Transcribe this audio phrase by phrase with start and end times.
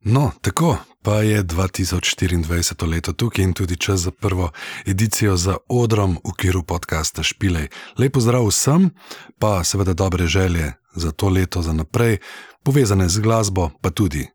[0.00, 4.50] No, tako pa je 2024 leto tukaj in tudi čas za prvo
[4.86, 7.68] edicijo za odrom v okviru podcasta Špilej.
[7.98, 8.90] Lepo zdrav vsem,
[9.38, 12.18] pa seveda dobre želje za to leto, za naprej,
[12.62, 14.26] povezane z glasbo, pa tudi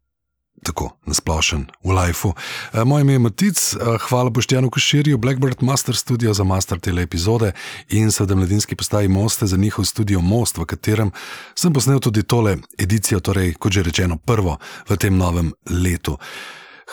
[0.63, 2.33] tako nasplošen v lifeu.
[2.73, 7.03] E, moje ime je Matic, e, hvala Boštjanu Koširju, Blackbird Master Studio za master tele
[7.03, 7.51] epizode
[7.89, 11.11] in seveda mladinski postaji Moste za njihov studio Most, v katerem
[11.55, 14.57] sem posnel tudi tole edicijo, torej kot že rečeno prvo
[14.89, 16.17] v tem novem letu.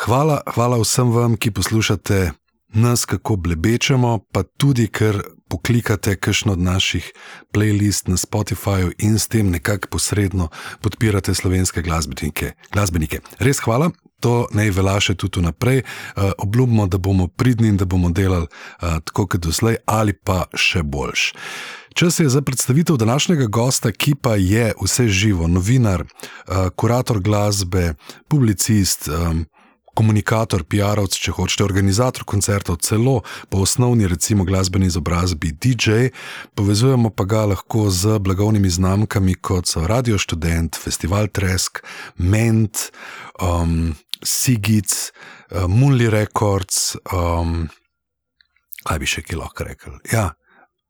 [0.05, 2.33] Hvala, hvala vsem vam, ki poslušate
[2.75, 7.13] nas, kako blebečemo, pa tudi, ker poklikate kakšno od naših
[7.53, 10.49] playlist na Spotifyju in s tem nekako posredno
[10.81, 12.53] podpirate slovenske glasbenike.
[12.73, 13.21] glasbenike.
[13.39, 13.91] Res hvala.
[14.21, 15.81] To naj velja še tudi naprej.
[15.81, 20.45] Uh, obljubimo, da bomo pridni in da bomo delali uh, tako kot doslej, ali pa
[20.55, 21.33] še boljš.
[21.97, 27.95] Čas je za predstavitev današnjega gosta, ki pa je vse živo, novinar, uh, kurator glasbe,
[28.29, 29.09] publicist.
[29.09, 29.47] Um,
[29.95, 33.21] komunikator, PR-ovc, če hočete, organizator koncertov, celo
[33.51, 36.11] po osnovni, recimo, glasbeni izobrazbi DJ,
[36.55, 41.83] povezujemo pa ga lahko z blagovnimi znamkami, kot so Radio Student, Festival Tresk,
[42.17, 42.91] Ment,
[43.43, 44.91] um, Sigic,
[45.51, 46.97] uh, Mulli Records.
[47.13, 47.69] Um,
[48.87, 49.99] kaj bi še ki lahko rekel?
[50.13, 50.31] Ja,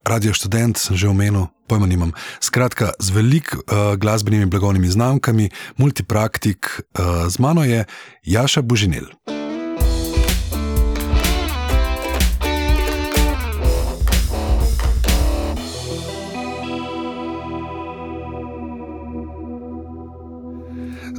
[0.01, 2.17] Radio Student sem že omenil, pojma nimam.
[2.41, 7.85] Skratka, z veliko uh, glasbenimi blagovnimi znamkami, multipraktik, uh, z mano je
[8.25, 9.13] Jaša Božinel.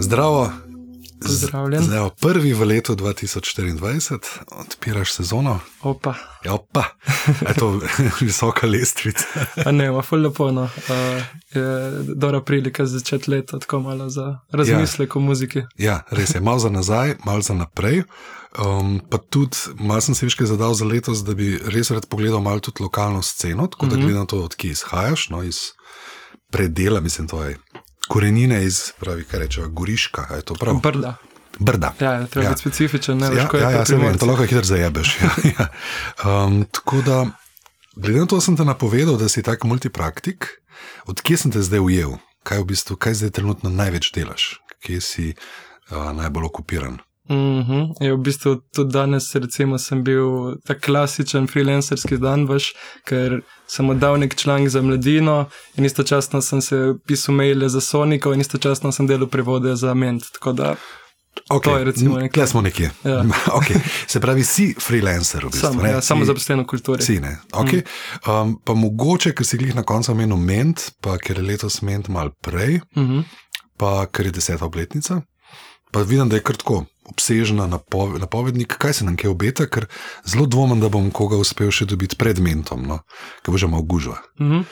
[0.01, 0.70] Zdravo,
[1.21, 1.83] Pozdravljen.
[1.83, 4.17] Zdaj, prvi v letu 2024,
[4.51, 5.59] odpiraš sezono.
[5.81, 6.13] Opa.
[6.45, 6.83] Ja, opa.
[7.27, 7.79] Je to
[8.21, 9.25] visoka lestvica.
[9.71, 10.51] ne, ima ful lepo.
[10.51, 10.63] No.
[10.63, 15.19] Uh, je dobra prilika začeti leto tako malo za razmislek ja.
[15.19, 15.61] o muziki.
[15.77, 16.41] Ja, res je.
[16.41, 18.03] Malo za nazaj, malo za naprej.
[18.65, 22.41] Um, pa tudi, malo sem si več zadal za letos, da bi res rad pogledal
[22.43, 24.05] malo tudi lokalno sceno, tako da mm -hmm.
[24.05, 25.71] gledam to, odkje izhajaš, no, iz
[26.51, 27.57] predela, mislim, to je
[28.11, 30.27] korenine iz, pravi, kaj reče, goriška.
[30.35, 30.79] Je to prav?
[30.83, 31.15] Brda.
[31.59, 31.93] Brda.
[31.99, 32.49] Ja, treba ja.
[32.51, 35.13] biti specifičen, ne veš, ja, ja, ja, se vem, to lahko hitro zajebeš.
[35.21, 35.67] ja, ja.
[36.25, 37.25] Um, tako da,
[37.95, 40.47] glede na to, sem te napovedal, da si tak multipraktik,
[41.07, 42.17] odkje sem te zdaj ujel?
[42.43, 44.57] Kaj v bistvu, kaj zdaj trenutno največ delaš?
[44.81, 46.97] Kje si uh, najbolj okupiran?
[47.31, 47.93] Mm -hmm.
[47.99, 52.73] je, v bistvu tudi danes, recimo, sem bil ta klasičen freelancerski dan, veš,
[53.07, 58.33] ker sem oddal nek članek za mladino in istočasno sem se pisal maile za Sonico
[58.33, 60.23] in istočasno sem delal prevode za Ment.
[61.49, 61.71] Okay.
[61.71, 62.41] To je recimo nekaj.
[62.41, 62.91] Kje smo nekje?
[63.03, 63.23] Ja.
[63.59, 63.79] okay.
[64.07, 67.03] Se pravi, si freelancer, v bistvu, Sam, ja, samo zaposlen v kulturi.
[67.03, 67.19] Si,
[67.51, 67.81] okay.
[67.81, 68.31] mm.
[68.31, 72.07] um, pa mogoče, ker si jih na koncu omenil Ment, pa ker je letos Ment
[72.07, 73.23] mal prej, mm -hmm.
[73.77, 75.21] pa ker je deseta obletnica,
[75.91, 76.55] pa vidim, da je kar
[77.09, 77.67] obsežna
[78.19, 79.87] napovednik, kaj se nam kaj obeta, ker
[80.25, 83.01] zelo dvomim, da bom koga uspel še dobiti pred mentom, no,
[83.41, 84.21] ki bo že malo gužva.
[84.39, 84.65] Mm -hmm.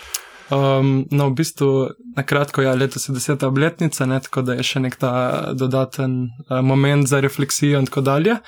[0.50, 4.64] Um, no, v bistvu, na kratko, ja, letos je deseta obletnica, ne, tako da je
[4.66, 5.12] še nek ta
[5.54, 8.40] dodaten uh, moment za refleksijo in tako dalje.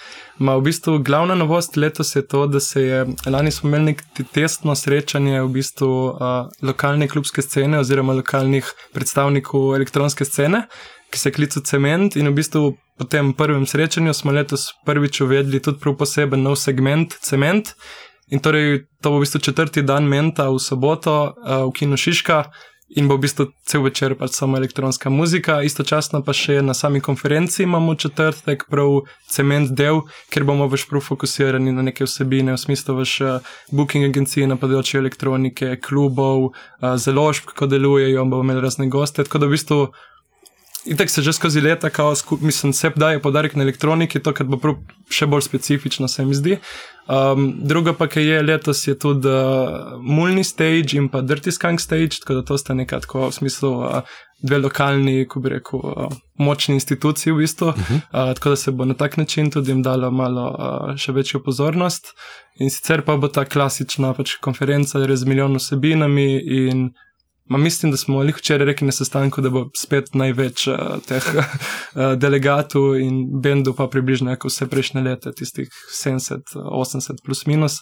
[0.42, 3.96] Ma v bistvu glavna novost letos je to, da se je lani smo imeli
[4.34, 8.66] testno srečanje v bistvu uh, lokalne klubske scene oziroma lokalnih
[8.98, 10.66] predstavnikov elektronske scene,
[11.14, 12.66] ki se klica Cement in v bistvu
[13.02, 17.74] po tem prvem srečanju smo letos prvič uvedli tudi prav poseben nov segment Cement.
[18.30, 22.44] In torej to bo v bistvu četrti dan menta v soboto uh, v Kinu Šiška
[22.94, 27.02] in bo v bistvu cel večer pač samo elektronska muzika, istočasno pa še na sami
[27.02, 32.62] konferenci imamo četrtek prav cement del, ker bomo več prav fokusirani na neke vsebine, v
[32.62, 33.18] smislu več
[33.74, 39.42] booking agencije na področju elektronike, klubov, uh, založb, kako delujejo, bomo imeli razne goste, tako
[39.42, 39.82] da v bistvu
[40.86, 44.58] In tako se že skozi leta, kao, mislim, se daje podarek na elektroniki, to bo
[44.58, 46.58] prav še bolj specifično, se mi zdi.
[47.12, 51.82] Um, druga pa, ki je letos, je tudi uh, Mulni stage in pa Dirty Skunk
[51.82, 56.16] stage, tako da to sta nekako v smislu uh, dve lokalni, ko bi rekel, uh,
[56.42, 57.68] močni instituciji v bistvu.
[57.68, 57.96] Uh -huh.
[57.96, 61.44] uh, tako da se bo na tak način tudi jim dalo malo uh, še večjo
[61.44, 62.14] pozornost.
[62.60, 66.94] In sicer pa bo ta klasična pač konferenca z milijon vsebinami in
[67.52, 71.26] Ma mislim, da smo jih včeraj rekli na sestanku, da bo spet največ uh, teh
[71.36, 71.58] uh,
[72.24, 77.82] delegatov in bendov, pa približno kot vse prejšnje leta, tistih 70, 80 plus minus.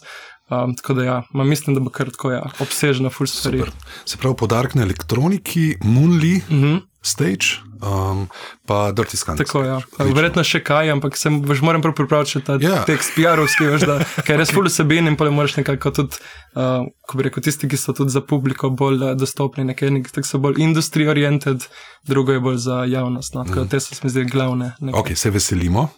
[0.50, 3.58] Um, tako da, ja, ma mislim, da bo kar tako ja, obsežna, full stvari.
[3.58, 3.72] Super.
[4.04, 6.76] Se pravi, podarek na elektroniki, Moonly, Mhm.
[7.02, 7.46] Stage,
[7.80, 8.26] um,
[8.66, 9.36] pa Dirty Scan.
[9.36, 9.78] Tako, ja.
[9.98, 12.58] Verjetno še kaj, ampak sem, veš, moram prav pripraviti še ta Ja.
[12.60, 12.82] yeah.
[12.84, 13.94] tekst PR-ovski, veš, da
[14.28, 16.18] je res full vsebin in pa le moraš nekako tudi,
[16.60, 20.10] uh, ko bi rekel, tisti, ki so tudi za publiko bolj uh, dostopni, nekaj, nek,
[20.12, 21.64] tak so bolj industry oriented,
[22.04, 23.32] drugo je bolj za javnost.
[23.32, 23.46] No?
[23.48, 24.74] Tako da te so se mi zdi glavne.
[24.80, 25.00] nekaj.
[25.00, 25.88] Ok, se veselimo.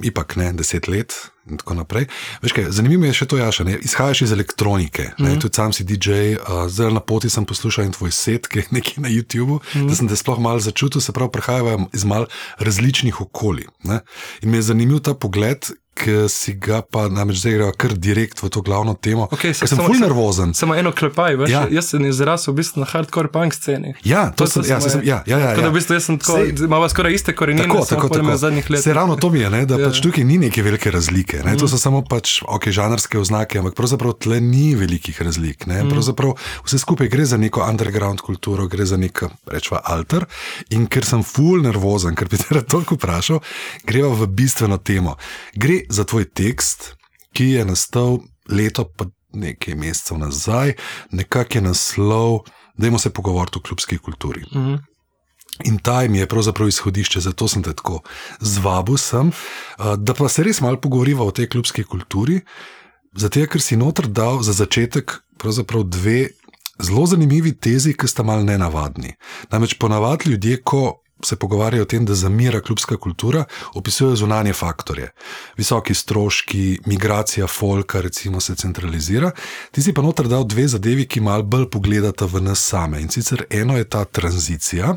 [0.00, 1.12] Ipak ne, deset let
[1.50, 2.06] in tako naprej.
[2.42, 3.74] Veš kaj, zanimivo je še to, Jaša, ne?
[3.82, 5.32] izhajaš iz elektronike, mm Mhm.
[5.32, 5.40] -hmm.
[5.40, 8.64] tudi sam si DJ, uh, zdaj na poti sem poslušal in tvoj set, ki je
[8.70, 9.80] nekje na YouTubu, mm.
[9.80, 9.88] -hmm.
[9.88, 12.26] da sem te sploh malo začutil, se pravi, prihajamo iz mal
[12.58, 13.66] različnih okolij.
[13.82, 14.00] Ne?
[14.42, 18.40] In mi je zanimiv ta pogled, ki si ga pa namreč zdaj greva kar direkt
[18.40, 19.28] v to glavno temo.
[19.30, 20.54] Okej, ker sem samo- nervozen.
[20.54, 21.60] Samo eno klepaj, veš, Ja.
[21.60, 21.68] ja.
[21.70, 23.94] jaz sem izrasel v bistvu na hardcore punk sceni.
[24.02, 25.74] Ja, to, to sem, ja, smo, se sem, ja, ja, ja, Tako da v ja.
[25.74, 28.36] bistvu jaz sem tako, Sej- imamo skoraj iste korenine, Tako, tako, tako.
[28.36, 28.82] zadnjih letih.
[28.82, 29.86] Se ravno to mi je, ne, da Ja.
[29.86, 31.42] pač tukaj ni neke velike razlike.
[31.44, 35.66] Ne, to so samo pač, okay, žanrske oznake, ampak pravzaprav tle ni velikih razlik.
[35.66, 36.34] Ne, pravzaprav
[36.64, 40.24] vse skupaj gre za neko underground kulturo, gre za nek, rečva, alter.
[40.70, 43.40] In ker sem full nervozen, ker bi te rad toliko vprašal,
[43.84, 45.16] greva v bistveno temo.
[45.54, 46.94] Gre za tvoj tekst,
[47.32, 48.18] ki je nastal
[48.48, 50.74] leto pa nekaj mesecev nazaj,
[51.10, 52.42] nekak je naslov.
[52.76, 54.44] Dajmo se pogovoriti o klubski kulturi.
[54.54, 54.74] Mhm.
[55.64, 58.00] In ta mi je pravzaprav izhodišče, zato sem te tako
[58.40, 59.32] zvabil, sem,
[59.98, 62.40] da pa se res malo pogovoriva o tej klubski kulturi.
[63.12, 65.12] Zato, ker si noter dal za začetek
[65.84, 66.28] dve
[66.80, 69.12] zelo zanimivi tezi, ki sta mal nenavadni.
[69.50, 75.10] Namreč ponavadi ljudje, ko se pogovarjajo o tem, da zamira klubska kultura, opisujejo zunanje faktorje.
[75.56, 79.30] Visoki stroški, migracija folka, recimo, se centralizira.
[79.70, 83.00] Ti si pa noter dal dve zadevi, ki mal bolj pogledata v nas same.
[83.00, 84.96] In sicer eno je ta tranzicija.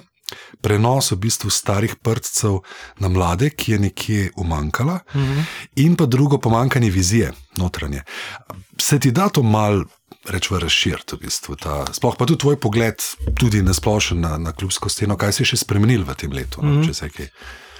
[0.61, 2.57] Prenos v bistvu starih prstcev
[2.99, 5.43] na mlade, ki je nekje umankala, -hmm.
[5.75, 8.01] in pa drugo, pomankanje vizije notranje.
[8.77, 9.83] Se ti da to mal,
[10.27, 13.01] rečemo, razširiti, v bistvu, ta, sploh pa tudi tvoj pogled,
[13.39, 16.69] tudi na splošno na, na klubsko sceno, kaj si še spremenil v tem letu, no,
[16.69, 16.87] mm -hmm.
[16.87, 17.29] če se kaj.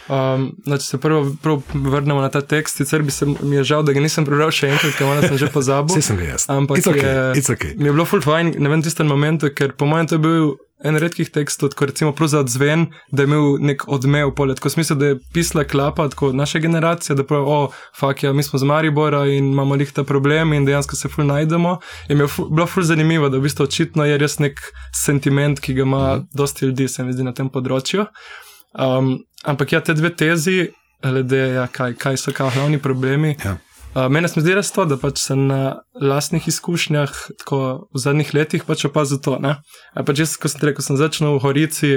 [0.05, 3.63] Um, no, če se prvo, prvo vrnemo na ta tekst, sicer bi se mi je
[3.71, 5.95] žal, da ga nisem prebral še enkrat, ker malo sem že pozabil.
[5.97, 6.45] Vse sem ga jaz.
[6.51, 7.73] Ampak It's okay, je, it's okay.
[7.79, 10.53] mi je bilo full fajn, ne vem, tistem momentu, ker po mojem to je bil
[10.85, 14.69] en redkih tekstov, ko recimo prav za odzven, da je imel nek odmev polet, ko
[14.69, 17.59] smisel, da je pisla klapa, tako naša generacija, da pravi, o,
[17.99, 21.27] fak, ja, mi smo z Maribora in imamo lih ta problem in dejansko se full
[21.27, 21.77] najdemo.
[22.09, 24.61] In mi je ful, bilo full zanimivo, da v bistvu očitno je res nek
[24.93, 28.05] sentiment, ki ga ima dosti ljudi, se mi zdi, na tem področju.
[28.75, 30.71] Um, ampak ja, te dve tezi,
[31.03, 33.35] glede ja, kaj, kaj so kao glavni problemi.
[33.43, 33.57] Ja.
[33.95, 35.59] Uh, mene se mi zdi res to, da pač sem na
[36.01, 37.59] lastnih izkušnjah, tako
[37.95, 39.37] v zadnjih letih, pač opazil to.
[39.39, 39.55] Ne?
[39.95, 41.93] A Pač jaz, ko sem rekel, sem začel v Horici.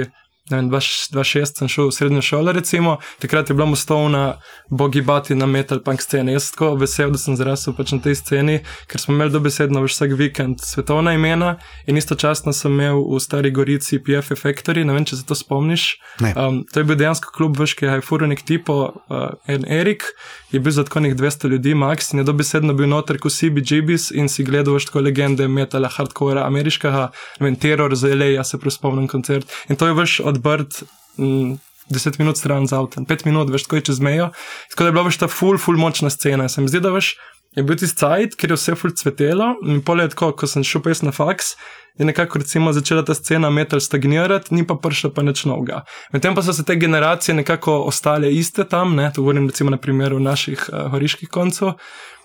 [0.49, 4.39] 2006 sem šel v srednjo šolo, recimo, takrat je bila mostovna
[4.69, 6.33] bogibati na metal punk sceni.
[6.33, 8.59] Jaz sem tako vesel, da sem zrasel pač na tej sceni,
[8.89, 13.99] ker smo imeli dobesedno vsak vikend svetovna imena in istočasno sem imel v Stari Gorici
[13.99, 15.99] PF Factory, ne vem, če se to spomniš.
[16.19, 16.33] Ne.
[16.33, 20.03] Um, to je bil dejansko klub, je furo nek tipo, uh, en Erik,
[20.51, 24.09] je bil za tako nek 200 ljudi, max, in je dobesedno bil noter kot CBGBs
[24.11, 27.09] in si gledal veš tako legende metala, hardcore, ameriškega,
[27.39, 29.49] ne vem, terror za LA, jaz se prav spomnim koncert.
[29.69, 30.83] In to je veš odbrt.
[31.17, 31.57] Mm,
[31.89, 34.29] 10 minut stran z avtom, 5 minut, veš, tako je čez mejo.
[34.69, 36.45] Tako da je bila veš ta full, full močna scena.
[36.49, 37.15] Se mi zdi, da veš,
[37.57, 40.65] je bil tisti cajt, ker je vse full cvetelo in pol je tako, ko sem
[40.65, 41.55] šel pes na faks,
[41.99, 45.81] je nekako recimo začela ta scena metal stagnirati, ni pa prišla pa nič novega.
[46.13, 49.77] Medtem pa so se te generacije nekako ostale iste tam, ne, to govorim recimo na
[49.77, 51.73] primeru naših uh, horiških koncev.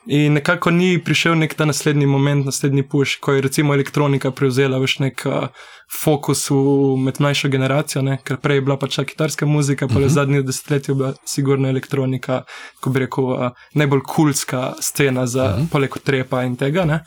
[0.07, 4.79] In nekako ni prišel nek ta naslednji moment, naslednji puš, ko je recimo elektronika prevzela
[4.79, 5.47] več nek uh,
[5.89, 6.57] fokus v,
[7.01, 8.19] med mlajšo generacijo, ne?
[8.25, 10.15] ker prej je bila pač ta kitarska muzika, pa le uh -huh.
[10.15, 12.43] zadnje desetletje je bila sigurno elektronika,
[12.81, 15.69] ko bi rekel, uh, najbolj kulska scena za uh -huh.
[15.73, 16.85] poleg trepa in tega.
[16.85, 17.01] Ne?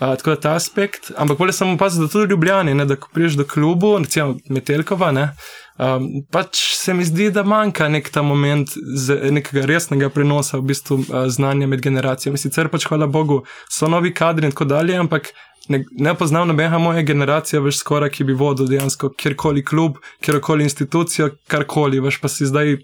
[0.00, 2.96] Uh, tako da ta aspekt, ampak bolje sem opazil, da tudi v Ljubljani, ne, da
[2.96, 5.26] ko priješ do klubu, recimo Metelkova, ne,
[5.76, 8.72] um, pač se mi zdi, da manjka nek ta moment
[9.30, 12.40] nekega resnega prenosa v bistvu uh, znanja med generacijami.
[12.40, 15.34] Sicer pač hvala Bogu so novi kadri in tako dalje, ampak
[15.68, 20.64] ne, ne poznam nobenega moje generacije več skoraj, ki bi vodil dejansko kjerkoli klub, kjerkoli
[20.64, 22.78] institucijo, karkoli, veš pa si zdaj.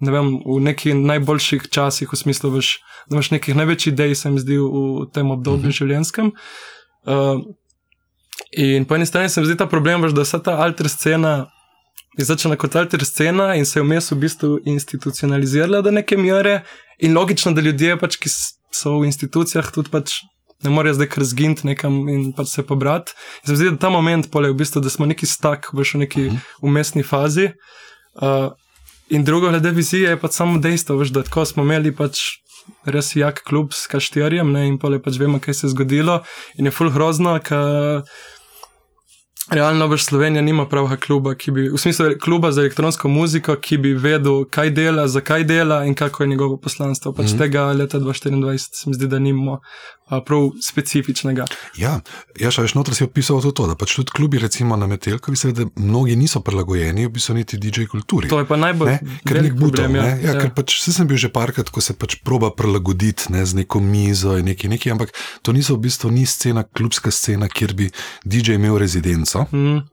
[0.00, 2.78] Ne vem, v nekih najboljših časih, v smislu, veš,
[3.08, 5.78] da imaš nekih največjih idej, se mi zdi, v, tem obdobju uh -huh.
[5.78, 6.32] življenjskem.
[7.04, 7.42] Uh,
[8.56, 11.50] in po eni strani se mi zdi ta problem, veš, da vsa ta alter scena
[12.18, 16.62] je začela kot alter scena in se je vmes v bistvu institucionalizirala do neke mere.
[16.98, 18.30] In logično, da ljudje, pač, ki
[18.74, 20.20] so v institucijah, tudi pač
[20.64, 23.14] ne morejo zdaj kar zginti nekam in pač se pobrati.
[23.46, 26.26] Se zdi, da ta moment, pole, v bistvu, da smo neki stak, veš, v neki
[26.66, 27.52] umestni fazi.
[28.20, 28.50] Uh,
[29.10, 32.20] In drugo, glede vizije, je pač samo dejstvo, veš, da tako smo imeli pač
[32.86, 36.20] res jak klub s kaštirjem, ne, in pa le pač vemo, kaj se je zgodilo.
[36.58, 38.04] In je full grozno, ker
[39.50, 43.94] realno več Slovenija nima pravega kluba, bi, v smislu kluba za elektronsko muziko, ki bi
[43.98, 47.12] vedel, kaj dela, zakaj dela in kako je njegovo poslanstvo.
[47.12, 47.38] Pač mm -hmm.
[47.38, 49.60] tega leta 2024 se mi zdi, da nimamo
[50.26, 51.46] prav specifičnega.
[51.78, 52.00] Ja,
[52.40, 55.68] ja še več noter si opisal to, da pač tudi klubi, recimo na Metelkovi, seveda
[55.78, 58.30] mnogi niso prilagojeni, v bistvu niti DJ kulturi.
[58.32, 58.98] To je pa najbolj
[59.30, 59.98] velik problem.
[60.00, 60.34] Ja, ja, ja.
[60.40, 64.34] ker pač sem bil že parkrat, ko se pač proba prilagoditi ne, z neko mizo
[64.40, 65.14] in nekaj, nekaj, ampak
[65.46, 67.90] to niso v bistvu ni scena, klubska scena, kjer bi
[68.24, 69.46] DJ imel rezidenco.
[69.54, 69.84] Mm.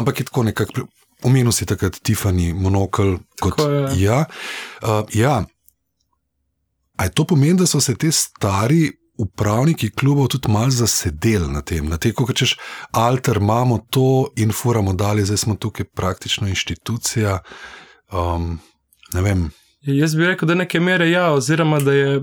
[0.00, 0.88] Ampak je tako nekako,
[1.26, 3.18] omenil si takrat Tiffany, monokl.
[3.40, 3.60] Kot,
[3.96, 4.24] ja,
[4.84, 5.44] uh, ja.
[7.00, 11.62] A je to pomeni, da so se ti stari upravniki klubov tudi malo zasedeli na
[11.62, 12.56] tem, na tem, kako češ,
[12.90, 17.38] alter imamo to in furamo dalje, zdaj smo tukaj praktično inštitucija.
[18.12, 18.58] Um,
[19.82, 22.22] Jaz bi rekel, da neke mere ja, oziroma da je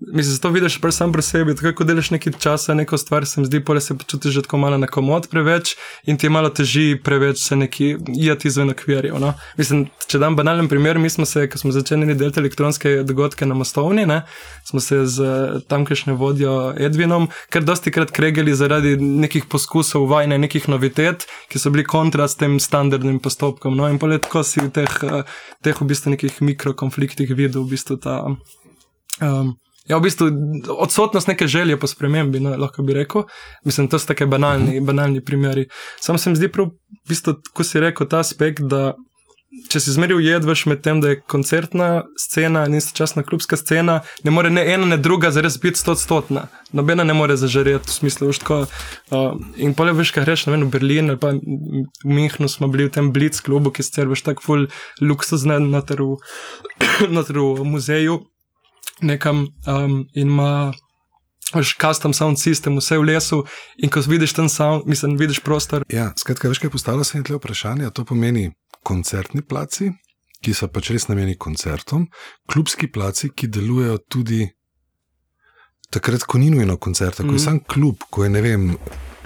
[0.00, 3.26] Mislim, da to vidiš prej sam pri sebi, tako kot delaš nekaj časa, neko stvar,
[3.26, 6.30] se mi zdi, da se počutiš že tako malo na komod preveč in ti je
[6.30, 9.20] malo teži preveč se neki jeti izven okvirjev.
[9.20, 9.32] No?
[9.56, 13.54] Mislim, če dam banalen primer, mi smo se, ko smo začeli delati elektronske dogodke na
[13.54, 14.22] Mostovni, ne?
[14.64, 15.22] smo se z
[15.68, 21.70] tamkajšnjo vodjo Edvinom kar dosti krat kregali zaradi nekih poskusov vajne, nekih novitet, ki so
[21.70, 23.76] bili kontra s tem standardnim postopkom.
[23.76, 23.88] No?
[23.88, 25.02] In pa tako si v teh,
[25.62, 28.24] teh v bistvu nekih mikrokonfliktih videl v bistvu ta.
[29.22, 29.54] Um,
[29.88, 30.30] Ja, v bistvu
[30.78, 33.26] odsotnost neke želje po spremembi, no, lahko bi rekel.
[33.64, 35.66] Mislim, to so tako banalni, banalni primeri.
[36.00, 36.72] Sam se mi zdi, prav,
[37.04, 38.94] v bistvu, ko si rekel ta aspekt, da
[39.70, 41.88] če si zmeril jedvaš med tem, da je koncertna
[42.18, 46.46] scena in istočasna klubska scena, ne more ne ena, ne druga zares biti stotstotna.
[46.74, 48.64] Nobena ne more zažareti v smislu, tako.
[49.12, 52.68] Uh, in pole veš, kaj reš, ne vem, v Berlinu ali pa v Münchnu smo
[52.72, 54.68] bili v tem Blitz klubu, ki sicer veš tako ful
[55.04, 56.16] luksuzne na teru,
[57.14, 58.22] na teru muzeju
[59.00, 60.72] nekam um, in ima
[61.54, 63.44] veš, custom sound system, vse v lesu.
[63.78, 65.84] In ko vidiš ten sound, mislim, vidiš prostor.
[65.92, 67.90] Ja, skratka, veš, kaj postavlja se jim tle vprašanje.
[67.94, 68.50] To pomeni
[68.82, 69.92] koncertni placi,
[70.44, 72.08] ki so pač res namenjeni koncertom,
[72.50, 74.44] klubski placi, ki delujejo tudi
[75.94, 77.36] takrat, ko ni nujno koncert, ko mm.
[77.36, 77.44] je mhm.
[77.44, 78.70] sam klub, ko je ne vem.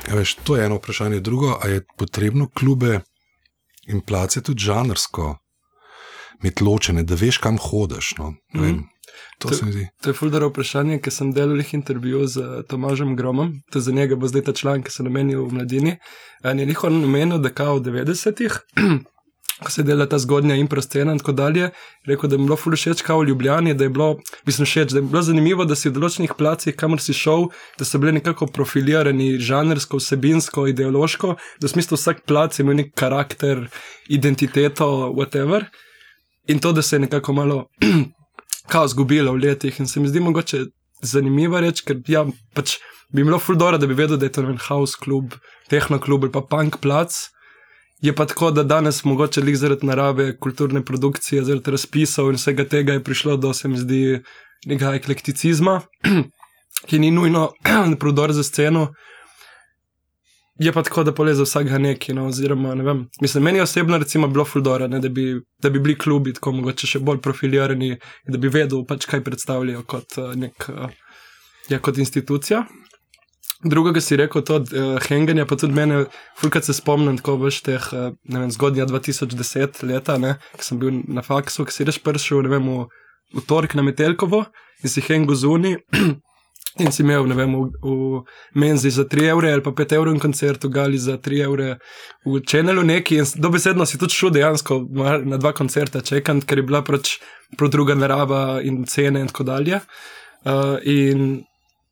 [0.07, 1.21] Ja, veš, to je eno vprašanje.
[1.21, 3.01] Drugo, ali je potrebno klube
[3.89, 5.35] in place tudi žanrsko
[6.43, 8.15] imeti ločene, da veš, kam hodiš.
[8.19, 8.35] No?
[8.55, 8.87] Mm.
[9.39, 9.57] To, to,
[10.03, 14.17] to je fuldaro vprašanje, ker sem delal jih intervju z Tomažem Gromom, to za njega
[14.19, 15.95] bo zdaj ta članek, ki se nameni v mladini.
[16.45, 18.59] In je njihov namenil, da kao v 90-ih,
[19.65, 21.71] ko se dela ta zgodnja improscena in tako dalje,
[22.07, 24.99] rekel, da je bilo ful všeč kao v Ljubljani, da je bilo, mislim, všeč, da
[24.99, 28.51] je bilo zanimivo, da si v določenih placih, kamor si šel, da so bili nekako
[28.55, 33.69] profilirani žanrsko, vsebinsko, ideološko, da v smislu vsak plac ima nek karakter,
[34.09, 35.67] identiteto, whatever.
[36.49, 37.67] In to, da se je nekako malo
[38.73, 39.81] kao zgubila v letih.
[39.81, 40.65] In se mi zdi mogoče
[41.03, 42.25] zanimivo reči, ker ja,
[42.55, 42.79] pač
[43.13, 45.35] bi bilo fuldora, da bi vedel, da je to en house klub,
[45.69, 47.29] tehno klub ali pa punk plac.
[48.01, 52.65] Je pa tako, da danes mogoče lik zaradi narave, kulturne produkcije, zaradi razpisov in vsega
[52.65, 54.21] tega je prišlo do, se mi zdi,
[54.67, 55.81] nekega eklekticizma,
[56.89, 57.49] ki ni nujno
[58.01, 58.93] prodor za sceno.
[60.59, 62.15] Je pa tako, da poleze vsakega nekaj.
[62.15, 65.81] No, oziroma, ne vem, mislim, meni osebno je bilo fuldora, ne, da, bi, da bi
[65.81, 67.97] bili klubi tako mogoče še bolj profilirani,
[68.27, 70.91] da bi vedel, pač, kaj predstavljajo kot, uh, nek, uh,
[71.71, 72.65] ja, kot institucija.
[73.63, 76.05] Drugo, ki si rekel, to uh, henganje, pa tudi mene,
[76.39, 80.19] fulkrat se spomnim, tako veš, teh uh, vem, zgodnja 2010 leta,
[80.59, 82.89] ki sem bil na faksu, ki si reš prišel, ne vem, v,
[83.39, 84.49] v torek na Metelkovo
[84.83, 85.77] in si hengo zuni.
[86.79, 88.21] In si imel, ne vem, v, v
[88.55, 91.79] Menzi za 3 evre ali pa 5 evrov in koncert v Gali za 3 evre
[92.25, 93.19] v Čenelu neki.
[93.19, 94.87] In dobesedno si tudi šel dejansko
[95.27, 97.19] na dva koncerta čekant, ker je bila pač
[97.59, 99.81] druga narava in cene in tako dalje.
[100.47, 101.43] Uh, in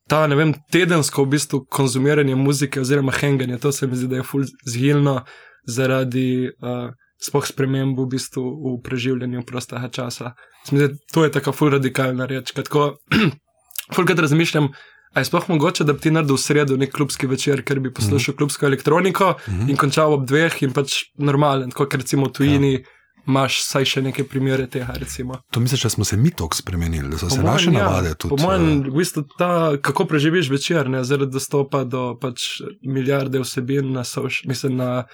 [0.06, 4.20] ta, ne vem, tedensko v bistvu konzumiranje muzike oziroma henganje, to se mi zdi, da
[4.20, 5.24] je ful zgilno
[5.66, 10.36] zaradi uh, spoh sprememb v bistvu v preživljanju prostega časa.
[10.70, 12.54] Zdi, to je tako ful radikalna reč.
[13.94, 14.68] Fulkrat razmišljam,
[15.12, 17.92] ali je sploh mogoče, da bi ti naredil v sredo nek klubski večer, ker bi
[17.92, 18.38] poslušal mm -hmm.
[18.38, 19.70] klubsko elektroniko mm -hmm.
[19.70, 22.72] in končal ob dveh in pač normalen, kot recimo v tujini.
[22.72, 22.80] Ja.
[23.26, 24.94] Imáš saj še neke primere tega?
[24.94, 25.40] Recimo.
[25.50, 27.84] To misliš, da smo se mi tako spremenili, da so po se mojem, naše ja,
[27.84, 28.36] navade tudi?
[28.36, 33.92] Po mojem, v bistvu ta, kako preživiš večer, ne, zaradi dostopa do pač milijarde vsebin
[33.92, 34.04] na,
[34.44, 35.04] mislim, na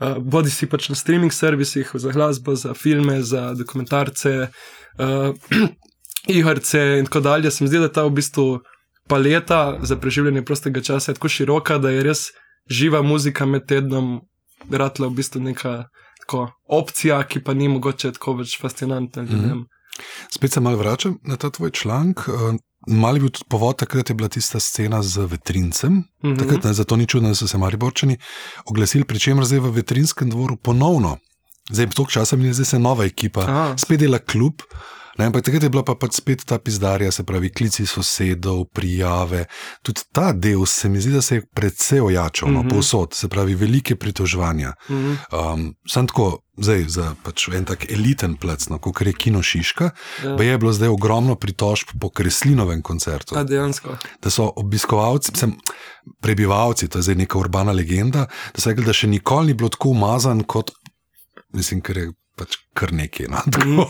[0.00, 4.48] uh, bodi si pač na streaming servisih, za glasbo, za filme, za dokumentarce.
[4.98, 5.34] Uh,
[6.28, 7.50] igrice in tako dalje.
[7.50, 8.60] Se mi zdi, da ta v bistvu
[9.08, 12.28] paleta za preživljanje prostega časa je tako široka, da je res
[12.70, 14.20] živa muzika med tednom,
[14.70, 15.88] ratla v bistvu neka
[16.20, 19.22] tako, opcija, ki pa ni mogoče tako več fascinantna.
[19.22, 19.64] Mm -hmm.
[20.30, 22.20] Spet se malo vračam na ta tvoj članek.
[22.86, 25.92] Mal je bil tudi povod, takrat je bila tista scena z vetrincem.
[25.92, 26.38] Mm -hmm.
[26.38, 28.16] takrat, ne, zato ni čudno, da so se Mariborčani
[28.64, 31.18] oglasili, pri čemer zdaj v vetrinskem dvoru ponovno.
[31.70, 33.74] Zdaj, v tog časa mi je zdaj se nova ekipa, Aha.
[33.76, 34.62] spet dela klub.
[35.18, 39.48] Ne, ampak takrat je bila pa pač spet ta pizdarja, se pravi, klici sosedov, prijave.
[39.82, 42.74] Tudi ta del se mi zdi, da se je predvsej ojačal, no, mm -hmm.
[42.74, 44.72] povsod, se pravi, velike pritoževanja.
[44.88, 45.54] Mm -hmm.
[45.54, 49.90] um, Sam tako, zdaj za pač en tak eliten plec, no, kot je Kino Šiška,
[50.24, 50.42] ja.
[50.42, 53.34] je bilo zdaj ogromno pritožb po Kreslinovem koncertu.
[53.38, 53.96] A dejansko.
[54.22, 55.56] Da so obiskovalci, sem,
[56.20, 59.68] prebivalci, to je zdaj neka urbana legenda, da so rekli, da še nikoli ni bilo
[59.68, 60.70] tako umazan kot.
[61.56, 63.28] Mislim, ker je pač kar nekaj.
[63.32, 63.42] No?
[63.68, 63.84] Mm.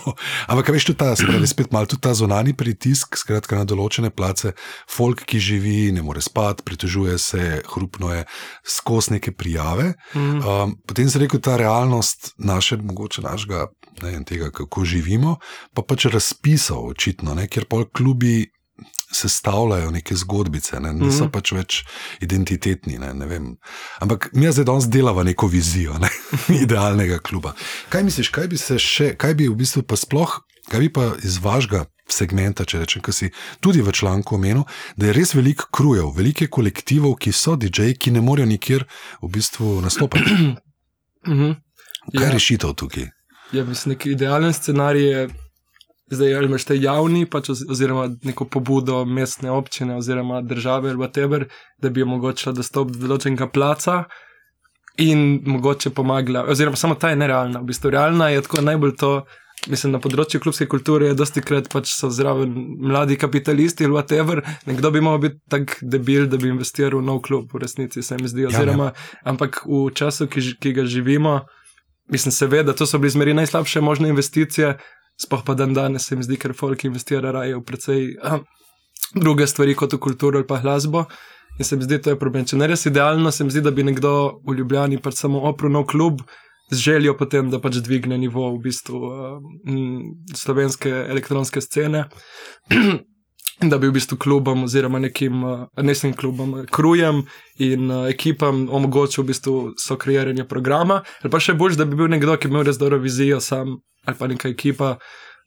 [0.51, 4.55] Ampak, veš, tudi ta, spravi, spet malo tudi ta zunani pritisk, skratka, na določene place,
[4.91, 8.25] folk, ki živi, ne more spati, pritožuje se, hrupno je,
[8.67, 9.93] skozi neke prijave.
[10.17, 10.41] Mm.
[10.41, 13.69] Um, potem se reko ta realnost naše, mogoče našega,
[14.03, 15.37] ne vem, tega, kako živimo,
[15.77, 17.47] pa pač razpisal, očitno, ne?
[17.53, 18.49] ker pol klubi
[19.13, 20.93] sestavljajo neke zgodbice, ne?
[20.93, 21.31] niso mm -hmm.
[21.31, 21.85] pač več
[22.21, 22.99] identitetni.
[22.99, 23.15] Ne?
[23.15, 23.41] Ne
[23.99, 26.09] Ampak mi zdaj danes delamo neko vizijo ne?
[26.65, 27.55] idealnega kluba.
[27.89, 31.13] Kaj misliš, kaj bi se še, kaj bi v bistvu pa sploh, kaj bi pa
[31.23, 34.65] iz vašega segmenta, če rečem, ki si tudi v članku omenil,
[34.97, 38.85] da je res veliko krujev, veliko kolektivov, ki so DJ-ji, ki ne morejo nikjer
[39.23, 40.33] v bistvu nastopati.
[41.27, 41.55] mm -hmm.
[42.13, 42.33] Kaj je ja.
[42.33, 43.09] rešitev tukaj?
[43.53, 45.29] Ja, mislim, idealen scenarij je.
[46.11, 51.45] Zdaj, ali imaš te javni, pač, oziroma neko pobudo mestne občine oziroma države ali whatever,
[51.79, 54.05] da bi omogočila dostop do določenega placa
[54.99, 57.61] in mogoče pomagala, oziroma samo ta je nerealna.
[57.61, 59.13] V bistvu realna je tako najbolj to,
[59.71, 64.43] mislim, na področju klubske kulture je dosti krat pač so zraven mladi kapitalisti ali whatever,
[64.67, 68.19] nekdo bi moral biti tak debil, da bi investiral v nov klub, v resnici se
[68.19, 68.49] mi zdi.
[68.49, 69.31] Oziroma, ja, ja.
[69.35, 71.41] ampak v času, ki, ki ga živimo,
[72.11, 74.79] mislim, seveda, to so bile zmeri najslabše možne investicije.
[75.19, 78.39] Sploh pa dan danes se mi zdi, ker folk investira raje v precej uh,
[79.15, 81.07] druge stvari kot v kulturo ali pa glasbo.
[81.59, 82.47] In se mi zdi, da je to problem.
[82.47, 84.13] Če ne res idealno, se mi zdi, da bi nekdo
[84.47, 86.23] v Ljubljani pač samo oprl nov klub
[86.71, 89.39] z željo potem, da pač dvigne nivo v bistvu uh,
[90.37, 92.07] slovenske elektronske scene.
[93.61, 97.25] Da bi v bistvu klubom, oziroma nekim uh, nesnim klubom, krujem
[97.59, 101.01] in uh, ekipam omogočil v bistvu sokreiranje programa.
[101.23, 104.17] Ali pa še bolj, da bi bil nekdo, ki ima res dobro vizijo, sam ali
[104.17, 104.93] pa neka ekipa,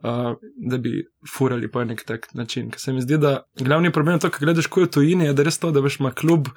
[0.03, 0.33] uh,
[0.67, 2.67] da bi furali po nek tak način.
[2.71, 5.31] Ker se mi zdi, da glavni problem to, kar gledaš, ko je to in je,
[5.33, 6.51] da res to, da veš, ima klub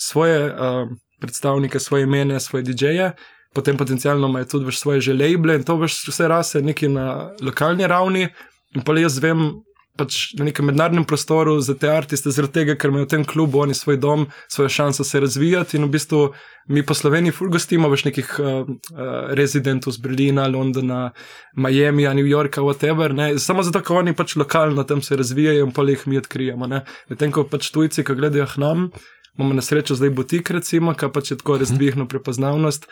[0.00, 0.88] svoje uh,
[1.20, 3.12] predstavnike, svoje imene, svoje DJ-je.
[3.52, 7.84] Potem potencialno imajo tudi svoje že labele in to veš vse rase neki na lokalni
[7.86, 8.28] ravni.
[8.74, 9.50] In pa jaz vem,
[9.96, 13.62] pač na nekem mednarodnem prostoru za te artiste, zaradi tega, ker imajo v tem klubu
[13.64, 15.76] oni svoj dom, svojo šanso se razvijati.
[15.76, 16.20] In v bistvu
[16.68, 21.10] mi po Sloveniji fulgostimo več nekih uh, uh, rezidentov z Berlina, Londona,
[21.56, 23.14] Miami, New Yorka, whatever.
[23.14, 23.34] Ne?
[23.42, 26.70] Samo zato, ker oni pač lokalno tam se razvijajo in pa jih mi odkrijemo.
[27.10, 28.88] Medtem ko pač tujci, ki gledajo k nam.
[29.36, 32.88] Imamo na srečo zdaj butik, recimo, ki pač je tako res dvignil prepoznavnost.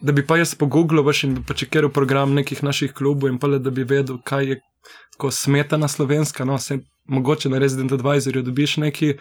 [0.00, 3.50] Da bi pa jaz pogooglil, veš, in pa čekiral program nekih naših klubov, in pa
[3.50, 4.60] le da bi vedel, kaj je
[5.16, 9.14] tako smetana slovenska, no, se mogoče na Resident Advisorju dobiš neki,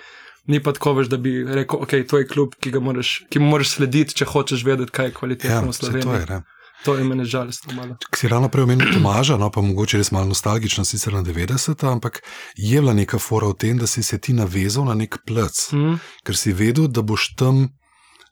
[0.48, 3.42] ni pa tako več, da bi rekel, ok, to je klub, ki ga moraš, ki
[3.42, 6.44] moraš slediti, če hočeš vedeti, kaj je kvalitetno ja, v Sloveniji.
[6.86, 7.74] To je meni žalostno.
[8.06, 11.82] Ker si ravno prej omenil Tomaža, no pa mogoče res malo nostalgično, sicer na 90,
[11.90, 12.22] ampak
[12.54, 15.98] je bila neka fora v tem, da si se ti navezal na nek plec, mm.
[16.24, 17.66] ker si vedel, da boš tam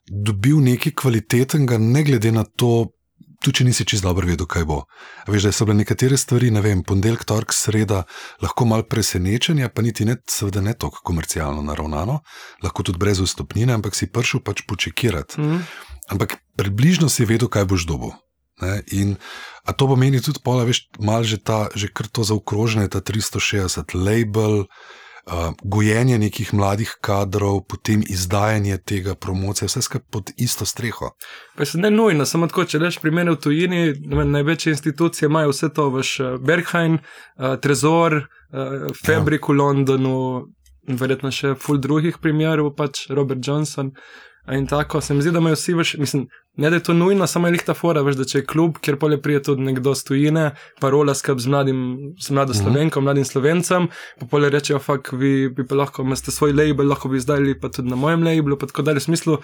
[0.06, 2.88] dobil nekaj kvalitetnega, ne glede na to,
[3.42, 4.80] tudi če nisi čisto dobro vedel, kaj bo.
[5.30, 8.04] Veš, da so bile nekatere stvari, ne vem, ponedeljek, torek, sreda,
[8.42, 12.20] lahko mal presenečenja, pa niti ne, seveda ne tako komercialno naravnano,
[12.64, 15.40] lahko tudi brez vstopnine, ampak si prišel pač počekirati.
[15.40, 15.64] Mm.
[16.16, 18.14] Ampak približno si vedel, kaj boš dobil.
[18.62, 18.80] Ne?
[18.96, 19.16] In
[19.76, 24.64] to pomeni tudi, pola, veš, malo že ta, že kar to zaokrožene, ta 360 label
[24.64, 24.95] uh,
[25.62, 31.10] gojenje nekih mladih kadrov, potem izdajanje tega, promocija, vse skupaj pod isto streho.
[31.56, 35.72] Pa se ne nujno, samo tako, če rečeš, primere v tujini, največje institucije imajo vse
[35.74, 39.52] to, veš, Berghain, uh, Trezor, uh, Fabrik ja.
[39.52, 40.16] v Londonu,
[40.86, 43.90] verjetno še full drugih primerov, pač Robert Johnson.
[44.52, 47.26] In tako se mi zdi, da imajo vsi več, mislim, ne da je to nujno,
[47.26, 50.50] samo je lihta fora, veš, da če je klub, kjer pole prije tudi nekdo stojine,
[50.80, 51.80] parola skrb z mladim,
[52.20, 52.62] z mlado mhm.
[52.62, 53.88] slovenkom, mladim slovencem,
[54.20, 57.72] pa pole rečejo, fak, vi bi pa lahko, imate svoj label, lahko bi izdali pa
[57.72, 59.40] tudi na mojem labelu, pa tako dalje, v smislu,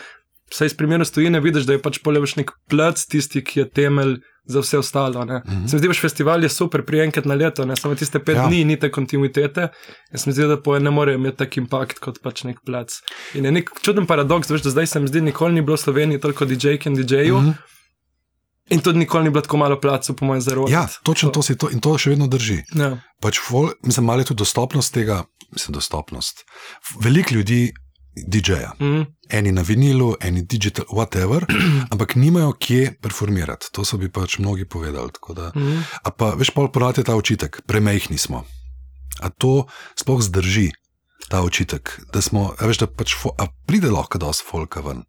[0.53, 4.19] Vsaj iz primera stojine vidiš, da je pač poleveš nek plac, tisti, ki je temelj
[4.45, 5.25] za vse ostalo.
[5.25, 5.69] Mm -hmm.
[5.69, 8.47] Se mi zdi, da festival je super, prijenkrat na leto, ne samo tiste pet ja.
[8.47, 9.69] dni, ni te kontinuitete.
[10.13, 12.93] Jaz mi zdi, da poje ne more imeti tak impakt kot pač nek plac.
[13.35, 15.81] In je nek čuden paradoks, veš, da zdaj se mi zdi, nikoli ni bilo v
[15.81, 17.41] Sloveniji toliko DJ-k in DJ-jev.
[17.41, 17.55] Mm -hmm.
[18.71, 20.67] In tudi nikoli ni bilo tako malo placu, po mojem, zelo.
[20.71, 22.63] Ja, točno to si to in to še vedno drži.
[22.75, 22.99] Ja.
[23.21, 26.45] Pač fol, mislim, malo je tudi dostopnost tega, mislim, dostopnost.
[27.01, 27.73] Veliko ljudi
[28.17, 31.47] DJ-ja, Mm, eni na vinilu, eni digital, whatever,
[31.93, 33.67] ampak nimajo kje performirati.
[33.73, 35.11] To so bi pač mnogi povedali.
[35.37, 35.83] Da, mm.
[36.05, 38.45] a pa veš, pol je ta očitek, premehni smo.
[39.21, 40.73] A to sploh zdrži,
[41.29, 45.05] ta očitek, da smo, a veš, da pač fo, a pride lahko dosti folka ven.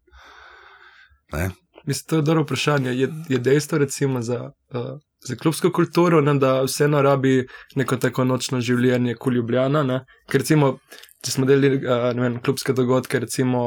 [1.32, 1.50] Ne?
[1.86, 2.90] Mislim, to je dobro vprašanje.
[2.90, 4.96] Je, je dejstvo, recimo, za, uh,
[5.28, 9.82] za klubsko kulturo, ne, da vseeno rabi neko tako nočno življenje, kot Ljubljana.
[9.82, 10.04] Ne?
[10.30, 10.78] Ker recimo,
[11.24, 11.78] če smo delili
[12.14, 13.60] ne vem, klubske dogodke, recimo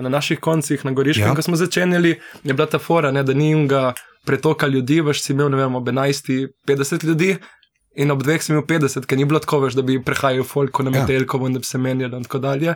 [0.00, 1.30] na naših koncih, na Goriškem, Ja.
[1.30, 1.34] ja.
[1.34, 3.92] ko smo začenjali, je bila ta fora, ne, da ni imga
[4.24, 6.32] pretoka ljudi, veš si imel, vem, ob 11,
[6.66, 7.36] 50 ljudi.
[7.96, 10.82] In ob dveh sem imel 50, ker ni bilo tako, veš, da bi prehajal folko
[10.82, 11.02] na Ja.
[11.02, 12.74] Metelkovo in da bi se menjali in tako dalje.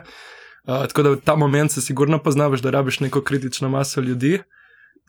[0.63, 4.39] Uh, tako da v ta moment se sigurno poznaš, da rabiš neko kritično maso ljudi.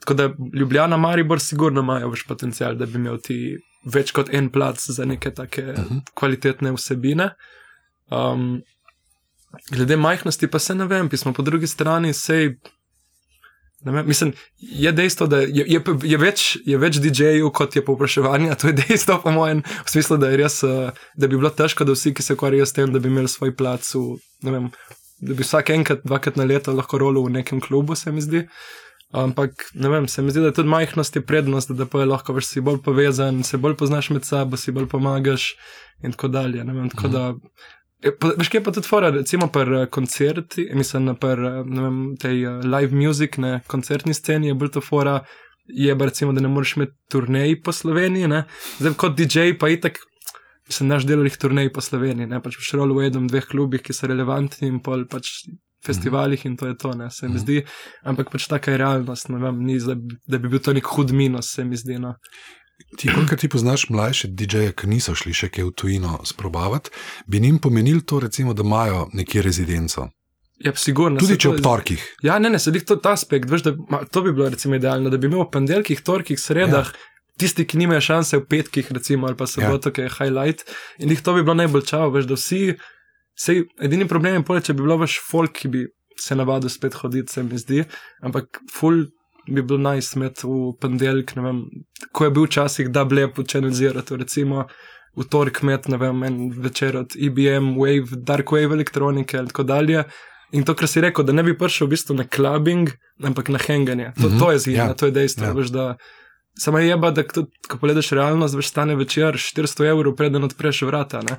[0.00, 3.36] Tako da Ljubljana, Maribor, sigurno imajo več potencial, da bi imel ti
[3.84, 5.94] več kot en plac za neke take uh Mhm.
[5.94, 6.00] -huh.
[6.14, 7.30] kvalitetne vsebine.
[8.10, 8.62] Um,
[9.70, 12.54] glede majhnosti, pa se ne vem, pismo po drugi strani sej.
[13.84, 18.54] Vem, mislim, je dejstvo, da je, je, je več, je več DJ-jev, kot je povpraševanje.
[18.60, 21.96] To je dejstvo, po mojem, v smislu, da, res, eh, da bi bilo težko, da
[21.96, 24.68] vsi, ki se ukvarjajo s tem, da bi imeli svoj plac, v, vem,
[25.24, 28.44] da bi vsak enkrat, dvakrat na leto lahko rolil v nekem klubu, se mi zdi.
[29.16, 32.12] Ampak, ne vem, se mi zdi, da je tudi majhnost je prednost, da pa je
[32.12, 35.54] lahko veš, si bolj povezan, se bolj poznaš med sabo, si bolj pomagaš
[36.04, 36.62] in tako dalje.
[36.62, 37.16] Vem, tako Mhm.
[37.16, 37.24] da.
[38.02, 41.36] Je pa- Veš, kaj je pa tudi fora, recimo pri koncerti, mislim, pri
[41.66, 45.20] ne vem, tej eh, live music, ne koncertni sceni je bolj to fora,
[45.68, 48.44] je pa recimo, da ne moreš imeti turnej po Sloveniji, ne.
[48.78, 49.98] Zdaj, kot DJ pa itak,
[50.68, 53.92] sem naš delovnih turnej po Sloveniji, ne pač v šrolu v enem, dveh klubih, ki
[53.92, 55.44] so relevantni in pol pač
[55.80, 57.38] festivalih in to je to, ne, se mi Mhm.
[57.38, 57.62] zdi,
[58.04, 59.78] ampak pač taka je realnost, ne vem, ni,
[60.28, 62.14] da bi bil to nek hud minus, se mi zdi, no.
[62.96, 66.90] Ti, kolikor ti poznaš mlajše DJ-je, ki niso šli še kaj v tujino sprobavati,
[67.26, 70.08] bi njim pomenil to, recimo, da imajo nekje rezidenco.
[70.60, 71.20] Ja, sigurno.
[71.20, 72.02] Tudi če to- ob torkih.
[72.22, 75.10] Ja, ne, ne, sedih to ta aspekt, veš, da ma, to bi bilo recimo idealno,
[75.10, 77.20] da bi imel v ponedeljkih, torkih, sredah, ja.
[77.40, 79.92] tisti, ki nimajo šanse v petkih, recimo, ali pa soboto, ja.
[79.96, 80.66] ki je highlight,
[80.98, 82.74] in jih to bi bilo najbolj čavo, veš, da vsi,
[83.40, 85.86] sej, edini problem je pole, če bi bilo več folk, ki bi
[86.20, 87.86] se navadil spet hoditi, se mi zdi,
[88.20, 89.06] ampak full
[89.48, 91.60] bi bil najsmet v ponedeljek, ne vem,
[92.12, 94.66] ko je bil včasih da blep v Channel Zero, recimo.
[95.16, 99.62] V torek med, ne vem, en večer od IBM, Wave, Dark Wave elektronike in tako
[99.62, 100.04] dalje.
[100.52, 102.90] In to, kar si rekel, da ne bi prišel v bistvu na clubbing,
[103.22, 104.12] ampak na hanganje.
[104.20, 105.44] To, Mhm, to je zima, ja, ja, to je dejstvo.
[105.44, 105.48] ja.
[105.48, 105.54] Ja.
[105.54, 105.96] Veš, da,
[106.60, 110.82] samo je pa, da tudi, ko pogledaš realnost, veš, stane večer 400 evrov, preden odpreš
[110.82, 111.22] vrata.
[111.22, 111.38] Ne?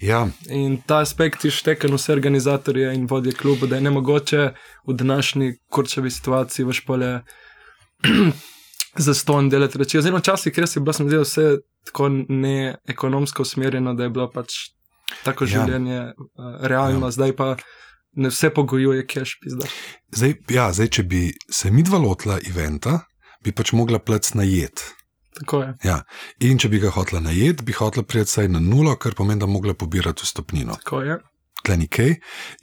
[0.00, 4.42] Ja, In ta aspekt je šteken vse organizatorje in vodje kluba, da je nemogoče
[4.86, 7.10] v današnji kurčevi situaciji, veš, pole
[8.96, 9.98] za ston delati reči.
[9.98, 14.54] Oziroma, včasih res je bilo, sem videl vse tako neekonomsko usmerjeno, da je bilo pač
[15.24, 15.48] tako Ja.
[15.48, 16.14] življenje uh,
[16.62, 17.06] realno, Ja.
[17.06, 17.10] ja.
[17.10, 17.56] zdaj pa
[18.14, 19.66] ne vse pogojuje cash, pizda.
[20.12, 21.20] zdaj, ja, zdaj, če bi
[21.50, 23.00] se mi dva lotila eventa,
[23.44, 24.84] bi pač mogla plec najet.
[25.38, 25.74] Tako je.
[25.84, 25.98] Ja.
[26.44, 29.48] In če bi ga hotela najet, bi hotela priti vsaj na nulo, kar pomeni, da
[29.48, 30.76] bi mogla pobirati vstopnino.
[30.84, 31.20] Tako je.
[31.62, 32.16] Tle ni kaj,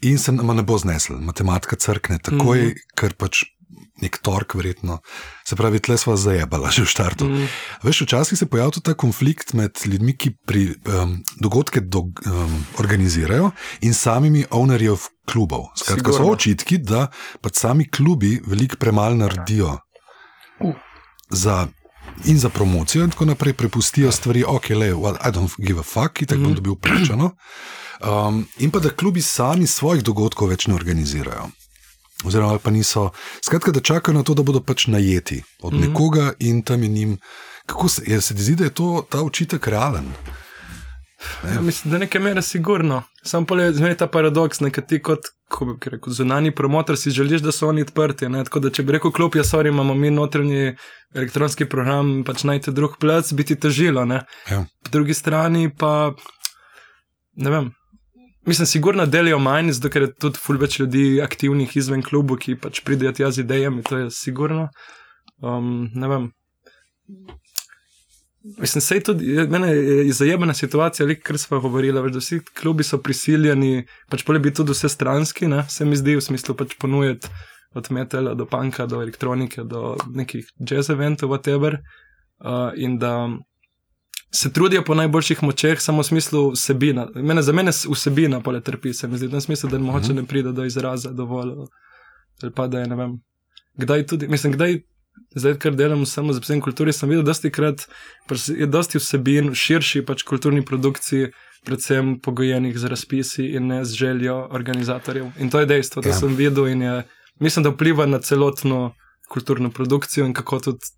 [0.10, 1.22] in se nama ne bo znesel.
[1.24, 2.70] Matematika crkne takoj, mm.
[2.70, 3.00] -hmm.
[3.00, 3.46] ker pač
[4.02, 5.00] nek tork, verjetno.
[5.48, 7.28] Se pravi, tle sva zajebala že v štartu.
[7.30, 7.48] Mm.
[7.84, 12.56] Veš, včasih se pojavlja tudi ta konflikt med ljudmi, ki pri, um, dogodke do, um,
[12.80, 15.70] organizirajo in samimi ownerjev klubov.
[15.76, 16.34] Skratka, so Sigurno.
[16.34, 17.08] očitki, da
[17.42, 19.89] pač sami klubi veliko premalo naredijo Uh.
[21.30, 21.68] Za.
[22.26, 25.84] In za promocijo, in tako naprej, prepustijo stvari, ok, le, well, I don't give a
[25.84, 26.56] fuck, tako bom Mhm.
[26.56, 27.32] dobil plačano.
[28.02, 31.50] Um, in pa da klubi sami svojih dogodkov več ne organizirajo.
[32.26, 33.10] Oziroma, pa niso.
[33.46, 35.78] Skratka, da čakajo na to, da bodo pač najeti od mm.
[35.78, 35.88] -hmm.
[35.88, 37.18] nekoga in tam je njim.
[37.66, 40.06] Kako se, je, se ti zdi, da je to, ta očitek realen?
[41.54, 43.04] Ja, mislim, da neke mere sigurno.
[43.24, 47.12] Sam pa je zmeraj ta paradoks, kad ti kot, ko bi rekel, zunani promotor si
[47.12, 48.30] želiš, da so oni odprti.
[48.30, 48.44] Ne?
[48.44, 50.76] Tako da če bi rekel, klop, ja, sorry, imamo mi notranji
[51.16, 54.06] elektronski program, pač najte drug plac, bi ti težilo.
[54.06, 54.24] Ne?
[54.52, 54.64] Ja.
[54.84, 56.14] Po drugi strani pa,
[57.36, 57.72] ne vem.
[58.48, 62.56] Mislim, sigurno delijo manj, zato ker je tudi ful več ljudi aktivnih izven klubu, ki
[62.58, 64.70] pač pridejo tja z idejami, to je sigurno.
[65.44, 66.32] Um, ne vem.
[68.44, 72.84] Mislim, sej tudi, mene je zajemna situacija, ali kar smo govorili, veš, da vsi klubi
[72.84, 76.78] so prisiljeni, pač pole biti tudi vse stranski, ne, se mi zdi, v smislu pač
[76.80, 77.28] ponujati
[77.74, 81.78] od metala do panka, do elektronike, do nekih jazz eventov, whatever.
[82.40, 83.28] Uh, in da
[84.32, 87.08] se trudijo po najboljših močeh, samo v smislu vsebina.
[87.16, 90.16] Mene, za mene vsebina pole trpi, se mi zdi, v tem smislu, da mogoče Mhm.
[90.16, 91.52] ne pride do izraza dovolj.
[92.44, 93.20] Ali pa da je, ne vem,
[93.78, 94.80] kdaj tudi, mislim, kdaj
[95.36, 97.88] zdaj, ker delam samo za psem kulturi, sem videl, da krat
[98.28, 101.32] pač je dosti vsebin v širši pač kulturni produkciji,
[101.66, 105.32] predvsem pogojenih z razpisi in ne z željo organizatorjev.
[105.40, 106.16] In to je dejstvo, da ja.
[106.16, 106.96] sem videl in je,
[107.40, 108.94] mislim, da vpliva na celotno
[109.30, 110.96] kulturno produkcijo in kako tudi.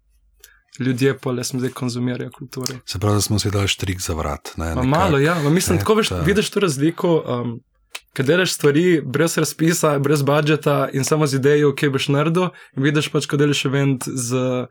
[0.79, 2.77] Ljudje pa le smo zdaj konzumirajo kulturo.
[2.85, 4.53] Se pravi, da smo si dali štrik za vrat.
[4.57, 5.35] Ne, malo, ja.
[5.49, 7.09] Mislim, da veš, vidiš to razliko.
[7.27, 7.59] Um,
[8.11, 13.07] Kaj delaš stvari brez razpisa, brez budžeta in samo z idejo, kaj boš naredil, vidiš
[13.13, 14.65] pač, ko delaš event z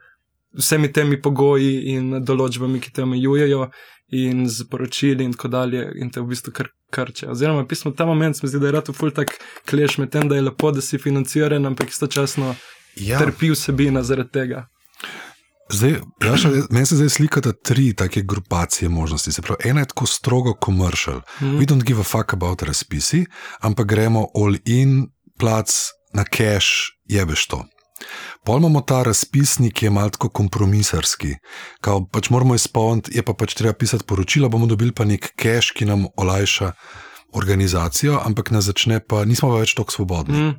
[0.57, 3.71] vsemi temi pogoji in določbami, ki te omejujejo,
[4.11, 7.29] in z poročili in tako dalje, in te v bistvu kar krče.
[7.31, 10.35] Oziroma, pismo ta moment, mi zdi, da je rado ful tak kleš med tem, da
[10.35, 12.55] je lepo, da si financiran, ampak istočasno
[12.99, 13.19] ja.
[13.19, 14.65] trpi vsebina zaradi tega.
[15.71, 19.31] Zdaj, Jaša, meni se zdaj slikata tri take grupacije možnosti.
[19.31, 21.21] Se pravi, ena je tako strogo komercial.
[21.41, 21.45] Mm.
[21.45, 23.25] We don't give a fuck about razpisi,
[23.59, 25.07] ampak gremo all in,
[25.39, 25.71] plac
[26.13, 26.67] na cash,
[27.05, 27.65] jebeš to.
[28.45, 31.35] Pol imamo ta razpisnik, ki je malo kompromisarski.
[31.81, 35.71] Kao, pač moramo izpolniti, je pa pač treba pisati poročila, bomo dobili pa nek cash,
[35.77, 36.71] ki nam olajša
[37.33, 40.37] organizacijo, ampak ne začne, pa nismo več tako svobodni.
[40.37, 40.53] Mm.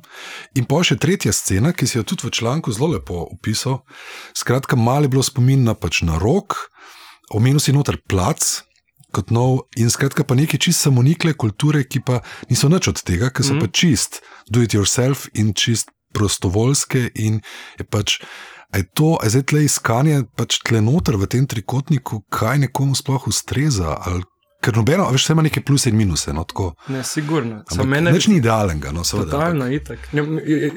[0.59, 3.83] In pa še tretja scena, ki si jo tudi v članku zelo lepo opisal.
[4.37, 6.57] Skratka, malo je bilo spomin na, pač na rok,
[7.33, 8.63] omenil si noter plac.
[9.13, 13.29] Kot nov, in skratka, pa nekaj čist samonikle kulture, ki pa niso nič od tega,
[13.29, 13.61] ker so mm.
[13.61, 17.11] pa čist, do it yourself in čist prostovoljske.
[17.21, 17.37] In
[17.77, 18.17] je pač,
[18.73, 23.29] je to, je zdaj tle iskanje, pač tle noter v tem trikotniku, kaj nekomu sploh
[23.29, 24.25] ustreza, ali
[24.63, 26.31] Ker nobeno, veš, ima neke pluse in minuse.
[26.33, 26.45] No,
[26.87, 27.63] ne, sigurno.
[28.07, 28.93] Nič ni idealnega.
[28.95, 30.05] No, totalno, itak.
[30.15, 30.23] Ne,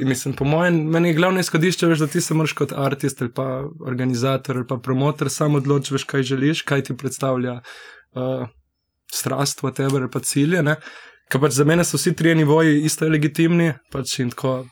[0.03, 3.31] mislim, po mojem, meni je glavno izhodišče, veš, da ti se moraš kot artist ali
[3.33, 8.49] pa organizator ali pa promotor samo odločiti, kaj želiš, kaj ti predstavlja uh,
[9.13, 10.65] strast, whatever, ali pa cilje.
[11.31, 14.65] Ker pač za mene so vsi tri nivoji isto legitimni pač in tako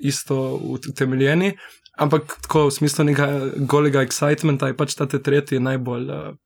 [0.00, 0.40] isto
[0.88, 1.52] utemeljeni.
[1.98, 6.12] Ampak tako v smislu nekega golega excitementa je pač ta tretji najbolj.
[6.16, 6.36] Uh,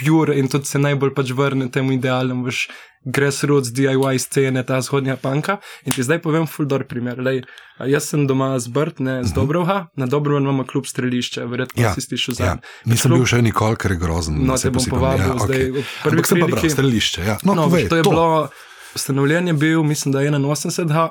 [0.00, 2.68] pure in tudi se najbolj pač vrne temu idealnemu, veš,
[3.04, 5.56] grassroots DIY scene, ta zhodnja panka.
[5.84, 7.20] In ti zdaj povem fuldor primer.
[7.20, 7.42] Lej,
[7.88, 9.28] jaz sem doma z Brt, ne z mhm.
[9.28, 9.34] -huh.
[9.34, 12.44] Dobrovha, na Dobrovha imamo klub strelišče, verjetno ja, si slišal za.
[12.44, 12.56] Ja.
[12.84, 13.18] Nisem klub...
[13.18, 14.34] bil še nikoli, ker je grozen.
[14.46, 15.56] No, te bom povabil ja, zdaj.
[15.56, 15.84] Okay.
[16.02, 17.20] Prvi Ampak sem pa bral strelišče.
[17.24, 17.38] Ja.
[17.42, 18.10] No, no, povej, to je to.
[18.10, 18.48] bilo,
[18.94, 21.08] ustanovljen je bil, mislim, da je 81.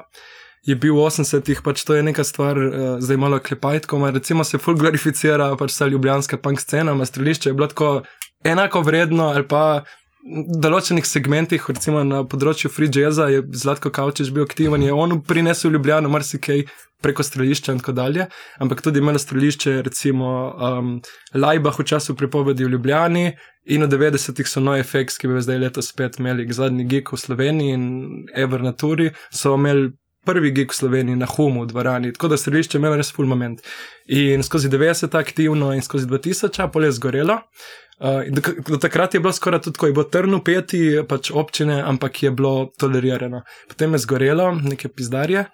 [0.67, 4.57] Je bil v 80-ih, pač to je neka stvar, uh, zdaj malo klepajtko, recimo se
[4.57, 8.03] full glorificira, pač vsa ljubljanska punk scena, ima strelišče, je bilo tako
[8.43, 9.83] enako vredno ali pa.
[10.19, 15.15] V določenih segmentih, recimo na področju free jazza, je Zlatko Kavčič bil aktiven, je on
[15.23, 16.65] prinesel Ljubljano marsikaj
[17.01, 18.25] preko strelišča in tako dalje,
[18.59, 20.91] ampak tudi imelo strelišče, recimo um,
[21.33, 23.25] Lajbah v času pripovedi v Ljubljani
[23.71, 27.23] in v 90-ih so nove efekti, ki bi zdaj letos spet imeli zadnji gig v
[27.23, 27.87] Sloveniji in
[28.35, 29.93] Ever Naturi, so imeli
[30.29, 33.29] prvi gig v Sloveniji na Humu v dvorani, tako da strelišče je imelo res full
[33.29, 33.61] moment.
[34.13, 37.39] In skozi 90 aktivno in skozi 2000, pa je zgorelo.
[37.99, 42.23] Uh, do, do takrat je bilo skoraj tako, je bilo trno peti, pač občine, ampak
[42.23, 43.41] je bilo tolerirano.
[43.67, 45.47] Potem je zgorelo, neke pizdarje.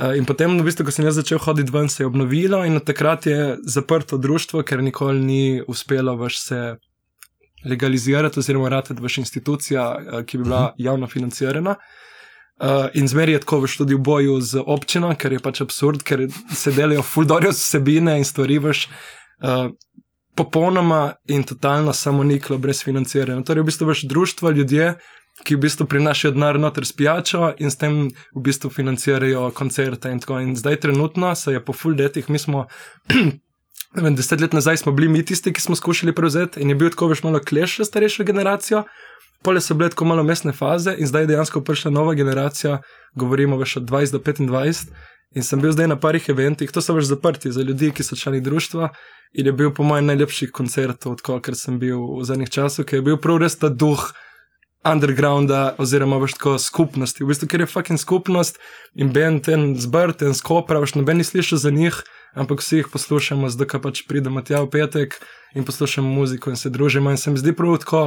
[0.00, 2.80] Uh, in potem, v bistvu, ko sem jaz začel hoditi ven, se je obnovilo, in
[2.80, 6.62] od takrat je zaprto društvo, ker nikoli ni uspelo več se
[7.68, 10.88] legalizirati, oziroma ratati več institucija, uh, ki bi bila mhm.
[10.88, 11.76] javno financirana.
[11.76, 12.00] Uh,
[12.94, 16.28] in zmeri je tako več tudi v boju z občino, ker je pač absurd, ker
[16.54, 18.86] se delajo fuldorijo vsebine in stvari več.
[19.42, 19.72] Uh,
[20.34, 23.44] popolnoma in totalno samo niklo, brez financiranja.
[23.44, 24.94] Torej, v bistvu veš društvo ljudje,
[25.44, 30.12] ki v bistvu prinašajo denar noter s pijačo in s tem v bistvu financirajo koncerte
[30.12, 30.40] in tako.
[30.40, 32.66] In zdaj trenutno se je po full letih, mi smo.
[34.02, 36.90] Vem, deset let nazaj smo bili mi tisti, ki smo skušali prevzeti, in je bil
[36.90, 38.84] tako veš malo kleš za starejšo generacijo,
[39.42, 42.80] pole so bile tako malo mestne faze, in zdaj je dejansko prišla nova generacija,
[43.14, 44.92] govorimo več od 20 do 25.
[45.34, 48.16] In sem bil zdaj na parih eventih, to so več zaprti za ljudi, ki so
[48.16, 48.90] člani društva,
[49.32, 53.06] In je bil po mojem najlepših koncertov, odkar sem bil v zadnjih časih, ker je
[53.06, 54.02] bil prav res ta duh
[54.84, 57.24] undergrounda, oziroma več tako skupnosti.
[57.24, 58.60] V bistvu, ker je fucking skupnost
[58.92, 62.02] in bend ten zbrt, ten skopra, več noben ni slišal za njih,
[62.36, 65.16] ampak vsi jih poslušamo, zdaj pa pač pridemo tja v petek
[65.56, 67.08] in poslušamo muziko in se družimo.
[67.08, 68.04] In se mi zdi prav tako.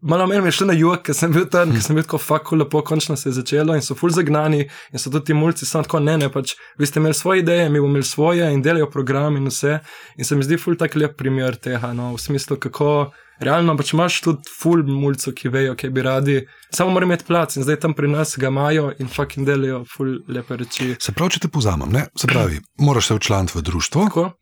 [0.00, 2.56] Malo manj je šlo na jug, ker sem bil tam, ker sem bil tako fako
[2.60, 5.86] lepo, končno se je začelo in so ful zagnani in so tudi ti mulci, samo
[5.86, 8.90] tako ne, ne, pač vi ste imeli svoje ideje, mi bomo imeli svoje in delajo
[8.90, 9.78] program in vse.
[10.16, 13.92] In se mi zdi ful tak lep primer tega, no, v smislu, kako realno pač
[13.92, 16.38] imaš tudi ful mulcev, ki vejo, kaj bi radi,
[16.70, 20.18] samo morajo imeti plac in zdaj tam pri nas ga imajo in fucking delajo ful
[20.28, 20.94] lepe reči.
[21.00, 24.08] Se pravi, če te pozamem, ne, se pravi, moraš se včlaniti v društvo.
[24.10, 24.32] Tako.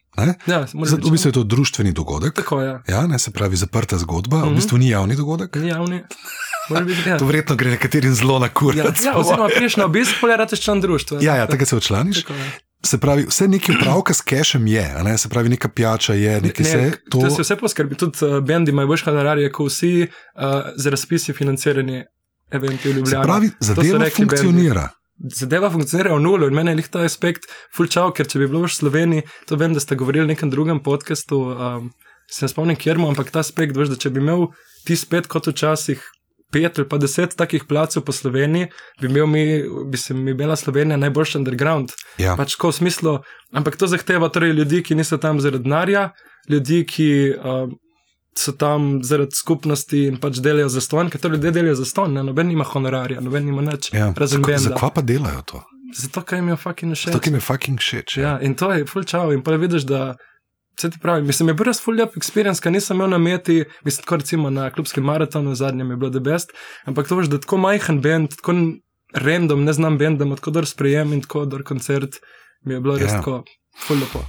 [0.46, 2.35] Ja, Zdaj, v bistvu je to družbeni dogodek.
[2.38, 2.74] Tako, ja.
[2.88, 4.46] Ja, ne, se pravi, zaprta zgodba, mm -hmm.
[4.46, 4.57] v mhm.
[4.57, 5.57] bistvu ni javni dogodek.
[5.57, 6.03] Ni javni.
[6.70, 7.18] Biti, ja.
[7.20, 8.77] To verjetno gre nekaterim zelo na kur.
[8.77, 11.18] Ja, ja, oziroma, priješ na obisk, pa je rečeš član društva.
[11.22, 12.24] Ja, ja, tega se odčlaniš.
[12.85, 15.18] Se pravi, vse nekaj upravka s kešem je, ne?
[15.18, 17.20] se pravi, neka pijača je, nekaj se to...
[17.20, 17.31] to.
[17.31, 20.42] se vse poskrbi, tudi uh, bendi imajo boljše honorarje, kot vsi uh,
[20.77, 22.05] za razpisi financirani
[22.50, 23.24] eventi v Se Ljubljani.
[23.24, 24.79] pravi, To so zadeva rekli bendi.
[25.14, 28.72] Zadeva funkcionira v nulo in meni je ta aspekt fulčal, ker če bi bilo v
[28.72, 31.92] Sloveniji, to vem, da ste govorili v nekem drugem podkastu, um,
[32.27, 34.48] se ne spomnim kjer, ampak ta aspekt, veš, da če bi imel
[34.85, 36.03] ti spet kot včasih
[36.55, 39.44] pet ali pa deset takih placov po Sloveniji, bi, imel mi,
[39.90, 41.94] bi se mi bila Slovenija najboljši underground.
[42.18, 42.37] Ja.
[42.38, 43.14] Pač tako v smislu,
[43.55, 46.11] ampak to zahteva torej ljudi, ki niso tam zaradi denarja,
[46.50, 47.74] ljudi, ki um,
[48.36, 52.12] so tam zaradi skupnosti in pač delajo za ston, ker to ljudje delajo za ston,
[52.16, 54.12] noben ima honorarja, noben ima nič, Ja.
[54.16, 54.58] razen benda.
[54.68, 55.62] Zakaj pa delajo to?
[55.94, 57.06] Zato, ker jim je fucking všeč.
[57.06, 58.16] Zato, ki mi je fucking všeč.
[58.16, 59.30] Ja, in to je full čau.
[59.30, 60.16] In pa vidiš, da
[60.74, 63.60] se ti pravi, mislim, je bil res full up experience, ker nisem imel na meti,
[63.84, 66.50] mislim, tako recimo na klubskem maratonu, zadnjem je bilo the best,
[66.84, 68.56] ampak to veš, da tako majhen bend, tako
[69.14, 72.18] random, ne znam bend, da ima tako dober sprejem in tako dober koncert,
[72.62, 73.18] mi je bilo res Ja.
[73.18, 73.44] tako
[73.78, 74.24] full lepo.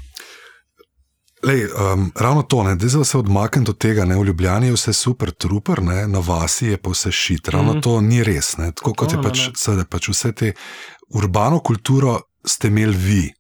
[1.45, 4.93] Lej, um, ravno to, ne, da se odmaknem od tega, ne, v Ljubljani je vse
[4.93, 7.47] super, trooper, ne, na vasi je pa vse šit.
[7.49, 7.81] Ravno Mhm.
[7.81, 8.57] to ni res.
[8.57, 9.53] Ne, tako kot je No, pač, no, no.
[9.55, 10.53] seveda, pač vse te
[11.09, 13.33] urbano kulturo ste imeli vi.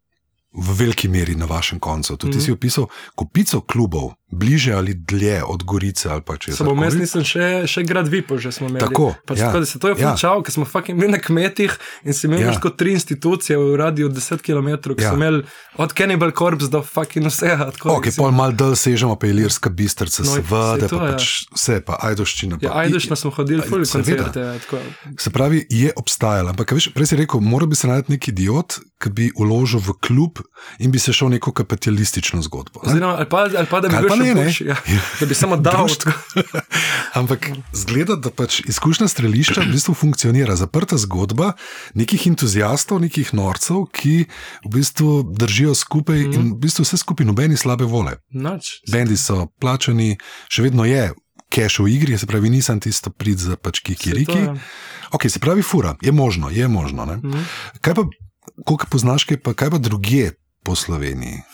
[0.57, 2.15] V veliki meri na vašem koncu.
[2.17, 2.37] Tudi mm.
[2.37, 2.45] Mhm.
[2.45, 7.23] si opisal kopico klubov, bliže ali dlje od Gorice ali pa če Samo vmes nisem
[7.23, 8.81] še, še grad Vipo, že smo imeli.
[8.81, 10.11] Tako, pač ja, tako, da se to je ja.
[10.11, 12.49] fučal, ker smo fucking bili na kmetih in si imel Ja.
[12.49, 12.59] ja.
[12.59, 15.09] kot tri institucije v radiju 10 km, ki Ja.
[15.09, 15.43] so imeli
[15.77, 17.71] od Cannibal Corpse do fucking vsega.
[17.71, 21.11] Tako, Ok, pol mal dol sežemo, pa Ilirska bistrca, No, seveda, pa ja.
[21.11, 22.59] pač vse, pa Ajdoščina.
[22.59, 24.23] Ja, pa- Ajdušno smo hodili, Aj, ful seveda.
[24.25, 24.39] koncerte.
[24.41, 24.77] ja, tako.
[25.17, 26.51] Se pravi, je obstajala.
[26.51, 29.93] Ampak, veš, prej si rekel, mora bi se najti neki idiot, ki bi uložil v
[29.99, 30.39] klub
[30.77, 32.79] in bi se šel neko kapitalistično zgodbo.
[32.81, 34.43] Oziroma, ali pa, ali pa da bi bil ne, ne.
[34.43, 34.75] boljši, ja,
[35.19, 35.87] da bi samo dal.
[37.19, 40.55] Ampak zgleda, da pač izkušnja strelišča v bistvu funkcionira.
[40.59, 41.53] Zaprta zgodba
[41.93, 44.25] nekih entuzijastov, nekih norcev, ki
[44.65, 48.17] v bistvu držijo skupaj mm in v bistvu vse skupaj, nobeni slabe vole.
[48.33, 48.81] Noč.
[48.91, 50.17] Bendi so plačani,
[50.51, 51.13] še vedno je.
[51.53, 54.49] Cash v igri, se pravi, nisem tisto prid za pač kikiriki.
[55.15, 57.05] Ok, se pravi, fura, je možno, je možno.
[57.05, 57.21] Ne?
[57.21, 57.43] Mhm.
[57.79, 58.03] Kaj pa,
[58.65, 60.33] koliko poznaš, kaj pa, kaj pa druge
[60.65, 61.45] po Sloveniji?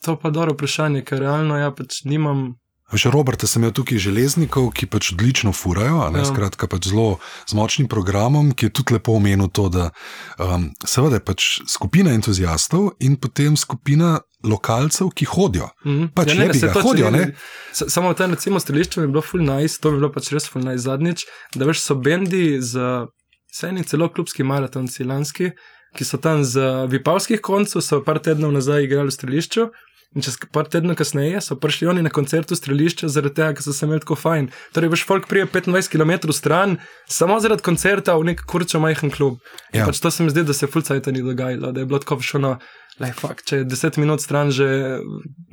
[0.00, 2.54] To pa je dobro vprašanje, ker realno ja pač nimam.
[2.88, 6.24] Še Roberta sem imel tukaj železnikov, ki pač odlično furajo, ne, Ja.
[6.24, 9.90] skratka, pač zelo z močnim programom, ki je tudi lepo omenil to, da
[10.38, 15.68] um, seveda je pač skupina entuzijastov in potem skupina lokalcev, ki hodijo.
[15.84, 16.06] Mhm.
[16.14, 17.34] Pač ne, jebi saj ga, to, hodijo, ne?
[17.70, 20.10] s- Samo v tem recimo strelišču mi je bilo full nice, to mi je bilo
[20.10, 23.04] pač res full nice zadnjič, da veš so bendi z
[23.50, 25.50] vsejni celo klubski maratonci lanski,
[25.90, 26.56] ki so tam z
[26.88, 29.68] vipavskih koncev, so par tednov nazaj igrali v strelišču.
[30.16, 33.64] In čez par tednov kasneje so prišli oni na koncert v strelišče, zaradi tega, ker
[33.66, 34.48] so se imeli tako fajn.
[34.72, 39.36] Torej, veš, folk prije 25 km stran, samo zaradi koncerta v nek kurčo majhen klub.
[39.68, 39.82] Ja.
[39.82, 39.88] Ja.
[39.90, 42.56] Pač to se mi zdi, da se fulcajta ni dogajalo, da je bilo tako šlo.
[42.98, 44.66] Lej, fakt, če je 10 minut stran že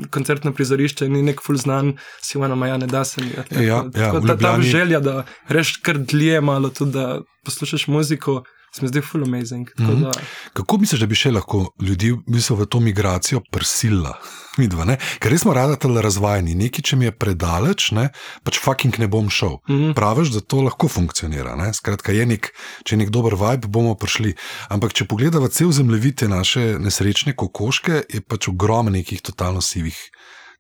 [0.10, 3.36] koncertno prizorišče, ni nek ful znan, si vana maja ne da se mi.
[3.38, 8.40] Ja, ja, ta, ta želja, da reš kar dlje malo, tudi da poslušaš muziko,
[8.76, 9.70] se mi zdi ful amazing.
[9.72, 10.02] Tako Mhm.
[10.02, 10.12] da,
[10.54, 14.18] Kako misliš, da bi še lahko ljudi v, bistvu, v to migracijo prisila?
[14.58, 14.98] Midva, ne?
[15.20, 18.10] Ker res smo rada tale razvajeni, nekaj, če mi je predaleč, ne,
[18.44, 19.58] pač fucking ne bom šel.
[19.68, 19.94] Mhm.
[19.94, 21.56] Praviš, da to lahko funkcionira.
[21.56, 21.72] Ne?
[21.74, 22.52] Skratka, je nek,
[22.84, 24.36] če je nek dober vibe, bomo prišli.
[24.70, 29.96] Ampak če pogledamo cel zemljevid te naše nesrečne kokoške, je pač ogromno nekih totalno sivih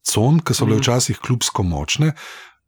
[0.03, 0.83] con, ki so bile Mhm.
[0.83, 2.13] včasih klubsko močne,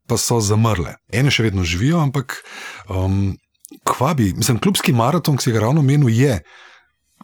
[0.08, 0.96] pa so zamrle.
[1.12, 2.40] Ene še vedno živijo, ampak
[2.88, 3.36] um,
[3.84, 6.38] kva bi, mislim, klubski maraton, ki si ga ravno menil, je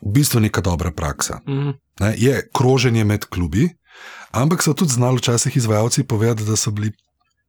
[0.03, 1.41] v bistvu neka dobra praksa.
[1.49, 1.71] mhm.
[2.01, 2.15] Ne?
[2.19, 3.69] Je kroženje med klubi,
[4.33, 6.91] ampak so tudi znali včasih izvajalci povedati, da so bili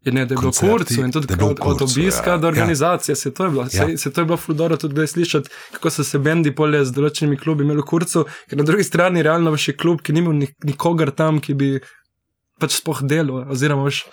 [0.05, 2.37] Je, ne, da je bilo kurcu in tudi bilo od, Kurcu, obiska ja.
[2.37, 3.15] do organizacije.
[3.15, 3.69] Se to je bilo, Ja.
[3.87, 7.39] se, se to je bilo fludoro tudi slišati, kako so se bendi polje z določenimi
[7.39, 10.61] klubi imeli v kurcu, ker na drugi strani realno je klub, ki ni imel nik-
[10.63, 11.79] nikogar tam, ki bi
[12.59, 14.05] pač spoh delal, oziroma veš.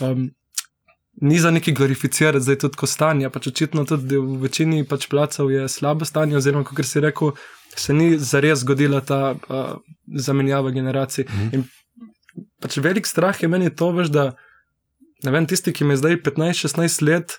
[0.00, 0.30] Um,
[1.20, 3.30] Ni za neki glorificirati, zdaj tudi ko stanje.
[3.30, 7.32] Pač očitno tudi v večini pač placev je slabo stanje, oziroma kot si rekel,
[7.76, 9.78] se ni zares zgodila ta uh,
[10.16, 11.24] zamenjava generacij.
[11.24, 11.48] Mhm.
[11.52, 11.64] In
[12.60, 14.34] pač velik strah je meni to, veš, da
[15.24, 17.38] ne vem, tisti, ki me zdaj 15-16 let,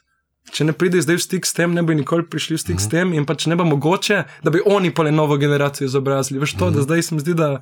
[0.54, 2.80] če ne pride zdaj v stik s tem, ne bi nikoli prišli v stik mm
[2.80, 2.88] -hmm.
[2.88, 6.40] s tem in pač ne bo mogoče, da bi oni pole novo generacijo izobrazili.
[6.40, 6.76] Veš to, mm -hmm.
[6.76, 7.62] da zdaj se mi zdi, da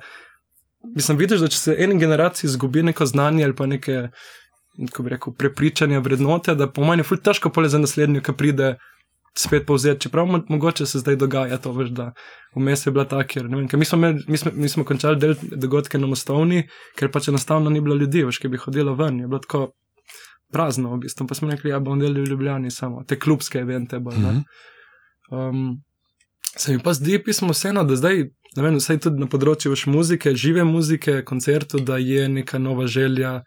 [0.94, 4.08] mislim, vidiš, da če se eni generaciji izgubi neko znanje ali pa neke,
[4.86, 8.36] kako bi rekel, prepričanja, vrednote, da po manj je ful težko pole za naslednjo, ki
[8.36, 8.76] pride.
[9.36, 12.06] Spet povzeti, čeprav mo mogoče se zdaj dogaja to, veš, da
[12.54, 14.84] vmes je bila ta, ker, ne vem, ker mi smo, imeli, mi, smo, mi smo
[14.88, 16.62] končali del dogodke na Mostovni,
[16.96, 19.60] ker pač enostavno ni bilo ljudi, veš, ki bi hodilo ven, je bilo tako
[20.52, 24.00] prazno, v bistvu, pa smo rekli, ja, bomo delali v Ljubljani samo, te klubske evente
[24.00, 24.32] bolj, ne.
[24.32, 24.40] Mhm.
[25.36, 25.68] Um,
[26.56, 29.84] se mi pa zdi pismo vseeno, da zdaj ne vem, vsaj tudi na področju veš,
[29.92, 33.42] muzike, žive muzike, koncertov, da je neka nova želja.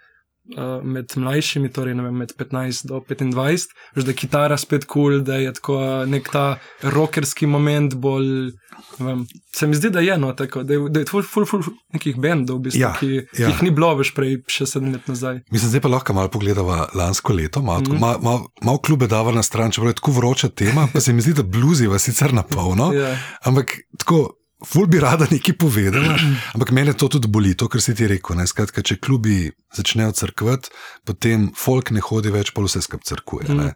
[0.49, 5.19] Uh, med mlajšimi, torej vem, med 15 do 25, že da je kitara spet kul,
[5.19, 5.77] cool, da je tako
[6.09, 8.55] nek ta rockerski moment bolj.
[8.99, 11.61] Vem, se mi zdi, da je eno tako, da je, da je ful, ful, ful
[11.93, 13.21] nekih bendov, v bistvu, Ja, ki, ja.
[13.35, 15.43] ki jih ni bilo več prej, še sedem let nazaj.
[15.53, 17.99] Mislim, zdaj pa lahko malo pogledava lansko leto, malo mm.
[18.01, 21.21] mal, mal, mal klube dava na stran, čeprav je tako vroča tema, pa se mi
[21.21, 23.13] zdi, da bluziva sicer na polno, Ja.
[23.45, 24.38] ampak tako.
[24.65, 26.17] Ful bi rada nekaj povedala,
[26.55, 28.35] ampak mene to tudi boli, to, kar si ti rekel.
[28.35, 28.43] Ne?
[28.49, 30.73] Skratka, če klubi začnejo crkvati,
[31.07, 33.47] potem folk ne hodi več, pa vse skupaj crkuje.
[33.55, 33.71] Mm.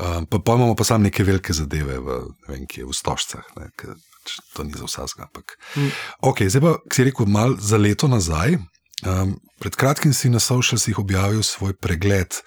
[0.00, 2.16] Um, pa, pa imamo pa sam neke velike zadeve v,
[2.48, 3.68] vem, kje, v stožcah, ne?
[3.76, 5.28] ker pač to ni za vsega.
[5.28, 5.58] Ampak.
[5.76, 5.92] Mm.
[6.32, 8.56] Ok, zdaj pa, ki si rekel, mal za leto nazaj.
[9.04, 12.40] Um, pred kratkim si na socialsih objavil svoj pregled.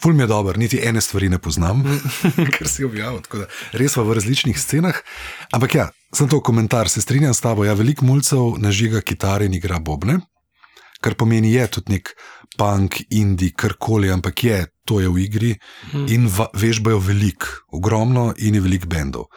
[0.00, 1.82] Ful mi je dober, niti ene stvari ne poznam,
[2.56, 3.20] kar si objavil.
[3.76, 4.96] Res pa v različnih scenah.
[5.52, 7.66] Ampak ja, sem to komentar, se strinjam s tabo.
[7.68, 10.22] Ja, veliko mulcev nažiga kitare in igra bobne,
[11.04, 12.14] kar pomeni, je tudi nek
[12.56, 15.52] punk, indie, karkoli, ampak je, to je v igri
[16.10, 17.46] in va, vežbajo veliko,
[17.76, 19.28] ogromno in je veliko bendov.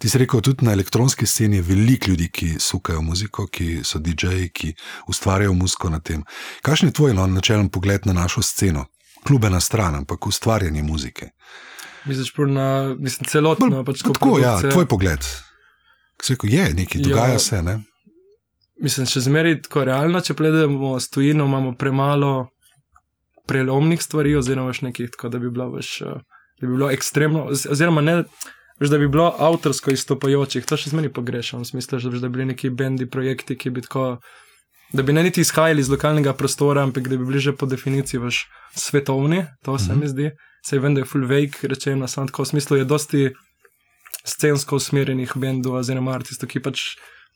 [0.00, 3.98] Ti si rekel, tudi na elektronski sceni je veliko ljudi, ki sukajo muziko, ki so
[3.98, 4.72] DJ-ji, ki
[5.10, 6.24] ustvarjajo muziko na tem.
[6.62, 8.86] Kakšen je tvoj no, načelen pogled na našo sceno?
[9.22, 11.30] Klube na stran, ampak ustvarjanje muzike.
[12.04, 13.68] Misliš, na, mislim, celotno.
[13.68, 15.26] Bolj Pač, ko Tako, ja, produkcija- tvoj pogled.
[16.28, 17.08] Rekel, je nekaj, Ja.
[17.08, 17.62] dogaja se.
[17.62, 17.80] Ne?
[18.76, 22.48] Mislim, še zmeraj tako realno, če pogledamo stojino, imamo premalo
[23.46, 26.18] prelomnih stvari, oziroma nekih, tako da bi bilo, veš, eh,
[26.60, 28.24] da bi bilo ekstremno, oz- oziroma ne,
[28.80, 31.86] veš, da bi bilo avtorsko izstopajočih, to še zmeraj pogrešam, veš,
[32.20, 34.18] da bi bili neki bendi, projekti, ki bi tako.
[34.92, 38.20] Da bi ne niti izhajali iz lokalnega prostora, ampak da bi bili že po definiciji
[38.20, 40.00] veš, svetovni, to se mm -hmm.
[40.00, 40.30] mi zdi.
[40.66, 43.30] Sej vem, da je full wake rečeno, samo tako v smislu je dosti
[44.24, 46.80] scensko usmerjenih bendov oziroma artistov, ki pač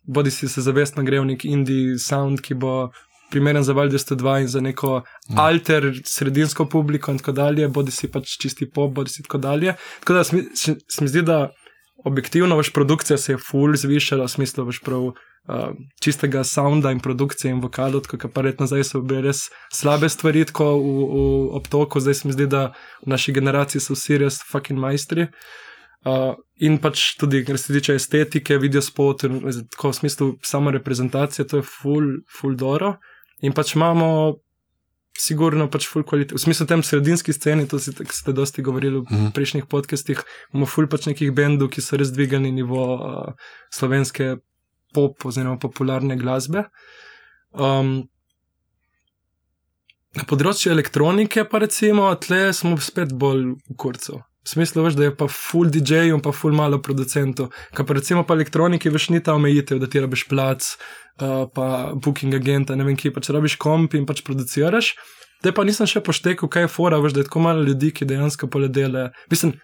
[0.07, 2.91] bodi si se zavestno grejo nek indie sound, ki bo
[3.31, 5.39] primeren za Valde 102 in za neko mm.
[5.39, 9.75] alter sredinsko publiko in tako dalje, bodi si pač čisti pop, bodi si tako dalje.
[10.01, 11.51] Tako da se mi, se, se mi zdi, da
[12.05, 15.11] objektivno vaš produkcija se je full zvišala, v smislu vaš prav
[15.49, 19.49] uh, čistega sounda in produkcije in vokalov, tako kar pa red nazaj so bile res
[19.72, 22.72] slabe stvari tako v, v obtoku, zdaj se mi zdi, da
[23.07, 25.28] v naši generaciji so vsi res fucking majstri.
[26.07, 29.40] Uh, in pač tudi, kar se tiče estetike, video spotov,
[29.74, 32.97] tako v smislu samo reprezentacije, to je full, full doro.
[33.42, 34.36] In pač imamo,
[35.18, 36.36] sigurno, pač full kvalitet.
[36.36, 39.32] V smislu tem sredinski sceni, to si, ste dosti govorili v Mhm.
[39.34, 40.22] prejšnjih podcastih,
[40.55, 43.32] imamo full pač nekih bendov, ki so res dvigali nivo uh,
[43.74, 44.36] slovenske
[44.95, 46.66] pop oziroma popularne glasbe.
[47.57, 48.07] Um,
[50.16, 54.22] na področju elektronike pa recimo, tle smo spet bolj v kurcu.
[54.47, 57.51] V smislu, veš, da je pa full DJ in pa full malo producentov.
[57.74, 60.68] Kaj pa recimo pa elektroniki, veš, ni ta omejitev, da ti rabiš plac,
[61.18, 61.66] uh, pa
[61.99, 64.93] booking agenta, ne vem kje, pač rabiš komp in pač produciraš.
[65.43, 68.07] Te pa nisem še poštekal, kaj je fora, veš, da je tako malo ljudi, ki
[68.09, 69.11] dejansko poledele.
[69.34, 69.57] Mislim,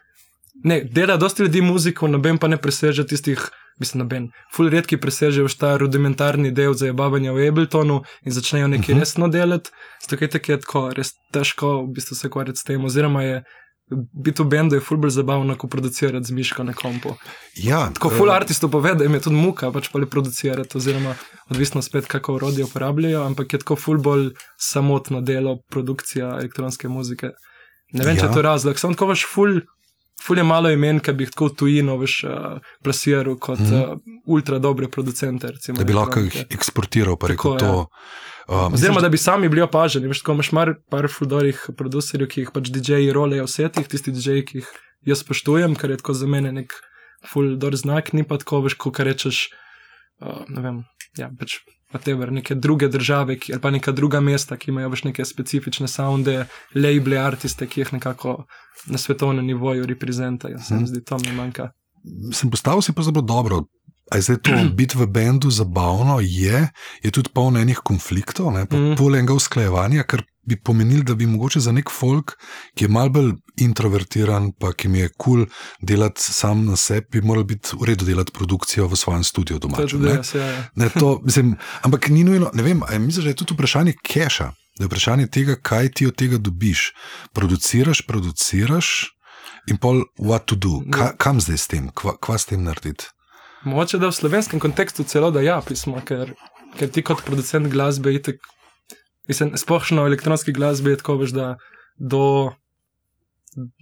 [0.66, 3.46] ne, dela dosti ljudi muziko, noben pa ne preseže tistih,
[3.82, 4.28] mislim, noben.
[4.54, 8.96] Ful redki presežejo ta rudimentarni del zabavanja v Abletonu in začnejo nekaj uh Mhm.
[8.96, 9.00] -huh.
[9.00, 9.70] resno delati.
[10.02, 13.42] Zato je tako, res težko v bistvu se ukvarjati s tem, oziroma je.
[14.24, 17.10] Biti v bendu je ful bolj zabavno, kot producirati z miško na kompu.
[17.56, 21.14] Ja, Tako ful artistov pove, da jim je tudi muka, pač pa le producirati, oziroma
[21.50, 27.30] odvisno spet, kako urodje uporabljajo, ampak je tako ful bolj samotno delo, produkcija elektronske muzike.
[27.92, 28.20] Ne vem, ja.
[28.20, 28.30] če Ja.
[28.30, 29.60] je to razlog, samo tako veš ful.
[30.22, 33.96] Ful je malo imen, ki bi jih tako tujino veš, uh, plasiral kot mm uh,
[34.26, 35.50] ultra dobre producente.
[35.50, 37.58] Recimo, da bi lahko jih eksportiral, pa rekel Tako, ja.
[37.58, 37.88] to.
[38.48, 40.10] Um, Oziroma, da bi sami bili opaženi.
[40.10, 44.14] Veš, tako imaš mar, par fuldorih producerjev, ki jih pač DJ-ji rolejo v setih, tisti
[44.14, 44.70] DJ-ji, ki jih
[45.12, 46.74] jaz spoštujem, kar je tako za mene nek
[47.26, 49.48] fuldor znak, ni pa tako, veš, ko rečeš,
[50.22, 50.82] uh, ne vem,
[51.18, 51.60] ja, pač.
[51.93, 55.88] Whatever, neke druge države ki, ali pa neka druga mesta, ki imajo več neke specifične
[55.88, 58.45] sounde, labele, artiste, ki jih nekako
[58.86, 60.59] na svetovnem nivoju reprezentajo.
[60.59, 61.70] Se mi zdi, to mi manjka.
[62.32, 63.64] sem postavil si pa zelo dobro.
[64.11, 66.68] A je zdaj to biti v bendu zabavno, je,
[67.03, 68.96] je tudi polno enih konfliktov, ne, pa mm.
[68.98, 72.34] polenega usklajevanja, kar bi pomenilo, da bi mogoče za nek folk,
[72.74, 73.32] ki je mal bolj
[73.62, 75.46] introvertiran, pa ki mi je kul cool
[75.80, 79.78] delati sam na sebi, bi moral biti v redu delati produkcijo v svojem studiu doma.
[80.34, 80.90] ja, ja.
[81.22, 84.86] Mislim, ampak ni nujno, ne vem, ali misliš, da je tudi vprašanje keša, da je
[84.86, 86.90] vprašanje tega, kaj ti od tega dobiš.
[87.32, 88.86] Produciraš, produciraš
[89.70, 93.07] in pol what to do, Ka, kam zdaj s tem, kva, kva s tem narediti.
[93.64, 96.32] Mogoče da v slovenskem kontekstu celo da ja, pismo, ker,
[96.78, 98.40] ker ti kot producent glasbe, itek,
[99.28, 101.46] mislim, splošno elektronski glasbi je tako, veš, da
[101.96, 102.52] do,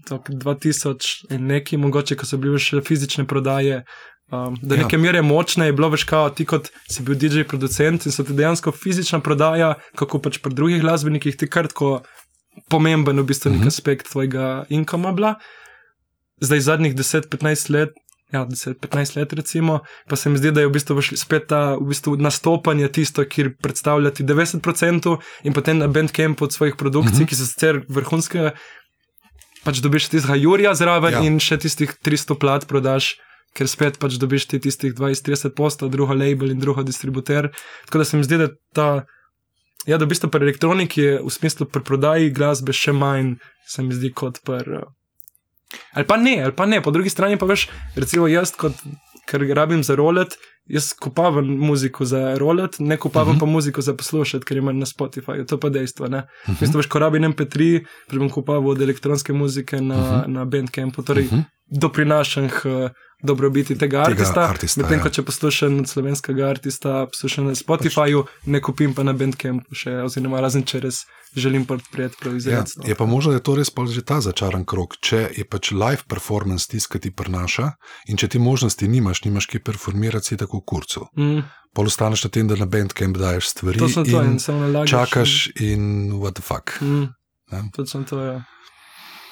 [0.09, 3.85] do 2000 in neki, mogoče, ko so bile še fizične prodaje,
[4.31, 4.85] Um, do Ja.
[4.85, 8.22] neke mere močne je bilo več kao ti kot si bil DJ producent in so
[8.22, 12.05] ti dejansko fizična prodaja, kako pač pri drugih glasbenikih ti kar tako
[12.70, 13.66] pomemben v bistvu nek Mhm.
[13.66, 15.35] aspekt tvojega inkoma bila.
[16.41, 17.91] Zdaj zadnjih 10-15 let.
[18.33, 21.89] Ja, 10-15 let, recimo, pa se mi zdi, da je v bistvu spet ta v
[21.89, 27.16] bistvu nastopanje tisto, kjer predstavljati 90% in potem na Bandcampu od svojih produkcij, Mhm.
[27.16, 27.28] mm -hmm.
[27.28, 28.53] ki so sicer vrhunske,
[29.64, 31.20] pač dobiš tistega Jurija zraven Ja.
[31.20, 33.16] in še tistih 300 plat prodaš,
[33.53, 37.51] ker spet pač dobiš ti tistih 20-30 postov, drugo label in drugo distributer.
[37.85, 39.05] Tako da se mi zdi, da ta.
[39.87, 43.35] Ja, da v bistvu pri elektroniki je v smislu pri prodaji glasbe še manj,
[43.66, 44.76] se mi zdi, kot pri.
[44.76, 44.85] eh,
[45.93, 48.79] Ali pa ne, ali pa ne, po drugi strani pa veš, recimo jaz, kot,
[49.31, 50.35] ker rabim za rolet,
[50.67, 53.37] jaz kupavam muziko za rolet, ne kupavam uh Mhm.
[53.37, 53.41] -huh.
[53.41, 56.09] pa muziko za poslušati, ker imam na Spotifyju, to pa dejstvo.
[56.09, 56.19] Ne?
[56.19, 56.61] Uh -huh.
[56.61, 60.15] Mislim, veš, ko rabim MP3, pa bom kupaval od elektronske muzike na, uh Mhm.
[60.15, 60.27] -huh.
[60.27, 61.41] na Bandcampu, torej uh Mhm.
[61.41, 61.81] -huh.
[61.81, 62.91] doprinašam k uh,
[63.23, 64.41] dobrobiti tega, Tega artista.
[64.43, 65.03] artista, Medtem ja.
[65.03, 70.41] ko če poslušam slovenskega artista, poslušam na Spotifyju, ne kupim pa na Bandcampu še, oziroma
[70.41, 70.95] razen če res
[71.37, 72.81] želim podpreti Ja, proizvajalca.
[72.87, 74.97] je pa možno, da je to res pol že ta začaran krok.
[74.99, 77.73] Če je pač live performance tisti, ki ti prinaša,
[78.09, 81.07] in če ti možnosti nimaš, nimaš ki performirati, si tako v kurcu.
[81.16, 81.42] Mm,
[81.72, 84.61] Pol ostaneš na tem, da na bandcamp daješ stvari to sem to in in samo
[84.61, 84.90] nalagaš.
[84.90, 85.84] čakaš in
[86.14, 86.80] what the fuck.
[86.82, 87.07] Mm,
[87.53, 87.62] Ja.
[87.72, 88.42] točno to je.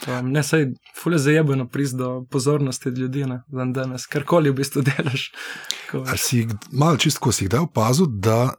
[0.09, 4.83] Um, ne, sej, fule zajebeno pris do pozornosti ljudi, ne, dan danes, karkoli v bistvu
[4.83, 5.33] delaš.
[6.17, 8.55] Si jih- malo čistko si kdaj opazil, da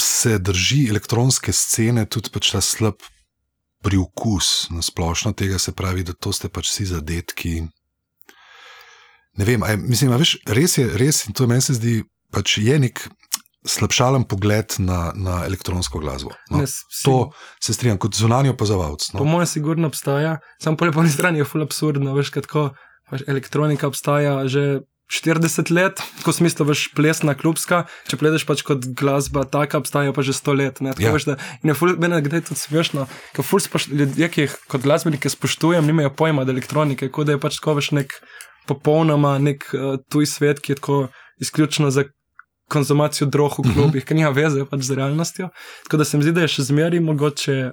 [0.00, 2.94] se drži elektronske scene tudi pač ta slab
[3.80, 7.62] priokus na splošno tega, se pravi, da to ste pač vsi zadetki.
[9.34, 12.02] Ne vem, a je, mislim, a veš, res je, res in to meni se zdi,
[12.30, 13.02] pač je nek
[13.64, 16.34] slabšalen pogled na, na elektronsko glasbo.
[16.50, 19.08] No, ne, si, to se strinjam kot zunanji opazovalec.
[19.10, 19.30] Po No.
[19.30, 22.64] mojem, sigurno obstaja, samo po eni strani je ful absurdno, veš, kaj tako,
[23.08, 28.62] pač elektronika obstaja že 40 let, tako v smislu, veš, plesna, klubska, če pledeš pač
[28.64, 30.80] kot glasba, taka obstaja pa že 100 let.
[30.80, 31.12] Ne, tako, Ja.
[31.12, 34.52] veš, da, in je ful, meni kdaj tudi smešno, ker ful spoš, ljudje, ki jih
[34.66, 38.12] kot glasbenike spoštujem, nimajo pojma od elektronike, kot da je pač tako veš nek
[38.66, 41.08] popolnoma nek uh, tuj svet, ki je tako
[41.38, 42.04] izključno za
[42.68, 43.72] konzumacijo drog v Mhm.
[43.74, 45.48] klubih, ker nima veze pač z realnostjo.
[45.82, 47.72] Tako da se mi zdi, da je še zmeraj mogoče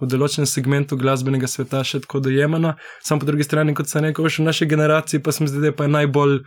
[0.00, 4.22] v določenem segmentu glasbenega sveta še tako dojemano, samo po drugi strani, kot se reče,
[4.38, 6.40] v naši generaciji pa se mi zdi, da je pa najbolj.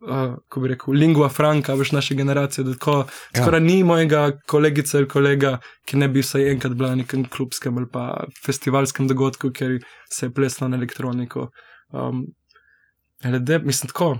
[0.00, 2.62] Uh, ko bi rekel, lingua franca, veš, naše generacije.
[2.72, 3.42] Tako, Ja.
[3.42, 7.76] skoraj ni mojega kolegice ali kolega, ki ne bi vsaj enkrat bila na nekem klubskem
[7.76, 8.04] ali pa
[8.38, 11.48] festivalskem dogodku, ker se je plesla na elektroniko.
[11.90, 12.26] Um,
[13.24, 14.18] LD, mislim, tako.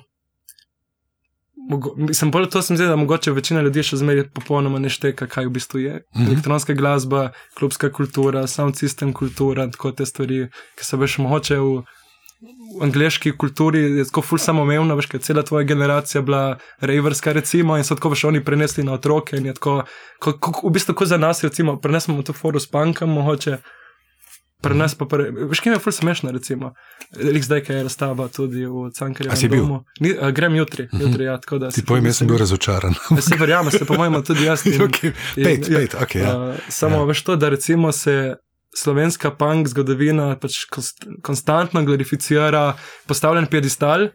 [1.70, 4.88] Mogo, mislim, bolj to se mi zdi, da mogoče večina ljudi še zmeraj popolnoma ne
[4.88, 6.01] šteka, kaj v bistvu je.
[6.16, 6.26] Mhm.
[6.26, 10.46] Elektronska glasba, klubska kultura, sound system kultura, tako te stvari,
[10.78, 11.82] ki so veš mogoče v,
[12.82, 17.84] angliški kulturi, je tako ful samoumevno, veš, je cela tvoja generacija bila raverska, recimo, in
[17.84, 19.82] so tako veš oni prenesli na otroke in je tako,
[20.18, 23.59] ko, ko, v bistvu kot za nas, recimo, prenesemo to foru s pankom, mogoče.
[24.59, 26.73] Pri nas pa, pre, veš, kaj je ful smešno, recimo.
[27.15, 29.37] Lik zdaj, ki je razstava tudi v Cankarju.
[29.39, 29.69] Si bil?
[30.01, 31.71] Ni, a, grem jutri, jutri, ja, tako da.
[31.71, 32.97] Ti povem, jaz sem bil razočaran.
[33.15, 34.67] Ja, se verjamem, se po mojem tudi jaz.
[34.67, 35.13] In, okay.
[35.37, 36.35] in- Pet, ja, pet, okay, ja.
[36.35, 37.05] Uh, samo Ja.
[37.05, 38.35] veš to, da recimo se
[38.75, 42.75] slovenska punk zgodovina pač konst, konstantno glorificira,
[43.07, 44.09] postavljen piedestal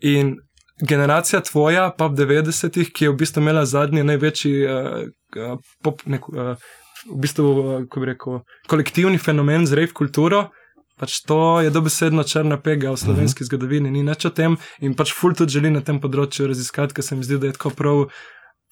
[0.00, 0.36] in
[0.78, 6.28] generacija tvoja, pa v 90-ih, ki je v bistvu imela zadnji največji uh, pop, nek,
[6.28, 6.54] uh,
[7.10, 8.40] v bistvu, uh, ko bi rekel,
[8.70, 10.48] kolektivni fenomen z rave kulturo.
[10.96, 13.48] Pač to je dobesedno črna pega v slovenski uh -huh.
[13.50, 17.04] zgodovini, ni nič o tem in pač ful tudi želi na tem področju raziskati, ker
[17.04, 18.08] se mi zdi, da je tako prav.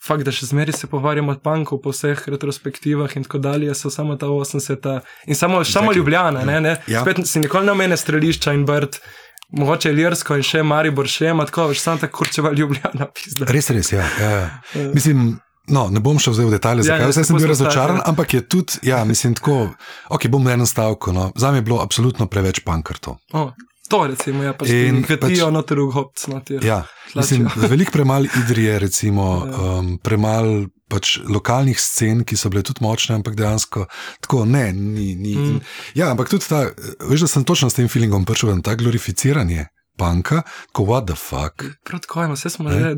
[0.05, 3.91] Fakt, da še zmeraj se pogovarjamo o panku po vseh retrospektivah in tako dalje, so
[3.91, 5.01] samo ta 80.
[5.27, 5.73] in samo, exactly.
[5.73, 6.77] samo Ljubljana, ne, ne?
[6.87, 7.01] Ja.
[7.01, 9.01] Spet si nikoli ne omene strelišča in brd,
[9.49, 13.49] mogoče Ljersko in še Maribor še ima tako, veš, samo tako kurčeva Ljubljana, pizda.
[13.49, 14.05] Res, res, ja.
[14.21, 14.91] ja, ja.
[14.95, 17.47] Mislim, no, ne bom šel zdaj v detalje, Ja, zakaj ne, ja, sem se bil
[17.47, 18.11] razočaran, stati, ja.
[18.11, 19.71] ampak je tudi, ja, mislim, tako,
[20.09, 21.13] ok, bom na enem stavku.
[21.13, 21.33] No.
[21.35, 23.17] Za me je bilo absolutno preveč pankrtov.
[23.33, 23.51] Oh,
[23.89, 26.65] to recimo, ja, pač In in katijo pač- noter v hopc, noter.
[26.65, 26.83] Ja,
[27.15, 29.79] mislim, veliko premal idrije, recimo, Ja.
[29.79, 33.87] um, premal pač lokalnih scen, ki so bile tudi močne, ampak dejansko
[34.21, 34.73] tako ne.
[34.73, 35.35] Ni, ni.
[35.35, 35.45] Mm.
[35.51, 35.61] Mm.
[35.95, 36.69] Ja, ampak tudi ta,
[37.01, 39.67] veš, da sem točno s tem feelingom prišel, ta glorificiranje
[39.97, 40.43] panka,
[40.73, 41.65] ko what the fuck.
[41.85, 42.97] Tako je, vse smo že,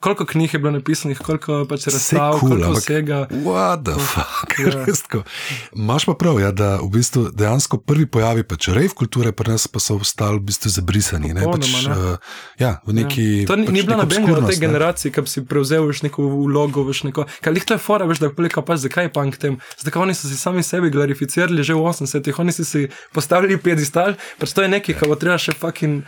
[0.00, 3.26] koliko knjig je bilo napisanih, koliko pač razstav, cool, koliko vsega.
[3.30, 4.70] What the fuck, Ja.
[4.86, 5.22] res tako.
[5.76, 9.68] Imaš pa prav, ja, da v bistvu dejansko prvi pojavi pač rave kulture, pri nas
[9.68, 11.32] pa so ostali v bistvu zabrisani.
[11.36, 11.96] Ne, pač, ne.
[11.96, 13.26] uh, ja, v neki.
[13.48, 14.64] To ni, pač ni bila neko nobena od tej ne.
[14.66, 16.84] generaciji, ki bi si prevzel veš, neko vlogo.
[16.88, 19.58] Veš, neko, kaj jih to je fora, veš, da je pa zakaj je punk tem.
[19.80, 24.16] Zdaj, oni so si sami sebi glorificirali že v 80-ih, oni so si postavili piedestal,
[24.40, 26.04] pač to je nekaj, kar bo treba še fucking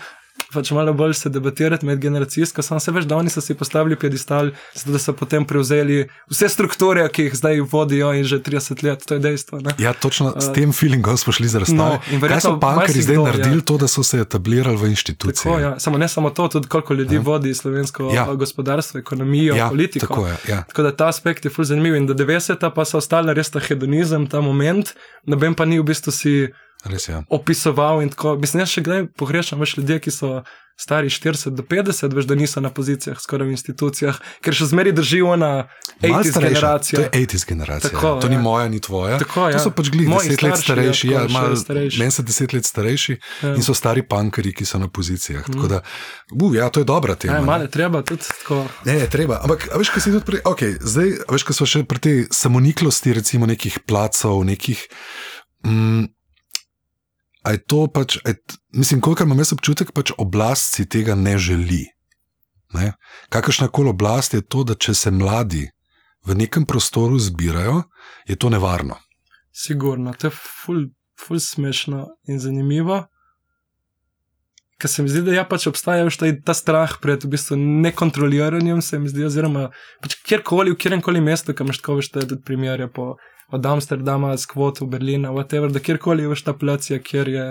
[0.53, 4.51] pač malo bolj se debatirati medgeneracijsko, samo se veš, da oni so si postavili piedestal,
[4.74, 9.05] zato da so potem prevzeli vse strukture, ki jih zdaj vodijo in že 30 let,
[9.07, 9.61] to je dejstvo.
[9.61, 9.70] Ne?
[9.78, 11.99] Ja, točno s tem feelingom smo šli za razstavo.
[12.12, 13.64] No, Kaj so pankari zdaj marsikdo, naredili ja.
[13.64, 15.53] to, da so se etablirali v inštitucije?
[15.53, 15.78] Tako, ja.
[15.80, 17.20] Samo ne samo to, tudi koliko ljudi Ja.
[17.20, 18.14] vodi slovensko Ja.
[18.14, 18.34] ja.
[18.34, 20.07] gospodarstvo, ekonomijo, ja, politiko.
[20.07, 20.36] tako je.
[20.49, 20.62] Ja.
[20.62, 22.70] Tako da ta aspekt je fully zanimiv in do 90.
[22.74, 24.95] pa so ostale res ta hedonizem, ta moment,
[25.26, 26.49] noben pa ni v bistvu si
[26.85, 27.22] Res je.
[27.28, 28.37] opisoval in tako.
[28.37, 30.41] Mislim, jaz še kdaj pogrešam več ljudi, ki so
[30.74, 34.93] stari 40 do 50, veš, da niso na pozicijah, skoraj v institucijah, ker še zmeri
[34.93, 35.68] držijo na
[36.01, 36.41] Malo 80 starejša.
[36.41, 36.97] generacijo.
[36.97, 37.91] To je 80 generacija.
[37.91, 38.41] Tako, to ni ja.
[38.41, 39.18] moja, ni tvoja.
[39.18, 39.59] Tako, to ja.
[39.59, 41.07] so pač glih Moji 10 let starši, starejši.
[41.07, 41.99] ja, Ja, starejši.
[41.99, 43.53] Meni so 10 let starejši Ja.
[43.53, 45.45] in so stari pankari, ki so na pozicijah.
[45.45, 45.83] Tako da,
[46.33, 47.35] uh, ja, to je dobra tema.
[47.35, 48.64] Ja, malo je treba tudi tako.
[48.87, 49.37] Ne, ne, treba.
[49.39, 53.12] Ampak, veš, kaj si tudi pri, okay, zdaj, veš, kaj smo še pri tej samoniklosti,
[53.12, 54.81] recimo nekih placov, nekih.
[55.61, 56.09] Mm,
[57.43, 58.34] a je to pač, je,
[58.72, 61.84] mislim, kolikor imam jaz občutek, pač oblast si tega ne želi.
[62.74, 62.93] Ne?
[63.28, 65.66] Kakršna koli oblast je to, da če se mladi
[66.26, 67.82] v nekem prostoru zbirajo,
[68.28, 68.99] je to nevarno.
[69.53, 70.84] Sigurno, to je ful,
[71.18, 73.07] ful smešno in zanimivo.
[74.81, 78.81] Ker se mi zdi, da ja, pač obstaja ta, ta strah pred v bistvu nekontroliranjem,
[78.81, 79.68] se mi zdi, oziroma
[80.01, 83.14] pač kjerkoli, v kjerem koli mestu, kam tako veš, te tudi primere po,
[83.53, 87.47] od Amsterdama, Skvotu, Berlina, whatever, da kjerkoli je veš ta placija, kjer je.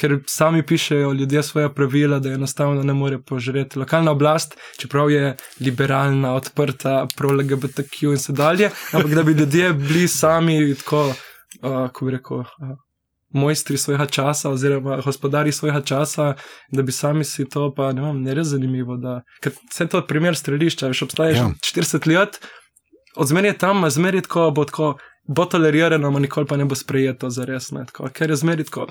[0.00, 3.78] Ker sami pišejo ljudje svoje pravila, da enostavno ne more požreti.
[3.78, 10.06] Lokalna oblast, čeprav je liberalna, odprta, pro-LGBTQ in tako dalje, ampak da bi ljudje bili
[10.08, 11.14] sami tako, uh,
[11.60, 12.72] kako bi rekel, uh,
[13.32, 16.34] mojstri svojega časa, oziroma gospodari svojega časa,
[16.70, 18.96] da bi sami si to, pa ne vem, ne res zanimivo.
[18.96, 21.48] Da, ker vse to je primer strelišča, veš, obstaja Ja.
[21.64, 22.38] že 40 let,
[23.16, 24.94] odzmeri je tam, a zmeri tako bo tako.
[25.22, 27.70] Bo tolerirano, ma nikoli pa ne bo sprejeto za res.
[27.70, 28.88] Ne, tako, ker je zmeri tako.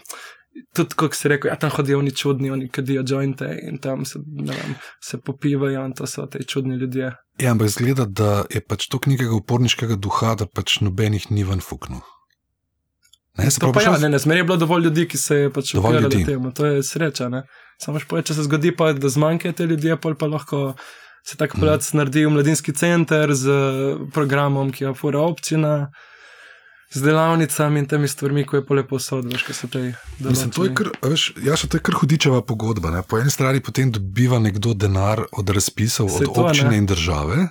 [0.75, 4.19] Tudi, kot si rekel, ja, tam hodijo oni čudni, oni kadijo jointe in tam se,
[4.19, 7.11] vem, se popivajo in to so ti čudni ljudje.
[7.39, 11.59] Ja, ampak zgleda, da je pač to knjigega uporniškega duha, da pač nobenih ni ven
[11.59, 11.99] fuknil.
[13.38, 15.36] Ne, se To pravi, pa ja, ne, ne, zmeraj je bilo dovolj ljudi, ki se
[15.36, 16.25] je pač ljudi.
[16.25, 17.29] temu, to je sreča.
[17.29, 17.45] Ne?
[17.79, 20.73] Samo še povedati, če se zgodi, pa, da zmanjkajo te ljudje, pol pa lahko
[21.23, 21.97] se tako mm.
[21.97, 25.91] naredi v mladinski center z eh, programom, ki ga fura občina,
[26.91, 29.84] z delavnicami in temi stvarmi, ko je pole posod, veš, kaj so te.
[30.19, 32.91] Mislim, to je kar, a veš, ja, še to je kar hudičeva pogodba.
[32.91, 33.03] Ne?
[33.07, 36.82] Po eni strani potem dobiva nekdo denar od razpisov, Saj od to, občine ne.
[36.84, 37.47] in države,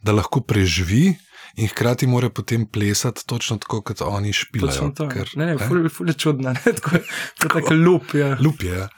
[0.00, 1.12] da lahko preživi.
[1.56, 4.72] In hkrati mora potem plesati točno tako, kot oni špilajo.
[4.72, 5.08] Točno to.
[5.08, 7.02] ker, ne, ne, ful, ful je čudno, ne, tako je,
[7.38, 8.36] to je tako lup, ja.
[8.40, 8.72] Lup je.
[8.78, 8.88] ja.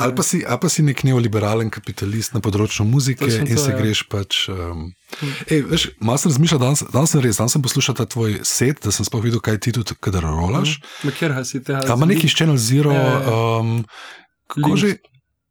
[0.00, 3.70] Ali pa, si, ali pa si nek neoliberalen kapitalist na področju muzike in to, se
[3.72, 3.76] ja.
[3.76, 4.48] greš pač.
[4.52, 4.90] Um,
[5.48, 8.80] ej, veš, malo sem razmišljal, danes, danes sem res, danes sem poslušal ta tvoj set,
[8.84, 10.78] da sem sploh videl, kaj ti tudi, kadar rolaš.
[11.04, 11.84] Ma kjer si tega?
[11.84, 13.38] A ima neki Channel Zero, Ja, ja, ja.
[13.60, 13.84] um,
[14.48, 14.80] kako Link.
[14.80, 14.90] že?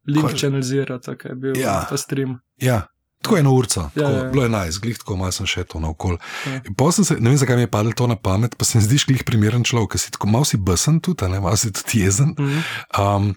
[0.08, 1.82] Link Channel Zero, tako je bil Ja.
[1.90, 2.38] ta stream.
[2.62, 2.86] Ja,
[3.18, 4.30] tako eno urca, Ja, tako, ja, ja.
[4.30, 6.18] bilo je najs, glih tako malo sem še to naokol.
[6.46, 6.60] Ja.
[6.62, 8.78] In pol sem Se, ne vem, zakaj mi je padlo to na pamet, pa se
[8.78, 11.72] mi zdiš glih primeren človek, ker si tako malo si besen tudi, ne malo si
[11.72, 12.32] tudi jezen.
[12.32, 12.60] Mhm.
[12.94, 13.34] Um,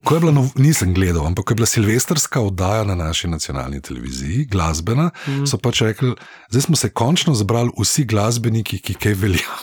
[0.00, 3.80] ko je bila, nov, nisem gledal, ampak ko je bila silvestrska oddaja na naši nacionalni
[3.80, 5.44] televiziji, glasbena, Mhm.
[5.44, 6.14] so pač rekli,
[6.48, 9.58] zdaj smo se končno zbrali vsi glasbeniki, ki kaj veljajo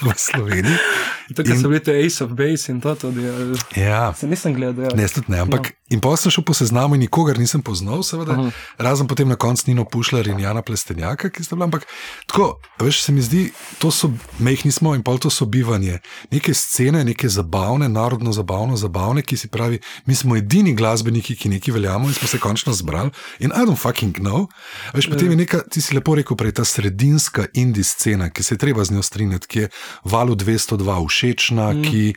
[0.00, 0.76] v Sloveniji.
[1.36, 3.28] Tukaj In- so bili te Ace of Base in to tudi.
[3.28, 4.14] ali- Ja.
[4.14, 4.84] Se nisem gledal.
[4.84, 4.96] Ja.
[4.96, 5.74] Ne, tudi ne, ampak no.
[5.90, 8.38] in pa sem šel po seznamu in nikogar nisem poznal, seveda, uh.
[8.38, 8.50] -huh.
[8.78, 11.64] razen potem na koncu Nino Pušljar in Jana Plestenjaka, ki sta bila.
[11.64, 11.86] Ampak
[12.26, 15.98] tako, veš, se mi zdi, to so mehni smo in pol to sobivanje.
[16.30, 21.48] Neke scene, neke zabavne, narodno zabavno, zabavne, ki si pravi, mi smo edini glasbeniki, ki
[21.48, 23.10] neki veljamo in smo se končno zbrali.
[23.38, 24.46] In I don't fucking know.
[24.94, 28.54] Veš, potem je neka, ti si lepo rekel, prej ta sredinska indie scena, ki se
[28.54, 29.68] je treba z njo strinjati, ki je
[30.04, 31.82] valu 202 všečna, mm.
[31.82, 32.14] ki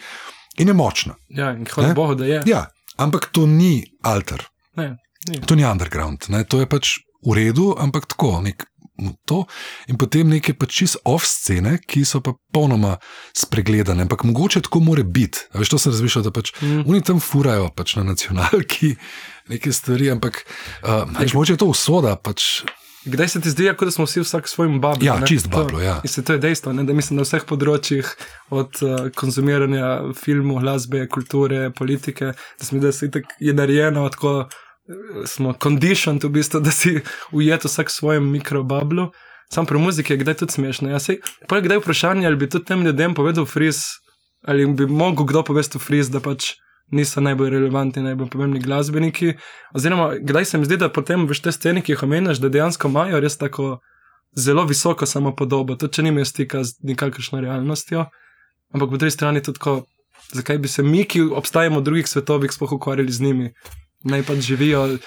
[0.59, 1.15] in je močna.
[1.29, 1.93] Ja, in hvala Ne?
[1.95, 2.41] Bogu, da je.
[2.45, 2.65] Ja,
[2.97, 4.43] ampak to ni alter,
[4.75, 4.97] Ne,
[5.29, 5.41] ni.
[5.41, 6.43] to ni underground, ne?
[6.43, 8.39] to je pač v redu, ampak tako.
[8.43, 8.65] Nek,
[9.25, 9.45] to.
[9.87, 12.97] In potem neke pač čist off scene, ki so pa popolnoma
[13.35, 15.39] spregledane, ampak mogoče tako more biti.
[15.55, 16.83] Veš, to sem razmišljal, da pač Mm.
[16.87, 18.95] oni tam furajo pač na nacionalki
[19.49, 20.43] neke stvari, ampak
[20.83, 22.15] uh, mogoče je to usoda.
[22.19, 22.63] Pač,
[23.05, 25.03] Kdaj se ti zdi, ja, kot da smo vsi vsak svojim babom?
[25.05, 26.01] Ja, čist bablo, ja.
[26.03, 28.09] In se to je dejstvo, ne, da mislim, na vseh področjih,
[28.51, 34.33] od uh, konzumiranja filmov, glasbe, kulture, politike, da smo da se itak je narejeno, tako
[34.43, 36.97] eh, smo conditioned v bistvu, da si
[37.31, 39.09] ujet vsak svojem mikrobablu.
[39.49, 40.91] Sam pri muziki je kdaj tudi smešno.
[40.91, 43.79] Ja, sej, pa je kdaj vprašanje, ali bi tudi tem ljudem povedal friz,
[44.43, 46.51] ali bi mogel kdo povesti friz, da pač
[46.91, 49.33] niso najbolj relevantni, najbolj pomembni glasbeniki.
[49.73, 52.89] Oziroma, kdaj se mi zdi, da potem veš te scene, ki jih omenjaš, da dejansko
[52.89, 53.77] imajo res tako
[54.37, 58.05] zelo visoko samopodobo, tudi če nimajo stika z nikakršno realnostjo.
[58.73, 59.81] Ampak po drugi strani tudi tako
[60.33, 63.51] zakaj bi se mi, ki obstajamo v drugih svetovih, sploh ukvarjali z njimi.
[64.03, 64.97] Naj pač živijo.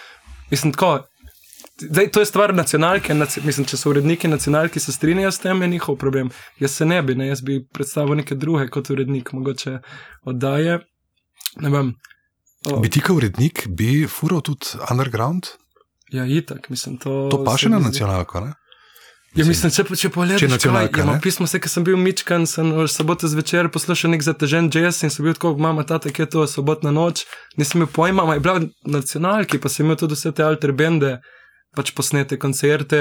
[0.51, 1.07] Mislim, tako.
[1.81, 5.63] Zdaj, to je stvar nacionalke, naci, mislim, če so uredniki nacionalke, se strinjajo s tem,
[5.63, 6.29] je njihov problem.
[6.61, 9.79] Jaz se ne bi, ne, jaz bi predstavil neke druge kot urednik, mogoče
[10.23, 10.79] oddaje.
[11.61, 11.93] Ne vem.
[12.71, 15.51] O, Bi ti kot urednik, bi fural tudi underground?
[16.13, 17.29] ja, itak, mislim, to.
[17.33, 18.53] To pa še na nacionalko, ne?
[19.33, 22.69] Ja, mislim, če, če pogledaš, Če kaj, ja, pismo, se, ker sem bil Mičkan, sem
[22.93, 26.45] soboto zvečer poslušal nek zatežen jazz in sem bil tako, mama, tata, kje je to
[26.51, 27.25] sobotna noč,
[27.57, 31.15] nisem imel pojma, ma je bila nacionalki, pa sem imel tudi vse te alter bende,
[31.73, 33.01] pač posnete koncerte,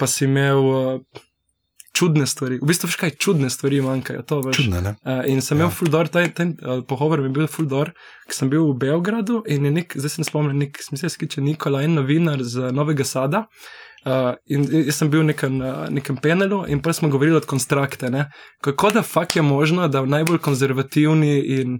[0.00, 1.22] pa si imel uh,
[1.94, 2.58] čudne stvari.
[2.62, 4.24] V bistvu, kaj, čudne stvari manjkajo.
[4.26, 4.58] To, veš.
[4.58, 4.92] Čudne, ne?
[5.06, 5.74] Uh, in sem imel Ja.
[5.78, 7.92] fuldor, ta, ta uh, pogovor mi je bil fuldor,
[8.26, 11.14] ker sem bil v Beogradu in je nek, zdaj se ne spomnim, nek, mislim, se
[11.14, 13.46] skiče Nikolaj, en novinar z Novega Sada.
[14.04, 17.46] Uh, in jaz sem bil v nekem, uh, nekem panelu in pa smo govorili od
[17.48, 18.10] konstrakte.
[18.12, 18.26] Ne?
[18.60, 21.78] Kako da fakt je možno, da v najbolj konzervativni in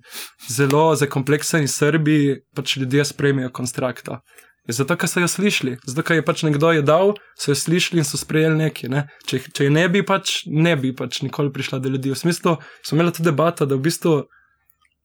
[0.49, 4.23] zelo zakomplekseni Srbiji pač ljudje sprejmejo konstrakta.
[4.65, 8.01] Zato, ker so jo slišali, zato, ker je pač nekdo je dal, so jo slišali
[8.01, 8.89] in so sprejeli nekaj.
[8.89, 9.03] Ne?
[9.23, 12.11] Če, če je ne bi, pač ne bi pač nikoli prišla do ljudi.
[12.11, 14.15] V smislu, smo imeli tudi debato, da v bistvu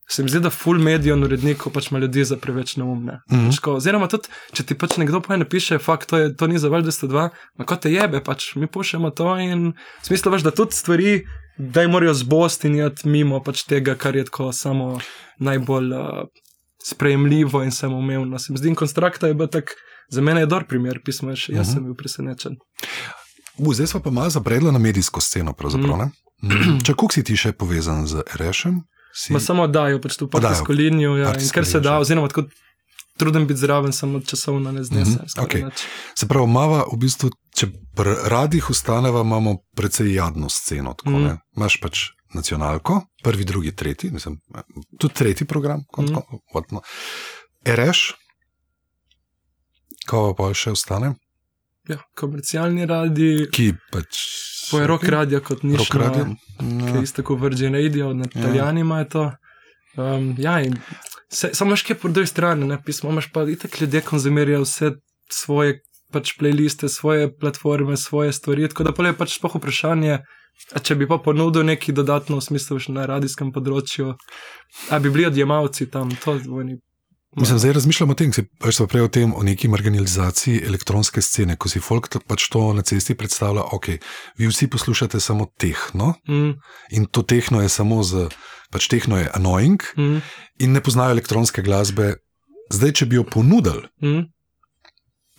[0.08, 3.20] se mi zdi, da full medijev in urednikov pač ima ljudi za preveč neumne.
[3.30, 6.58] Pač ko- Oziroma, tudi če ti pač nekdo poje napiše, fakt, to, je, to ni
[6.58, 10.42] za vaš 202, ma kot te jebe, pač mi pošljemo to in v smislu veš,
[10.42, 11.12] da tudi stvari,
[11.60, 14.96] da jim morajo zbosti in jati mimo pač tega, kar je tako samo
[15.38, 16.26] najbolj uh,
[16.84, 18.40] sprejemljivo in samoumevno.
[18.40, 19.76] Se mi zdi, in konstrakta je bil tak,
[20.10, 21.74] za mene je dober primer, pismo je še, jaz Mhm.
[21.74, 22.56] sem bil presenečen.
[23.58, 25.54] U, zdaj smo pa malo zabredli na medijsko sceno.
[25.54, 26.12] Mhm.
[26.42, 26.80] Mm.
[26.80, 28.80] Če kako si ti še povezan z Rešem?
[29.14, 29.34] Si...
[29.34, 30.30] Ma samo dajo pač Oddajo.
[30.32, 32.46] partijsko linijo, ja, in Partijsko kar se da, oziroma tako
[33.18, 35.12] trudim biti zraven, samo časovno ne znese.
[35.14, 35.64] Mhm, skoraj okej.
[35.64, 35.84] nič.
[36.16, 40.94] Se pravi, mava v bistvu, če pri radih ustaneva, imamo precej jadno sceno.
[40.94, 41.26] Tako, Mhm.
[41.26, 41.38] mm.
[41.54, 44.38] Imáš pač nacionalko, prvi, drugi, tretji, mislim,
[44.98, 46.16] tudi tretji program, Mhm.
[46.52, 46.78] kot mm.
[47.66, 48.14] Reš,
[50.06, 51.16] ko pa še ostane,
[51.90, 54.18] Ja, komercialni radi, ki pač.
[54.70, 55.80] po je rock radio kot nič.
[55.80, 56.26] Rock radio.
[56.60, 58.30] Ki je isto kot Virgin Radio, na Ja.
[58.36, 59.24] Italijani imajo to.
[59.98, 60.78] Um, ja, in
[61.28, 64.92] se, samo še po drugi strani, ne pismo, imaš pa itak ljudje konzumirajo vse
[65.28, 65.80] svoje
[66.12, 68.70] pač playliste, svoje platforme, svoje stvari.
[68.70, 70.20] Tako da pa je pač spoh vprašanje,
[70.84, 74.14] če bi pa ponudil neki dodatno še na radijskem področju,
[74.90, 76.78] a bi bili odjemalci tam, to oni.
[77.38, 81.56] Mislim, zdaj razmišljamo o tem, se pač prej o tem, o neki marginalizaciji elektronske scene,
[81.62, 83.90] ko si folk pač to na cesti predstavlja, ok,
[84.42, 86.58] vi vsi poslušate samo tehno Mm,
[86.92, 88.30] in to tehno je samo z,
[88.72, 90.22] pač tehno je annoying mm,
[90.60, 92.16] in ne poznajo elektronske glasbe.
[92.70, 94.26] Zdaj, če bi jo ponudili, mm.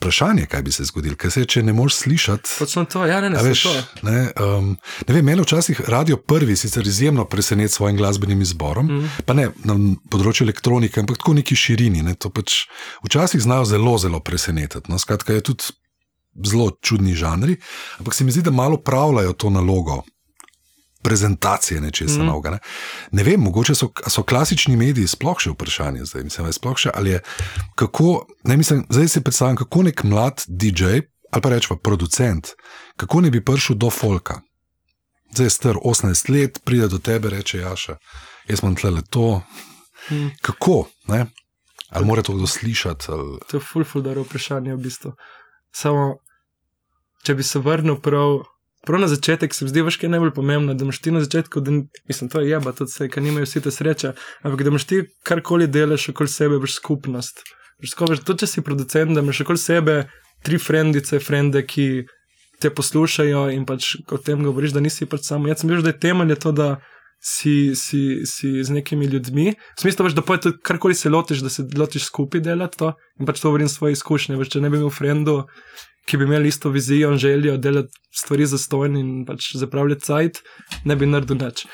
[0.01, 2.55] Vprašanje, kaj bi se zgodilo, ker se če ne moreš slišati.
[2.59, 3.73] Točno to, ja, ne, ne, veš, to.
[4.09, 4.71] ne, um,
[5.07, 9.11] ne vem, mene včasih radio prvi sicer izjemno preseneti s svojim glasbenim izborom, mm.
[9.29, 9.77] Pa ne na
[10.11, 12.01] področju elektronike, ampak tako neki širini.
[12.07, 12.65] Ne, pač
[13.05, 14.89] včasih znajo zelo, zelo presenetiti.
[14.89, 15.69] No, skratka, je tudi
[16.49, 17.59] zelo čudni žanri,
[18.01, 20.01] ampak se mi zdi, da malo pravljajo to nalogo.
[21.03, 22.27] Prezentacije nečesa mm.
[22.27, 22.51] Novega.
[22.51, 22.59] Ne?
[23.13, 26.93] ne vem, mogoče so, so klasični mediji sploh še vprašanje, zdaj mislim, je sploh še
[26.95, 27.23] ali je
[27.75, 28.27] kako.
[28.45, 32.49] Ne, mislim, zdaj si predstavljam, kako nek mlad DJ ali pa rečemo producent,
[32.97, 34.41] kako ne bi prišel do folka.
[35.33, 37.97] Zdaj je star 18 let, pride do tebe, reče Jaša,
[38.49, 39.43] jaz imam tle to.
[40.11, 40.31] mm.
[40.43, 40.89] Kako?
[41.09, 41.27] Ne?
[41.91, 43.07] Ali mora to kdo slišati?
[43.09, 43.39] Ali...
[43.51, 45.13] To je ful, ful, dobro vprašanje v bistvu.
[45.75, 46.17] Samo,
[47.23, 48.43] če bi se vrnil prav,
[48.87, 51.61] prav na začetek, se mi zdi, kaj je najbolj pomembno, da imaš ti na začetku,
[51.61, 51.71] da,
[52.09, 54.13] mislim, to je jeba, tudi vse, ker nimajo vsi te sreče,
[54.43, 57.45] ampak da imaš ti karkoli delaš okoli sebe, veš skupnost.
[57.83, 59.97] Veš, tudi če si producent, da imaš okoli sebe
[60.45, 62.07] tri frendice, frende, ki
[62.61, 65.49] te poslušajo in pač o tem govoriš, da nisi pač samo.
[65.49, 66.69] Jaz sem bil, da je temelj je to, da
[67.21, 69.53] si, si, si z nekimi ljudmi.
[69.53, 72.95] V smislu, veš, da poje tudi karkoli se lotiš, da se lotiš skupaj delati to
[73.21, 74.39] in pač to govorim svoje izkušnje.
[74.41, 75.43] Veš, če ne bi imel frendu,
[76.09, 80.43] ki bi imeli isto vizijo in željo delati stvari za stojn in pač zapravljati cajt,
[80.85, 81.67] ne bi naredil nič.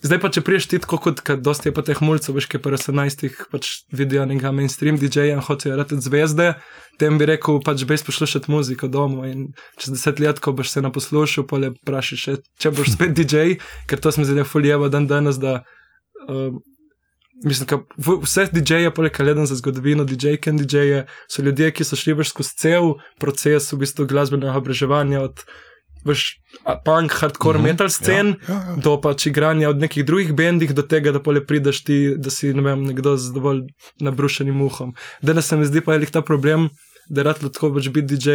[0.00, 2.72] Zdaj pa, če priješ ti tako kot, dosti je pa teh mulcev, veš, ki pa
[2.72, 6.54] 18-ih pač vidijo nekega mainstream DJ-ja in hočejo rati zvezde,
[7.00, 10.84] tem bi rekel, pač bej poslušati muziko doma in čez deset let, ko boš se
[10.84, 14.88] naposlušal, pa le vprašaš, še, če boš spet DJ, ker to se mi zdi fuljeva
[14.88, 15.60] dan danes, da
[16.28, 16.62] um,
[17.44, 17.82] mislim, da
[18.24, 22.32] vse DJ-je, poleg kaleden za zgodovino, DJ-je in DJ-je, so ljudje, ki so šli veš
[22.32, 25.44] skozi cel proces v bistvu glasbenega obraževanja od
[26.06, 26.40] veš,
[26.84, 28.76] punk, hardcore, mm -hmm, metal scen, Ja, ja, ja.
[28.76, 32.54] do pač igranja od nekih drugih bendih, do tega, da pole prideš ti, da si
[32.54, 33.62] ne vem, nekdo z dovolj
[34.00, 34.94] nabrušenim uhom.
[35.22, 36.70] Danes se mi zdi pa je lik ta problem,
[37.08, 38.30] da rad lahko pač biti DJ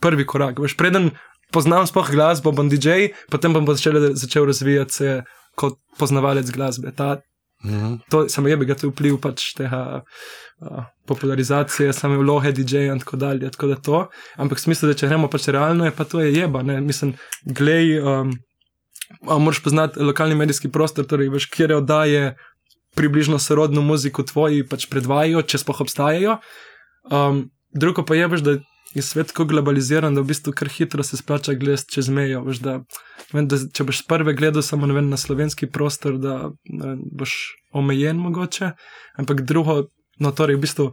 [0.00, 0.58] prvi korak.
[0.58, 1.10] Veš, preden
[1.52, 5.22] poznam sploh glasbo, bom DJ, potem bom pa začel, začel razvijati se
[5.54, 6.92] kot poznavalec glasbe.
[6.96, 7.20] Ta
[7.64, 7.94] Mhm.
[8.10, 10.02] To samo je bi ga to vpliv pač tega.
[10.58, 13.50] Uh, popularizacije, same vloge DJ-ja in tako dalje.
[13.50, 14.00] Tako da to,
[14.36, 16.62] ampak smisel, da če gremo pač realno, je pa to je jeba.
[16.66, 16.80] Ne?
[16.84, 18.32] Mislim, glej, um,
[19.22, 22.34] moraš poznati lokalni medijski prostor, torej veš, kjer oddaje
[22.98, 26.38] približno sorodno muziko tvoji pač predvajajo, če spoh obstajajo.
[27.10, 28.58] Um, drugo pa je, veš, da
[28.94, 32.42] je svet tako globaliziran, da v bistvu kar hitro se splača gledati čez mejo.
[32.44, 32.78] Veš, da,
[33.32, 37.36] vem, da, če boš prve gledal samo vem, na slovenski prostor, da ne, boš
[37.76, 38.72] omejen mogoče,
[39.20, 39.84] ampak drugo,
[40.18, 40.88] no torej v bistvu.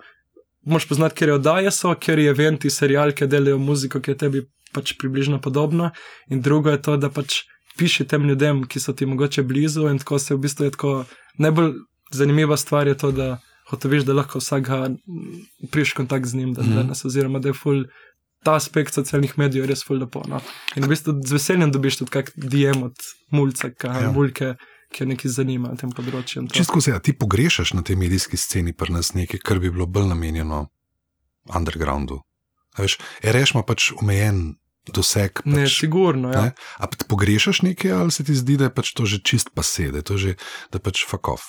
[0.65, 4.45] Moš poznati, ker je oddaje so, ker je eventi, serijalke delajo muziko, ki je tebi
[4.73, 5.91] pač približno podobna.
[6.33, 7.43] In drugo je to, da pač
[7.77, 9.85] piši tem ljudem, ki so ti mogoče blizu.
[9.91, 10.93] In tako se v bistvu je tako.
[11.37, 11.75] Najbolj
[12.15, 13.37] zanimiva stvar je to, da
[13.72, 14.70] hočeš, da lahko vsak
[15.72, 17.86] priješ kontakt z njim, da, mm danes, oziroma da je ful.
[18.45, 20.22] Ta aspekt socialnih medijev je res ful lepo.
[20.30, 20.38] No?
[20.78, 24.11] In v bistvu z veseljem dobiš tudi kak DM od mulca, kaj ja.
[24.13, 24.53] mulke
[24.95, 26.45] ki jo nekaj zanima na tem področju.
[26.55, 30.07] Čisto se, ti pogrešaš na tej medijski sceni, pa nas nekaj, kar bi bilo bolj
[30.13, 30.68] namenjeno
[31.51, 32.22] undergroundu.
[32.80, 34.55] Veš, reš ima pač omejen
[34.88, 35.41] doseg.
[35.41, 36.32] Pač, ne, sigurno.
[36.32, 36.47] Ja.
[36.47, 36.55] Ne?
[36.80, 40.03] A pogrešaš nekaj, ali se ti zdi, da je pač to že čist pase, da
[40.03, 40.36] je to že,
[40.72, 41.43] da je pač fakov.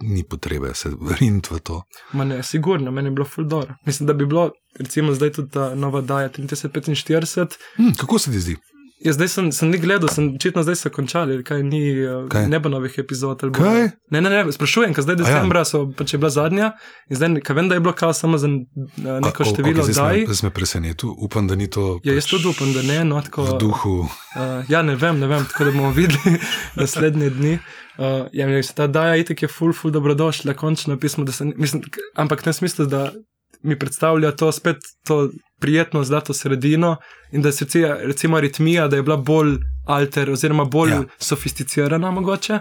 [0.00, 1.82] Ni potrebe se vrniti v to.
[2.12, 3.72] Ma ne, sigurno, meni je bilo fuldor.
[3.86, 7.56] Mislim, da bi bilo, recimo, zdaj tudi ta nova Daja 3045.
[7.76, 8.56] Hmm, kako se ti zdi?
[8.98, 12.48] Ja, zdaj sem, sem ni gledal, sem očitno zdaj so končali, kaj ni, eh, kaj?
[12.50, 13.44] ne bo novih epizod.
[13.54, 13.90] Kaj?
[14.10, 15.22] Ne, ne, ne, sprašujem, ker zdaj ja.
[15.22, 16.72] decembra so, pač je bila zadnja
[17.06, 19.94] in zdaj, kaj vem, da je bilo kao samo za eh, neko A, število okay,
[19.94, 20.24] zdaj.
[20.26, 22.00] Zdaj me preseneča, upam, da ni to.
[22.02, 23.46] Ja, pač jaz tudi upam, da ne, no, tako.
[23.46, 23.94] V duhu.
[24.00, 26.34] Uh, ja, ne vem, ne vem, tako da bomo videli
[26.80, 27.54] naslednje dni.
[27.98, 31.86] Uh, ja, mislim, ta daja itek je full, full dobrodošla, končno pismo, da se, mislim,
[32.18, 33.12] ampak v tem smislu, da
[33.62, 36.96] mi predstavlja to spet to prijetno zlato sredino
[37.32, 37.66] in da se
[38.04, 39.56] recimo aritmija, da je bila bolj
[39.86, 41.02] alter oziroma bolj ja.
[41.18, 42.60] sofisticirana mogoče.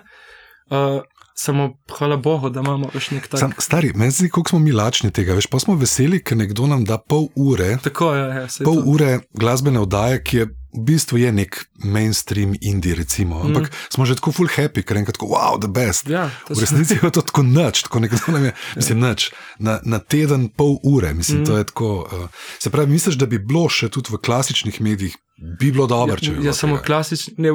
[0.69, 1.01] Uh,
[1.39, 3.39] Samo hvala Bogu, da imamo še nek tak.
[3.39, 5.35] Sam, stari, meni zdi, kako smo mi lačni tega.
[5.37, 7.75] Veš, pa smo veseli, ker nekdo nam da pol ure.
[7.83, 8.85] Tako je, ja, pol to.
[8.89, 13.41] ure glasbene oddaje, ki je v bistvu je nek mainstream indie, recimo.
[13.41, 13.75] ampak mm.
[13.89, 16.05] smo že tako full happy, ker enkrat tako, wow, the best.
[16.09, 18.75] Ja, v resnici je to tako noč, tako nekdo nam je, ja.
[18.75, 21.45] mislim, noč, na, na teden pol ure, mislim, mm.
[21.45, 21.89] to je tako.
[22.05, 25.17] Uh, se pravi, misliš, da bi bilo še tudi v klasičnih medijih,
[25.59, 26.45] bi bilo dobro, če bi.
[26.45, 27.53] Ja, samo klasični.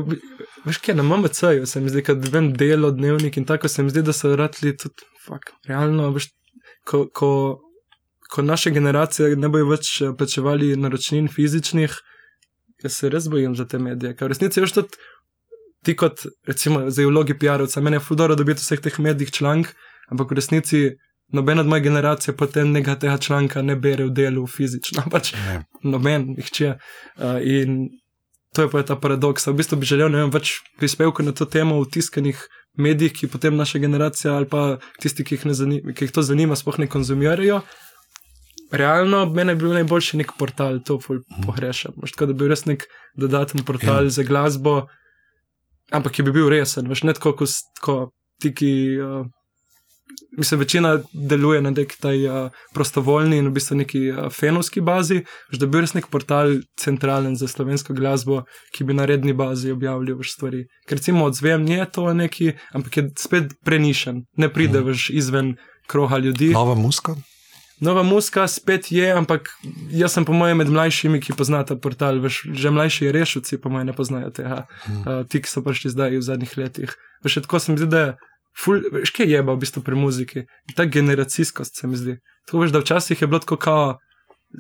[0.63, 3.91] Veš, kaj na MMC-ju se mi zdi, da vem delo, dnevnik in tako se mi
[3.91, 6.29] zdi, da so radili tudi, fuck, realno, veš,
[6.87, 7.59] ko, ko,
[8.31, 11.99] ko naše generacije ne bojo več eh, plačevali naročnin fizičnih,
[12.83, 14.15] jaz se res bojim za te medije.
[14.17, 15.01] Ker v resnici veš tudi
[15.83, 19.73] ti kot, recimo, zdaj vlogi PR-ovca, meni je fudoro dobiti vseh teh medijih člank,
[20.11, 20.83] ampak v resnici
[21.33, 25.65] noben od moje generacije potem nekega tega članka ne bere v delu fizično, pač ne.
[25.83, 26.73] noben jih če.
[27.17, 27.89] Uh, in
[28.55, 29.47] to je pa ta paradoks.
[29.47, 32.43] V bistvu bi želel ne vem, več prispevkov na to temo v tiskanih
[32.77, 36.57] medijih, ki potem naša generacija ali pa tisti, ki jih, zanima, ki jih to zanima,
[36.57, 37.63] sploh ne konzumirajo.
[38.73, 41.45] Realno, meni je bil najboljši nek portal, to mhm.
[41.47, 41.93] pogrešam.
[42.01, 44.17] Tako da bi bil res nek dodaten portal ja.
[44.17, 44.87] za glasbo,
[45.93, 48.73] ampak ki bi bil resen, veš, ne tako kot ti, ki.
[49.05, 49.31] Uh,
[50.39, 55.23] mislim, večina deluje na neki taj uh, prostovoljni in v bistvu neki uh, fenovski bazi,
[55.59, 58.43] da bi res nek portal centralen za slovensko glasbo,
[58.73, 60.65] ki bi na redni bazi objavljal več stvari.
[60.89, 64.89] Ker recimo odzvem, ni to neki, ampak je spet prenišen, ne pride mm.
[64.89, 65.55] več izven
[65.89, 66.53] kroha ljudi.
[66.57, 67.17] Nova muska.
[67.83, 69.49] Nova muska spet je, ampak
[69.91, 73.73] jaz sem po mojem med mlajšimi, ki poznajo ta portal, veš, že mlajši rešuci, po
[73.75, 74.67] mojem, ne poznajo tega.
[74.87, 75.01] Mm.
[75.03, 76.95] Uh, ti, ki so prišli zdaj v zadnjih letih.
[77.27, 78.13] Veš, tako se mi zdi, da je
[78.55, 80.45] ful, veš, kaj je v bistvu pri muziki,
[80.79, 82.17] ta generacijskost se mi zdi.
[82.51, 83.99] To veš, da včasih je bilo tako kao.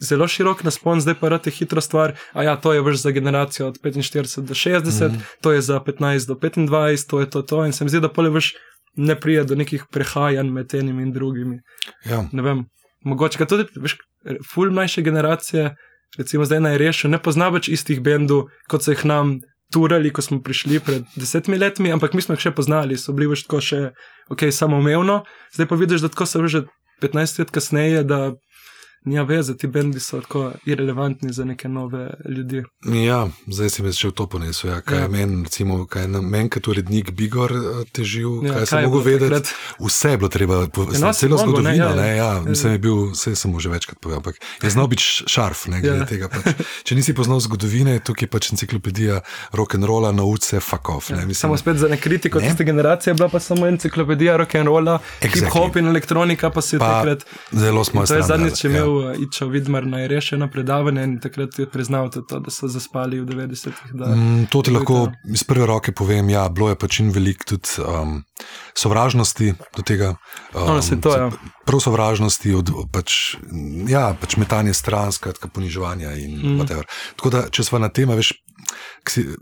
[0.01, 2.15] Zelo širok naspon, zdaj pa rade hitro stvar.
[2.33, 5.21] A ja, to je vrš za generacijo od 45 do 60, mm -hmm.
[5.43, 7.43] to je za 15 do 25, to je to.
[7.43, 7.67] to.
[7.67, 8.55] In se mi zdi, da pole vrš
[8.97, 11.61] ne prija do nekih prehajanj med enim in drugimi.
[12.05, 12.25] Ja.
[12.33, 12.65] Ne vem,
[13.05, 13.97] mogoče ga tudi, veš,
[14.47, 15.73] ful mlajše generacije,
[16.19, 19.39] recimo zdaj naj rešijo, ne pozna več istih bendov, kot so jih nam
[19.73, 23.31] turali, ko smo prišli pred desetimi leti, ampak mi smo jih še poznali, so bili
[23.33, 23.81] več tako še,
[24.33, 25.23] ok, samoumevno.
[25.57, 26.67] Zdaj pa vidiš, da tako so že
[27.03, 28.35] 15 let kasneje, da
[29.05, 32.63] nima veze, ti bendi so tako irrelevantni za neke nove ljudi.
[33.07, 34.71] Ja, zdaj si me še v to ponesel.
[34.71, 34.81] Ja.
[34.81, 35.03] Kaj ja.
[35.03, 38.87] je meni, recimo, kaj je meni, kot urednik Bigor eh, težil, ja, kaj, kaj sem
[38.87, 39.31] mogel vedeti?
[39.33, 39.53] Takrat?
[39.83, 41.71] Vse je bilo treba, ja, no, celo zgodovino.
[41.71, 42.57] Ne, ja, ne, ja, ja.
[42.59, 46.09] Sem bil, vse sem že večkrat povedal, ampak je znal biti šarf, ne glede ja.
[46.09, 46.31] tega.
[46.31, 46.63] Pač.
[46.87, 49.21] Če nisi poznal zgodovine, tukaj je pač enciklopedija
[49.57, 51.11] rock'n'rolla, se off.
[51.11, 52.49] Ne, ja, samo spet za ne kritiko ne?
[52.49, 57.27] tiste generacije, bila pa samo enciklopedija rock'n'rolla, hip-hop in elektronika pa si pa, takrat.
[57.53, 58.15] Zelo smo se.
[58.15, 62.11] To je zadnjič imel uh, Ičo Vidmar na Ireš eno predavanje in takrat je priznal
[62.11, 63.93] to, da so zaspali v 90-ih.
[63.93, 65.13] da- Mm, to ti je lahko to.
[65.27, 66.29] iz prve roke povem.
[66.29, 68.23] Ja, bilo je pač in veliko tudi um,
[68.75, 70.15] sovražnosti do tega.
[70.53, 71.31] Um, No, saj to, ja.
[71.65, 73.37] Prav sovražnosti, od, pač,
[73.87, 76.57] ja, pač metanje stran, skratka poniževanja in Mm.
[76.57, 76.67] mm.
[77.17, 78.33] Tako da, če smo na tem, veš,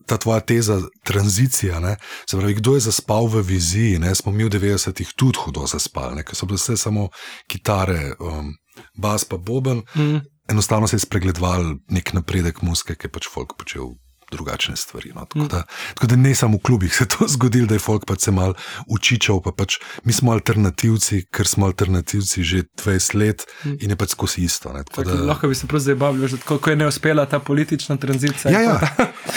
[0.06, 1.96] ta tvoja teza, tranzicija, ne,
[2.26, 6.24] se pravi, kdo je zaspal v viziji, ne, smo mi v 90-ih tudi hudo zaspali,
[6.24, 7.08] ker so bile vse samo
[7.46, 8.54] kitare, um,
[8.94, 10.20] bas pa boben, Mm.
[10.48, 13.94] enostavno se je spregledoval nek napredek muske, ki je pač folk počel
[14.30, 15.10] drugačne stvari.
[15.10, 15.24] No.
[15.26, 15.62] Tako, da,
[15.94, 18.30] tako da ne samo v klubih se je to zgodilo, da je folk pač se
[18.30, 18.54] mal
[18.86, 23.42] učičal, pa pač mi smo alternativci, ker smo alternativci že 20 let
[23.80, 24.70] in je pač skozi isto.
[24.72, 24.84] Ne.
[24.84, 27.38] Tako Tako, da, lahko bi se prav zabavili, že tako ko je ne uspela ta
[27.40, 28.50] politična tranzicija.
[28.50, 28.78] ja, ja.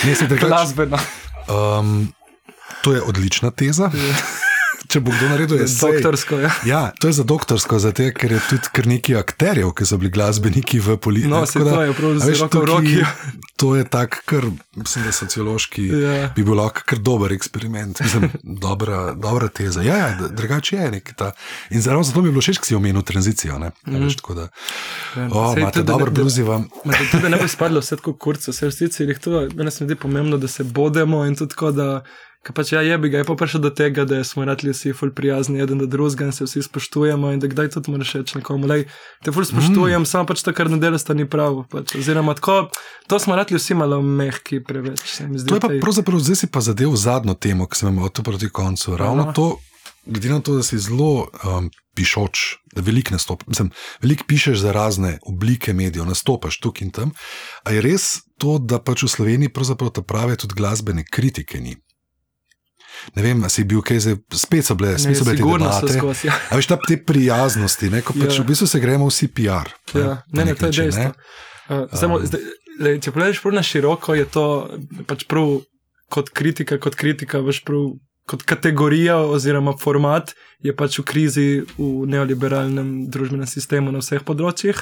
[0.06, 1.00] Ne, se drugače, Glasbena.
[1.50, 2.14] um,
[2.84, 3.90] to je odlična teza.
[4.94, 6.52] Če bo kdo naredil, je Doktorsko, ja.
[6.64, 10.12] Ja, to je za doktorsko, zato ker je tudi kar nekaj akterjev, ki so bili
[10.12, 11.28] glasbeniki v politiki.
[11.28, 12.98] No, saj to je prav z roko v roki.
[13.56, 16.30] To je tak, kar mislim, da sociološki Ja.
[16.30, 19.82] bi bil lahko kar dober eksperiment, mislim, dobra, dobra teza.
[19.82, 21.32] Ja, ja drugače je nek ta.
[21.70, 23.58] In ravno zato mi je bilo všeč, ki si omenil tranzicijo.
[23.58, 23.72] Ne?
[23.88, 24.04] Mm.
[24.04, 24.48] Veš, tako da,
[25.16, 26.68] Ja, o, saj imate dobro da- da- bluzi vam.
[26.86, 29.84] Da Tudi da ne bi spadlo vse tako kurco, vse resnici je to, meni se
[29.84, 32.04] mi zdi pomembno, da se bodemo in tudi tako, da.
[32.44, 34.92] Ker pač ja, je bi ga, je pa prišel do tega, da smo rekli vsi
[34.92, 38.38] ful prijazni, eden do drugega in se vsi spoštujemo in da kdaj tudi moraš reči
[38.42, 38.82] nekomu, da
[39.24, 40.10] te ful spoštujem, mm.
[40.12, 41.62] samo pač to, kar ne delaš, to ni prav.
[41.72, 41.96] Pač.
[41.96, 42.68] Oziroma, tako,
[43.08, 45.22] to smo rekli vsi malo mehki preveč.
[45.24, 48.12] zdi, To je pa tej- pravzaprav zdaj si pa zadev zadnjo temo, ki sem imel
[48.12, 48.98] tu proti koncu.
[49.00, 49.32] Ravno Aha.
[49.32, 49.48] to,
[50.04, 53.72] glede na to, da si zelo um, pišoč, da veliko nastopaš, mislim,
[54.04, 57.16] veliko pišeš za razne oblike medijev, nastopaš tukaj in tam.
[57.64, 61.80] A je res to, da pač v Sloveniji pravzaprav ta prave tudi glasbene kritike ni?
[63.16, 65.94] Ne vem, si bil kaj zdaj, spet so bile, Ne, spet so bile te debate.
[65.94, 66.28] skozi.
[66.28, 66.38] Ja.
[66.50, 68.42] A veš, ta te prijaznosti, ne, ko pač Ja.
[68.42, 69.72] v bistvu se gremo vsi PR.
[69.94, 71.12] Ja, ne, na ne, nek to je dejstvo.
[71.70, 72.26] Uh, zdaj, Um.
[72.26, 72.42] zdaj,
[72.80, 74.46] le, če pogledaš prav na široko, je to
[75.06, 75.62] pač prav
[76.10, 77.94] kot kritika, kot kritika, veš prav.
[78.24, 80.30] Kot kategorija oziroma format
[80.64, 84.80] je pač v krizi v neoliberalnem družbenem sistemu na vseh področjih.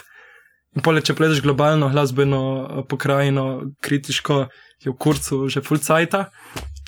[0.77, 3.45] In pole, če pogledaš globalno, glasbeno eh, pokrajino,
[3.81, 4.45] kritiško,
[4.85, 6.29] je v kurcu že full cajta.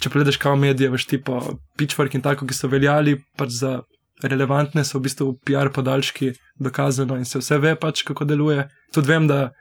[0.04, 1.40] Če pogledaš kao medije, veš tipo
[1.80, 3.78] Pitchfork in tako, ki so veljali pač za
[4.24, 8.66] relevantne, so v bistvu PR podaljški dokazano in se vse ve pač, kako deluje.
[8.96, 9.54] Tudi vem, da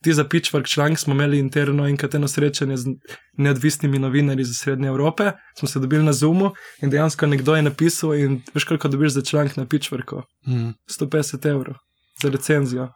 [0.00, 2.94] ti za Pitchfork članek smo imeli interno enkrat eno srečanje z
[3.36, 8.14] neodvisnimi novinarji iz Srednje Evrope, smo se dobili na Zoomu in dejansko nekdo je napisal
[8.14, 10.22] in veš, koliko dobiš za članek na Pitchforku?
[10.48, 10.72] Mm.
[10.88, 11.76] 150 evrov
[12.22, 12.88] za recenzijo.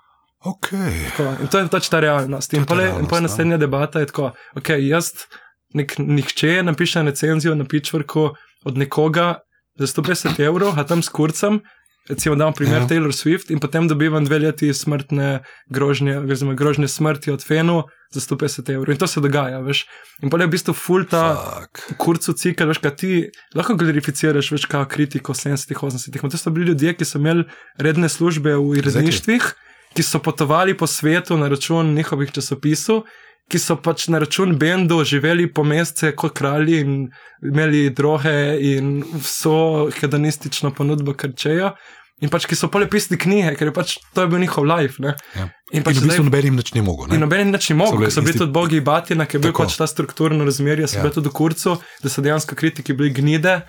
[0.44, 0.68] Ok.
[1.16, 2.52] Tako, in to je pač ta realnost.
[2.52, 3.20] In je in pa ja.
[3.20, 5.12] naslednja debata je tako, ok, jaz,
[5.74, 8.30] nek, nihče napiše recenzijo na Pitchforku
[8.64, 9.34] od nekoga
[9.78, 11.60] za 150 evrov, a tam s kurcem,
[12.08, 12.88] recimo dam primer Ja.
[12.88, 18.20] Taylor Swift in potem dobivam dve leti smrtne grožnje, oziroma grožnje smrti od Fenu za
[18.20, 18.92] 150 evrov.
[18.92, 19.86] In to se dogaja, veš.
[20.22, 21.98] In pa je v bistvu full ta Fuck.
[21.98, 23.12] kurcu cikl, veš, kaj ti
[23.54, 26.22] lahko glorificiraš, veš, kao kritiko 70-ih, 80-ih.
[26.22, 27.44] To so bili ljudje, ki so imeli
[27.78, 29.50] redne službe v uredništvih,
[29.96, 33.02] ki so potovali po svetu na račun njihovih časopisov,
[33.50, 36.94] ki so pač na račun bendu živeli po mesece kot kralji in
[37.44, 41.74] imeli droge in vso hedonistično ponudbo krčejo.
[42.22, 45.02] In pač, ki so pole pisali knjige, ker je pač to je bil njihov life.
[45.02, 45.12] Ne?
[45.36, 45.48] Ja.
[45.74, 47.08] In In pač v bistvu zdaj- nobenim nič ne mogo.
[47.12, 49.52] In noben nič ni mogel, ker so bili isti- tudi bogi Batina, ki je bil
[49.52, 51.02] pač ta strukturno razmerje, so ja.
[51.02, 53.62] bili tudi v kurcu, da so dejansko kritiki bili gnide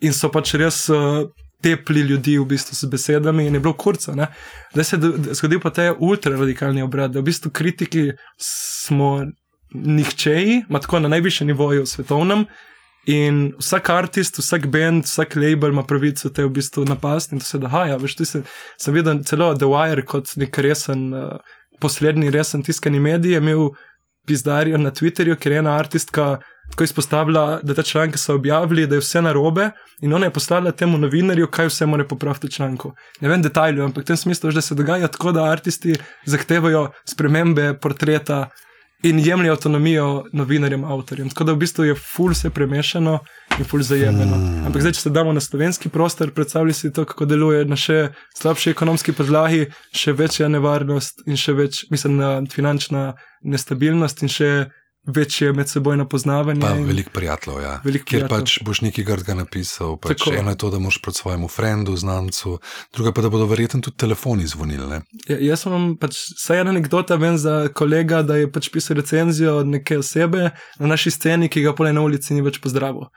[0.00, 1.28] in so pač res uh,
[1.62, 4.14] tepli ljudi v bistvu s besedami in je bilo v kurcu.
[4.16, 4.26] Ne?
[4.72, 9.26] Zdaj se je zgodil pa ta ultraradikalni obrat, da v bistvu kritiki smo
[9.74, 12.46] nihčeji, ima tako na najvišjem nivoju svetovnem.
[13.06, 17.46] In vsak artist, vsak band, vsak label ima pravico te v bistvu napasti in to
[17.46, 17.96] se dogaja.
[17.96, 18.42] Veš, ti se,
[18.78, 21.38] sem videl celo The Wire kot nek resen, uh,
[21.80, 23.70] poslednji resen tiskani medij, je imel
[24.26, 26.38] pizdarijo na Twitterju, ker je ena artistka
[26.70, 30.72] tako izpostavila, da te članke so objavili, da je vse narobe in ona je poslala
[30.72, 32.92] temu novinarju, kaj vse mora popraviti v članku.
[33.20, 35.94] Ne vem detajlov, ampak v tem smislu, da se dogaja tako, da artisti
[36.26, 38.48] zahtevajo spremembe portreta
[39.02, 41.28] in jemlje avtonomijo novinarjem, avtorjem.
[41.28, 43.18] Tako da v bistvu je ful vse premešano
[43.58, 44.36] in ful zajemljeno.
[44.36, 44.66] Mm.
[44.66, 48.10] Ampak zdaj, če se damo na slovenski prostor, predstavljaj si to, kako deluje na še
[48.36, 54.50] slabši ekonomski podlagi, še večja nevarnost in še več, mislim, na finančna nestabilnost in še
[55.06, 56.60] večje medsebojno poznavanje.
[56.60, 57.80] Pa veliko prijateljev, ja.
[57.84, 58.40] Veliko Kjer prijateljev.
[58.40, 59.96] pač boš nekaj grdega napisal.
[59.96, 60.34] Pač Tako.
[60.36, 62.58] eno je to, da moš proti svojemu frendu, znancu,
[62.92, 64.86] druga pa, da bodo verjetno tudi telefoni zvonili.
[64.86, 65.00] Ne?
[65.28, 69.56] Ja, jaz sem pač, saj ena anekdota, vem za kolega, da je pač pisal recenzijo
[69.56, 73.08] od neke osebe na naši sceni, ki ga pole na ulici ni več pozdravil.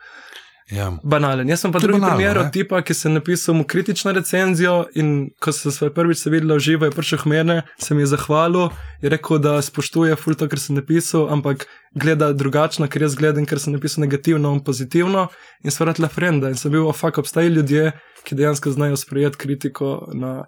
[0.70, 0.98] Ja.
[1.02, 1.48] banalen.
[1.48, 4.86] Jaz sem pa To drugi banalno, primer od tipa, ki sem napisal mu kritično recenzijo
[4.94, 8.02] in ko sem se prvič se videl v živo, je prišel k meni, se mi
[8.02, 8.70] je zahvalil,
[9.02, 13.44] je rekel, da spoštuje ful to, kar sem napisal, ampak gleda drugačno, ker jaz gledam,
[13.46, 15.28] ker sem napisal negativno in pozitivno
[15.64, 17.92] in so vrtla frenda in sem bil, oh, fuck, obstajajo ljudje,
[18.24, 20.44] ki dejansko znajo sprejeti kritiko na,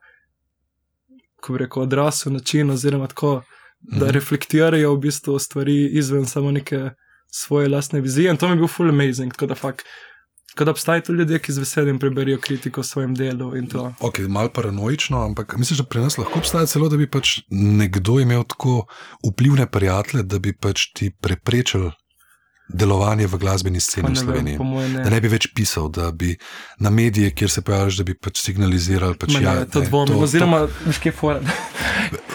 [1.41, 3.43] ko bi rekel, odrasel način oziroma tako,
[3.81, 4.15] da Mhm.
[4.15, 6.91] reflektirajo v bistvu stvari izven samo neke
[7.31, 9.87] svoje lastne vizije in to mi je bil full amazing, tako da fakt.
[10.57, 13.53] Tako da obstajajo tudi ljudje, ki z veseljem preberijo kritiko o svojem delu.
[14.01, 18.17] Ok, malo paranoično, ampak misliš, da pri nas lahko obstaja celo, da bi pač nekdo
[18.21, 18.87] imel tako
[19.27, 21.91] vplivne prijatelje, da bi pač ti preprečil
[22.69, 24.57] delovanje v glasbeni Pa sceni v ne vem, Sloveniji.
[24.57, 25.11] po mojem Da ne.
[25.11, 26.37] ne bi več pisal, da bi
[26.79, 29.15] na medije, kjer se pojaviš, da bi pač signalizirali.
[29.15, 31.41] Pač, ne, ja, to dvomim, oziroma, veš, je fora.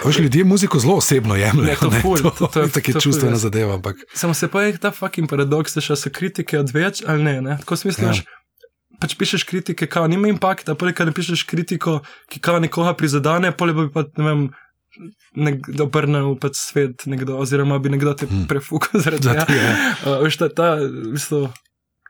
[0.01, 1.75] Veš, ljudje muziko zelo osebno Ne, jemljejo.
[1.77, 3.73] to ful, to, to- to je- tako čustvena zadeva.
[3.73, 7.41] Ampak, Samo se pa je ta fucking paradoks, da so kritike odveč ali ne.
[7.41, 7.57] ne?
[7.57, 8.23] Tako smisliš, Ja.
[8.23, 8.97] ja.
[8.99, 13.75] pač pišeš kritike, kao nima impakta, poleg tega napišeš kritiko, ki kao nekoga prizadene, poleg
[13.75, 14.41] bi pa, ne vem,
[15.35, 18.47] nekdo obrnil pač svet, nekdo, oziroma bi nekdo te Hmm.
[18.47, 19.45] prefukal zaradi tega.
[19.49, 19.71] Je.
[20.05, 21.47] Uh, veš, ta, ta, v bistvu,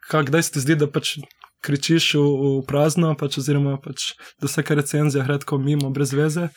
[0.09, 1.17] kdaj se ti zdi, da pač
[1.61, 6.49] kričiš v, v prazno, pač, oziroma pač, da vsaka recenzija gre tako mimo, brez veze.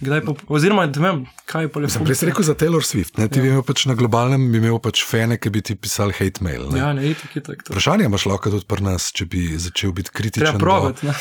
[0.00, 3.18] Kdaj pa, oziroma, ne vem, kaj je pa Sem prej si rekel za Taylor Swift.
[3.20, 3.28] Ne?
[3.28, 3.42] Ti Ja.
[3.44, 6.72] bi imel pač na globalnem bi imel pač fene, ki bi ti pisali hate mail.
[6.72, 6.78] Ne?
[6.80, 7.66] Ja, ne, itak, itak.
[7.68, 10.56] Vprašanje imaš lahko tudi pri nas, če bi začel biti kritičen.
[10.56, 11.04] Treba probati.
[11.04, 11.12] ne.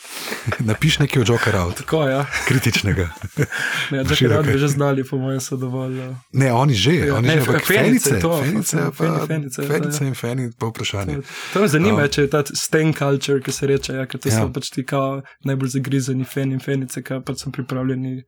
[0.60, 2.26] Napiš nekaj o Joker out, Tako, ja.
[2.44, 3.08] kritičnega.
[4.10, 5.98] Že rad bi že znali, po mojem, so dovolj.
[6.00, 9.26] uh, Ne, oni že, Ja, oni ne, že, ampak fenice, fenice, to, fenice, feni- pa,
[9.26, 10.08] fenice, fenice ja.
[10.08, 11.20] in feni, pa vprašanje.
[11.52, 14.28] To me zanima, Um, če je ta stain culture, ki se reče, ja, ker to
[14.28, 14.40] Ja.
[14.40, 18.22] so pač ti kao najbolj zagrizeni feni in fenice, ki pač so pripravljeni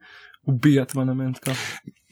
[0.45, 1.35] ubijati v namen.
[1.35, 1.55] tako.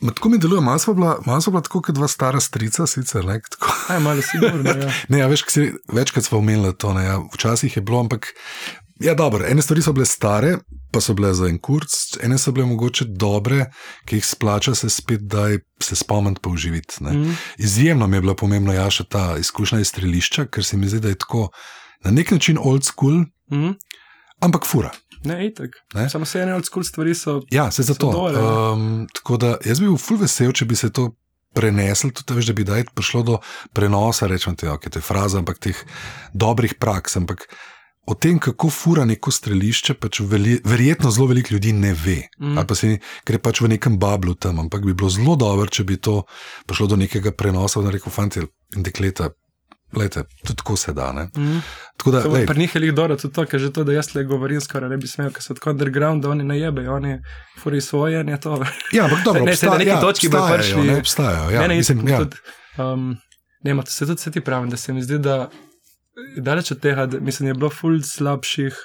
[0.00, 3.20] Ma, tako mi deluje, malo smo bila, smo bila tako kot dva stara strica, sicer
[3.20, 3.40] ne.
[3.88, 4.88] Aj, malo sigurno, ja.
[5.10, 8.30] ne, ja, veš, si, večkrat smo omenili to, ne, ja, včasih je bilo, ampak
[9.00, 10.58] ja, dobro, ene stvari so bile stare,
[10.92, 13.70] pa so bile za en kurc, ene so bile mogoče dobre,
[14.04, 15.48] ki jih splača se spet, da
[15.82, 17.04] se spomniti pa uživiti.
[17.04, 17.36] Mm.
[17.58, 21.00] Izjemno mi je bila pomembna ja, še ta izkušnja iz strelišča, ker se mi zdi,
[21.00, 21.48] da je tako
[22.04, 23.72] na nek način old school, Mm.
[24.40, 24.92] ampak fura.
[25.24, 25.70] Ne, itak.
[25.94, 26.08] Ne?
[26.10, 27.40] Samo se ene od skul stvari so.
[27.50, 28.12] Ja, se zato.
[28.12, 28.38] dole.
[28.40, 31.10] Um, tako da jaz bi bil ful vesel, če bi se to
[31.54, 33.38] prenesel, tudi veš, da bi daj prišlo do
[33.74, 35.76] prenosa, rečem ti, ok, to je fraza, ampak teh
[36.32, 37.16] dobrih praks.
[37.18, 37.48] Ampak
[38.06, 42.28] o tem, kako fura neko strelišče, pač veli, verjetno zelo veliko ljudi ne ve.
[42.40, 42.58] Mm.
[42.58, 42.94] Ali pa si,
[43.24, 46.22] ker je pač v nekem bablu tam, ampak bi bilo zelo dobro, če bi to
[46.66, 49.30] prišlo do nekega prenosa, da reko, fanti in dekleta.
[49.90, 51.12] Lejte, tudi tako se da.
[51.12, 51.24] Ne?
[51.36, 51.60] Mm.
[51.96, 54.22] Tako da, lej, Pri njih je dobro tudi to, ker že to, da jaz le
[54.24, 57.16] govorim, skoraj ne bi smel, ker so tako underground, da oni ne jebejo, oni
[57.58, 58.54] furi svoje, ne to.
[58.92, 61.60] ja, ampak dobro, Ne, saj na obstaja- neki ja, točki obstajajo, prišli- Ne, obstajajo, ja,
[61.60, 62.18] ne, ne, mislim, ja.
[62.18, 62.36] tudi,
[62.78, 63.16] um,
[63.62, 65.46] ne, ma, to se tudi se ti pravim, da se mi zdi, da je
[66.36, 68.76] daleč od tega, da mislim, je bilo ful slabših.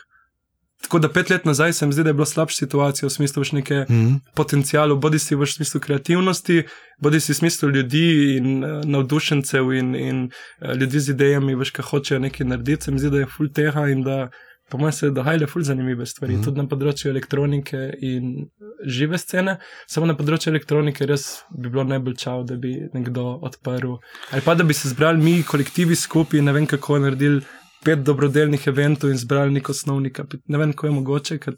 [0.81, 3.43] Tako da pet let nazaj se mi zdi, da je bilo slabša situacija v smislu
[3.51, 4.13] neke Mhm.
[4.35, 6.63] potencijalu, bodi si v smislu kreativnosti,
[6.99, 10.29] bodi si v smislu ljudi in uh, navdušencev in, in
[10.61, 12.83] uh, ljudi z idejami, veš, kaj hočejo nekaj narediti.
[12.83, 14.29] Se mi zdi, da je ful tega in da,
[14.69, 16.43] po mojem, se dogajajo ful zanimive stvari, mm -hmm.
[16.43, 18.49] tudi na področju elektronike in
[18.85, 19.57] žive scene.
[19.87, 23.97] Samo na področju elektronike res bi bilo najbolj čau, da bi nekdo odprl.
[24.31, 27.41] Ali pa da bi se zbrali mi, kolektivi skupaj, ne vem kako naredili.
[27.85, 30.43] Pet dobrodelnih eventov in zbrali nek osnovni kapital.
[30.47, 31.53] Ne vem, kako je mogoče, ker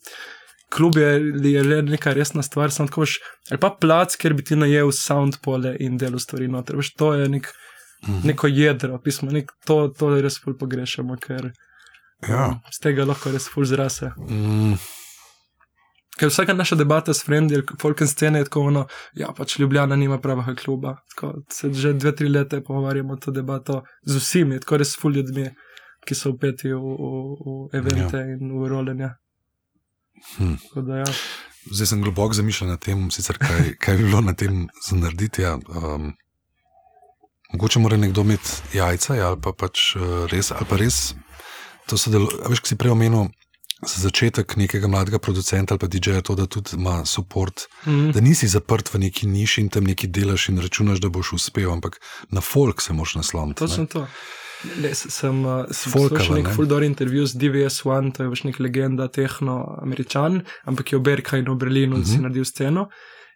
[0.69, 3.19] klub je, je le neka resna stvar, samo tako veš,
[3.51, 6.75] ali pa plac, kjer bi ti najel sound pole in delo stvari noter.
[6.75, 7.47] Veš, to je nek,
[8.03, 8.27] Mhm.
[8.27, 11.51] neko jedro, pismo, nek, to, to res pogrešamo, ker
[12.25, 12.59] Ja.
[12.73, 14.09] z tega lahko res ful zrase.
[14.17, 14.79] Mm,
[16.17, 20.17] Ker vsaka naša debata s frendi, folken scene je tako ono, ja, pač Ljubljana nima
[20.21, 20.95] pravega kluba.
[21.13, 25.51] Tako, se že dve, tri leta pogovarjamo to debato z vsemi, tako res ful ljudmi,
[26.07, 27.11] ki so upeti v, v,
[27.45, 28.33] v evente ja.
[28.33, 29.11] in v rolenja.
[30.37, 30.55] Hm.
[30.87, 31.11] Da, ja.
[31.69, 35.45] Zdaj sem globoko zamišljen na tem, sicer kaj, kaj bi bilo na tem za narediti.
[35.45, 35.53] Ja.
[35.69, 36.15] Um,
[37.53, 41.13] mogoče mora nekdo imeti jajca ja, ali pa pač uh, res, ali pa res
[41.87, 42.49] to sodelovanje.
[42.49, 43.27] Veš, ki si prej omenil.
[43.77, 47.51] Za začetek nekega mladega producenta ali pa DJ-ja to, da tudi ima podporo,
[47.85, 48.11] mm.
[48.11, 51.69] da nisi zaprt v neki niši in tam nekaj delaš in računaš, da boš uspel,
[51.71, 51.99] ampak
[52.33, 53.59] na folk se moraš nasloniti.
[53.59, 54.07] Točno to.
[54.81, 56.53] Ne, s- sem uh, sem Folkava, poslušal nek ne?
[56.55, 61.53] full door intervju z DVS-1, to je pač nek legenda, tehno-američan, ampak je v Berkhajnu
[61.53, 62.05] v Berlinu mm -hmm.
[62.07, 62.21] si Mhm.
[62.21, 62.87] naredil sceno.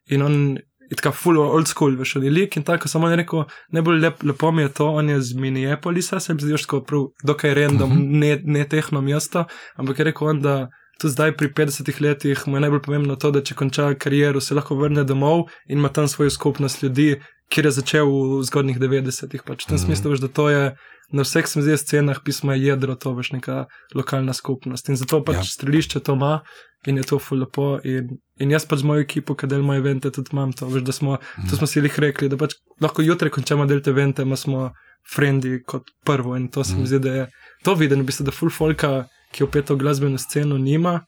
[0.10, 0.58] In on
[0.92, 3.46] je tako full old school, veš, on je lik in tako, samo on je rekel,
[3.72, 6.82] najbolj lep, lepo mi je to, on je z Minneapolisa, se mi zdi, že tako
[6.84, 8.02] prav, dokaj random, mm Mhm.
[8.02, 8.20] -hmm.
[8.20, 9.46] ne, ne tehno mesto,
[9.76, 10.68] ampak je rekel on, da
[11.02, 14.56] tudi zdaj pri 50 letih mu je najbolj pomembno to, da če konča kariero, se
[14.56, 17.22] lahko vrne domov in ima tam svojo skupnost ljudi,
[17.52, 19.44] kjer je začel v zgodnih 90-ih.
[19.44, 19.66] Pač.
[19.66, 19.86] V tem mm -hmm.
[19.86, 20.64] smislu, da to je
[21.12, 23.66] na vseh smezih scenah pisma jedro, to veš neka
[23.96, 24.90] lokalna skupnost.
[24.90, 25.44] In zato pač ja.
[25.44, 26.42] strelišče to ima
[26.88, 27.80] in je to fulepo.
[27.84, 30.66] In, in jaz pač z mojo ekipo, ki del moje evente, tudi imam to.
[30.66, 31.50] Veš, smo, mm.
[31.50, 34.72] To smo si jih rekli, da pač lahko jutri končamo del te evente, ima smo
[35.16, 36.38] frendi kot prvo.
[36.38, 36.88] In to se mi mm.
[36.88, 37.28] zdi, da je
[37.64, 41.02] to viden, v bistvu, da full folka, ki opeto glasbeno sceno nima.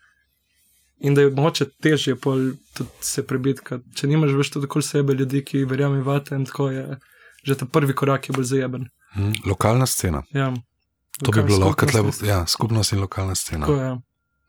[0.99, 2.15] In da je moče težje
[3.02, 3.61] se prebiti,
[3.95, 6.86] če nimaš več tudi okoli sebe ljudi, ki verjamejo v te in tako je.
[7.44, 8.86] Že ta prvi korak je bolj zajeben.
[9.18, 10.24] Hmm, lokalna scena.
[10.32, 10.53] Ja.
[11.24, 13.68] To bi bilo lahko, je ja, skupnost in lokalna scena.
[13.68, 13.98] Tako, ja.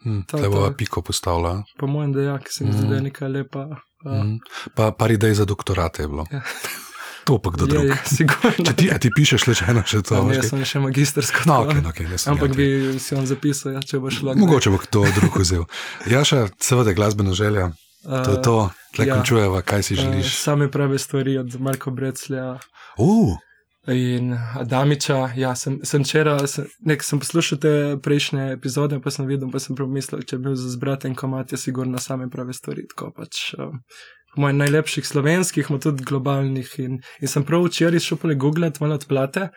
[0.04, 1.56] hmm, ta bo piko postavila.
[1.78, 3.66] Po mojem, da, ja, se mi zdi, da je nekaj lepa.
[4.04, 4.38] Hmm.
[4.76, 6.26] Pa par idej za doktorate je bilo.
[6.30, 6.44] Ja.
[7.24, 7.86] To pa kdo drug.
[7.88, 7.96] Ja,
[8.66, 10.18] ja, ti, ti pišeš le eno, še to.
[10.28, 11.46] Ja, jaz sem še magistrsko.
[11.48, 14.44] No, okay, okay, Ampak ja, bi si on zapisal, ja, če boš lahko.
[14.44, 15.64] Mogoče bo kdo drug vzel.
[16.10, 17.72] Jaša, seveda, glasbeno želja.
[18.04, 18.58] To je to,
[18.92, 20.26] tle ja, končujeva, kaj si želiš.
[20.26, 22.58] Uh, same prave stvari od Marka Breclja.
[23.00, 23.38] Uh.
[23.88, 26.68] In Adamiča, ja, sem, sem včeraj, sem,
[27.00, 27.72] sem poslušal te
[28.02, 31.52] prejšnje epizode, pa sem videl, pa sem pomislil, če bi bil za zbrati en komat,
[31.52, 32.86] je sigurno same prave stvari.
[32.92, 33.50] Tako pač.
[33.60, 33.82] Um,
[34.36, 36.74] mojih najlepših slovenskih, ima tudi globalnih.
[36.78, 39.48] In, in sem prav včeraj šel po Google, malo odplate.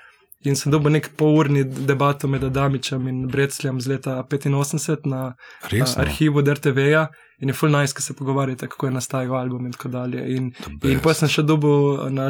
[0.46, 5.34] In sem dobil nek polurni debato med Adamičem in Brecljem z leta 85 na
[5.72, 6.04] Resno?
[6.04, 7.08] arhivu DRTV-ja.
[7.42, 10.24] In je full nice, ko se pogovarjate, kako je nastajal album in tako dalje.
[10.36, 10.52] In,
[10.84, 12.30] in potem sem še dobil na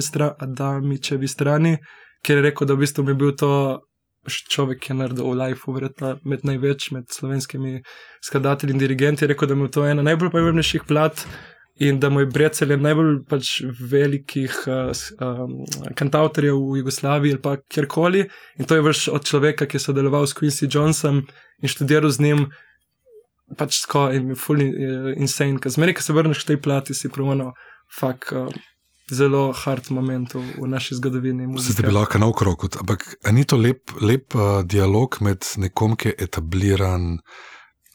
[0.00, 1.76] stra, Adamičevi strani,
[2.22, 3.80] kjer je rekel, da v bistvu bi bil to
[4.26, 7.80] človek, ki je naredil v Life, verjetno med največ, med slovenskimi
[8.22, 9.24] skladatelji in dirigenti.
[9.24, 11.26] Je rekel, da mu je to ena najbolj pomembnejših plat
[11.80, 14.90] in da mu je Brecel najbolj pač velikih uh,
[15.24, 15.54] um,
[15.96, 18.26] kantautorjev v Jugoslaviji ali pa kjerkoli.
[18.60, 21.24] In to je vrš od človeka, ki je sodeloval s Quincy Johnsonom
[21.62, 22.50] in študiral z njim.
[23.56, 27.08] Pač tako in fully uh, insane, ker zmeraj, ko se vrneš k tej plati, si
[27.08, 27.54] pravno
[27.96, 28.52] fakt uh,
[29.10, 31.48] zelo hard moment v, naši zgodovini.
[31.58, 36.12] Ste bili lahko na okrog, ampak ni to lep, lep uh, dialog med nekom, ki
[36.12, 37.16] je etabliran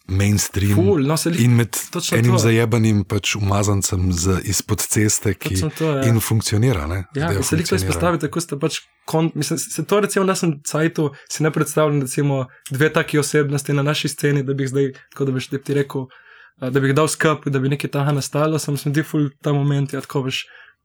[0.07, 1.77] mainstream Ful, no, in med
[2.13, 2.41] enim to.
[2.43, 6.03] zajebanim pač umazancem z, izpod ceste, ki to, ja.
[6.09, 6.85] in funkcionira.
[6.89, 8.79] Ne, ja, se lahko izpostavi tako, da pač
[9.09, 13.73] kon, mislim, se to recimo na tem sajtu si ne predstavljam, recimo dve taki osebnosti
[13.73, 16.05] na naši sceni, da bi jih zdaj, tako da bi ti rekel,
[16.61, 19.53] da bi jih dal skupaj, da bi nekaj taha nastalo, sem se mi ful ta
[19.57, 20.43] moment, ja, tako veš,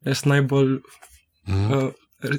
[0.09, 0.79] jaz najbolj
[1.49, 1.69] mm.
[1.77, 1.91] uh,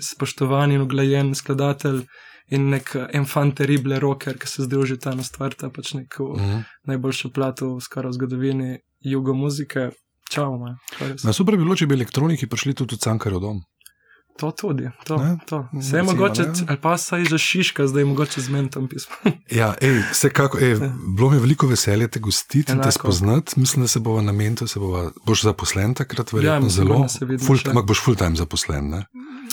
[0.01, 2.05] spoštovan in uglajen skladatelj
[2.51, 6.39] in nek enfant terrible rocker, ki se združi ta na stvar, ta pač nek mhm.
[6.39, 6.63] -huh.
[6.83, 9.91] najboljša plato v skoraj zgodovini jugo muzike.
[10.31, 10.59] Čau,
[11.23, 13.63] Na super bi bilo, če bi elektroniki prišli tudi v Cankarjev dom.
[14.41, 15.21] To tudi, to.
[15.45, 15.67] to.
[15.73, 19.13] Vse je mogoče, ali pa saj že šiška, zdaj je mogoče z mentom pismo.
[19.59, 20.89] ja, ej, vsekako, ej, ja.
[21.17, 23.59] bilo mi je veliko veselje te gostiti in te spoznati.
[23.59, 27.05] Mislim, da se bova na mentu, se bova, boš zaposlen takrat, verjetno ja, zelo.
[27.69, 29.05] Ampak boš full time zaposlen, ne?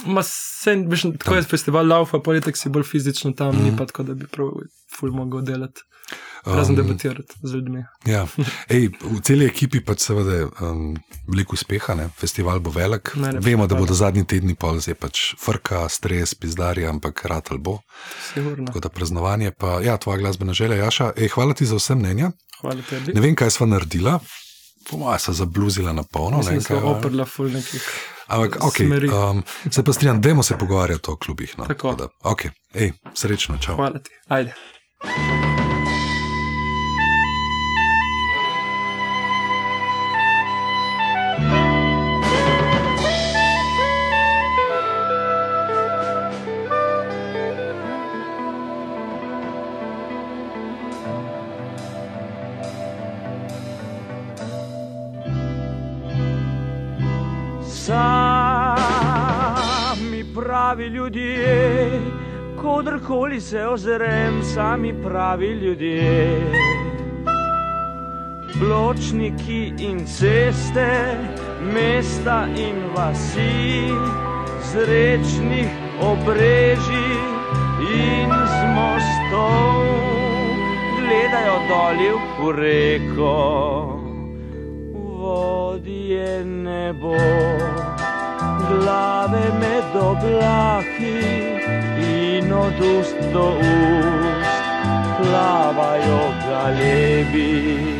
[0.05, 3.63] Ma se, veš, tako je festival Laufa, politik si bolj fizično tam, mm.
[3.63, 3.77] ni mhm.
[3.77, 4.49] pa tako, da bi prav
[4.97, 5.85] ful mogel delati.
[6.45, 7.83] Razen um, debatirati z ljudmi.
[8.05, 8.27] Ja.
[8.69, 10.97] Ej, v celi ekipi pa seveda um,
[11.27, 12.09] veliko uspeha, ne?
[12.17, 13.11] festival bo velik.
[13.15, 17.59] Najlepši Vemo, da bodo zadnji tedni pol zdaj pač frka, stres, pizdarja, ampak rad ali
[17.59, 17.79] bo.
[18.33, 18.67] Sigurno.
[18.67, 21.11] Tako da praznovanje, pa ja, tvoja glasbena želja, Jaša.
[21.17, 22.31] Ej, hvala ti za vse mnenja.
[22.61, 23.13] Hvala tebi.
[23.13, 24.19] Ne vem, kaj sva naredila.
[24.89, 26.41] Po mojem, sem zabluzila na polno.
[26.41, 27.83] Ne, sem oprla ful nekih.
[28.29, 28.75] Ampak, ok,
[29.09, 31.57] um, se pa strinjam, dajmo se pogovarjati o klubih.
[31.57, 31.65] No.
[31.65, 31.95] Tako.
[31.95, 33.75] Da, ok, ej, srečno, čau.
[33.75, 34.11] Hvala ti.
[34.27, 34.53] Ajde.
[60.79, 62.01] Pravi ljudje,
[62.61, 66.41] kodrkoli se ozrem, sami pravi ljudje.
[68.59, 71.17] Pločniki in ceste,
[71.73, 73.91] mesta in vasi,
[74.71, 75.67] zrečnih
[76.01, 77.11] obreži
[77.91, 79.83] in z mostov,
[80.99, 83.35] gledajo dolje v reko,
[84.93, 87.15] vodje nebo
[88.69, 91.19] glave med oblaki
[91.97, 94.49] in od ust do ust
[95.17, 97.98] plavajo galebi.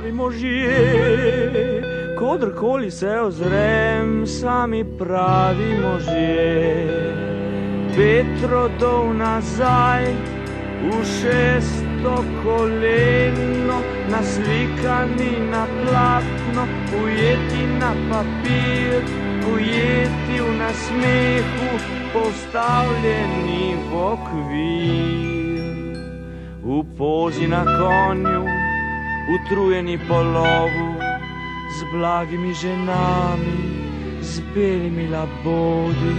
[0.00, 1.82] Pravi možje.
[2.18, 6.86] Kodrkoli se ozrem, sami pravi možje.
[7.96, 10.04] Petro dol nazaj,
[10.84, 16.64] v šesto koleno, naslikani na platno,
[17.04, 19.04] ujeti na papir,
[19.54, 21.68] ujeti v nasmehu,
[22.12, 25.30] postavljeni v okvir.
[26.64, 28.69] V pozi na konju,
[29.28, 30.96] utrujeni po lovu,
[31.78, 33.58] z blagimi ženami,
[34.20, 36.16] z belimi labodi,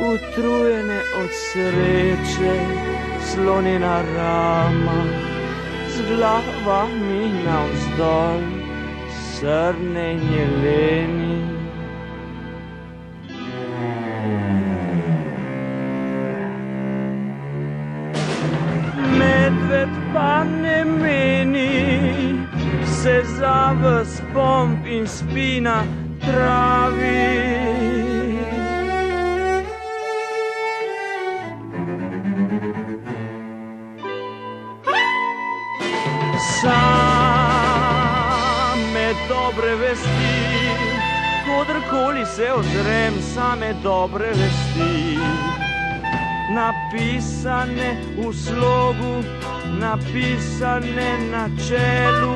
[0.00, 2.54] utrujene od sreče,
[3.20, 5.00] slonjena rama,
[5.88, 8.40] z glavami navzdol,
[9.10, 11.35] srne in jeleni.
[23.06, 25.84] Se za vas pomp in spina
[26.20, 27.36] travi.
[36.60, 37.46] Same
[39.28, 40.36] dobre vesti,
[41.46, 45.18] kodrkoli se ozrem, same dobre vesti.
[46.54, 49.22] Napisane v slogu,
[49.78, 52.34] napisane na čelu,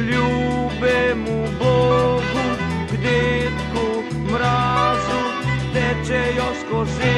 [0.00, 2.46] ljubemu Bogu,
[2.90, 3.86] k detku
[4.32, 5.20] mrazu,
[5.74, 7.14] tečejo skozi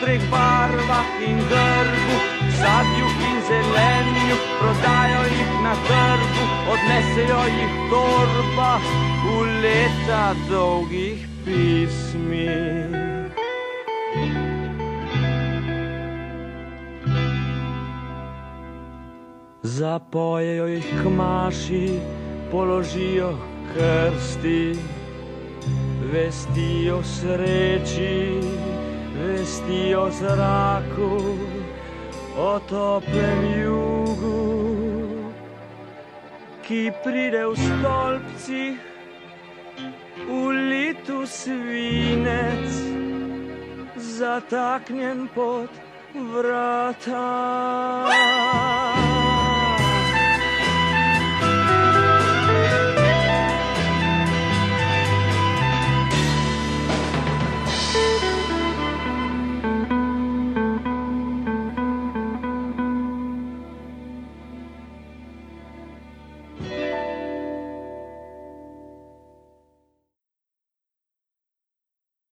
[0.00, 2.16] treh barvah in grbu,
[2.60, 8.84] sadju in zelenju, prodajo jih na trgu, odnesejo jih v torbah
[9.24, 13.03] v leta dolgih pismih.
[19.74, 22.00] Zapojejo jih kmaši,
[22.50, 23.38] položijo
[23.72, 24.76] krsti,
[26.12, 28.40] vestijo sreči,
[29.18, 31.18] vestijo zraku,
[32.38, 35.32] o toplem jugu,
[36.62, 38.78] ki pride v stolpcih,
[40.28, 42.70] v litu svinec,
[43.98, 45.70] zataknjen pod
[46.14, 47.26] vrata.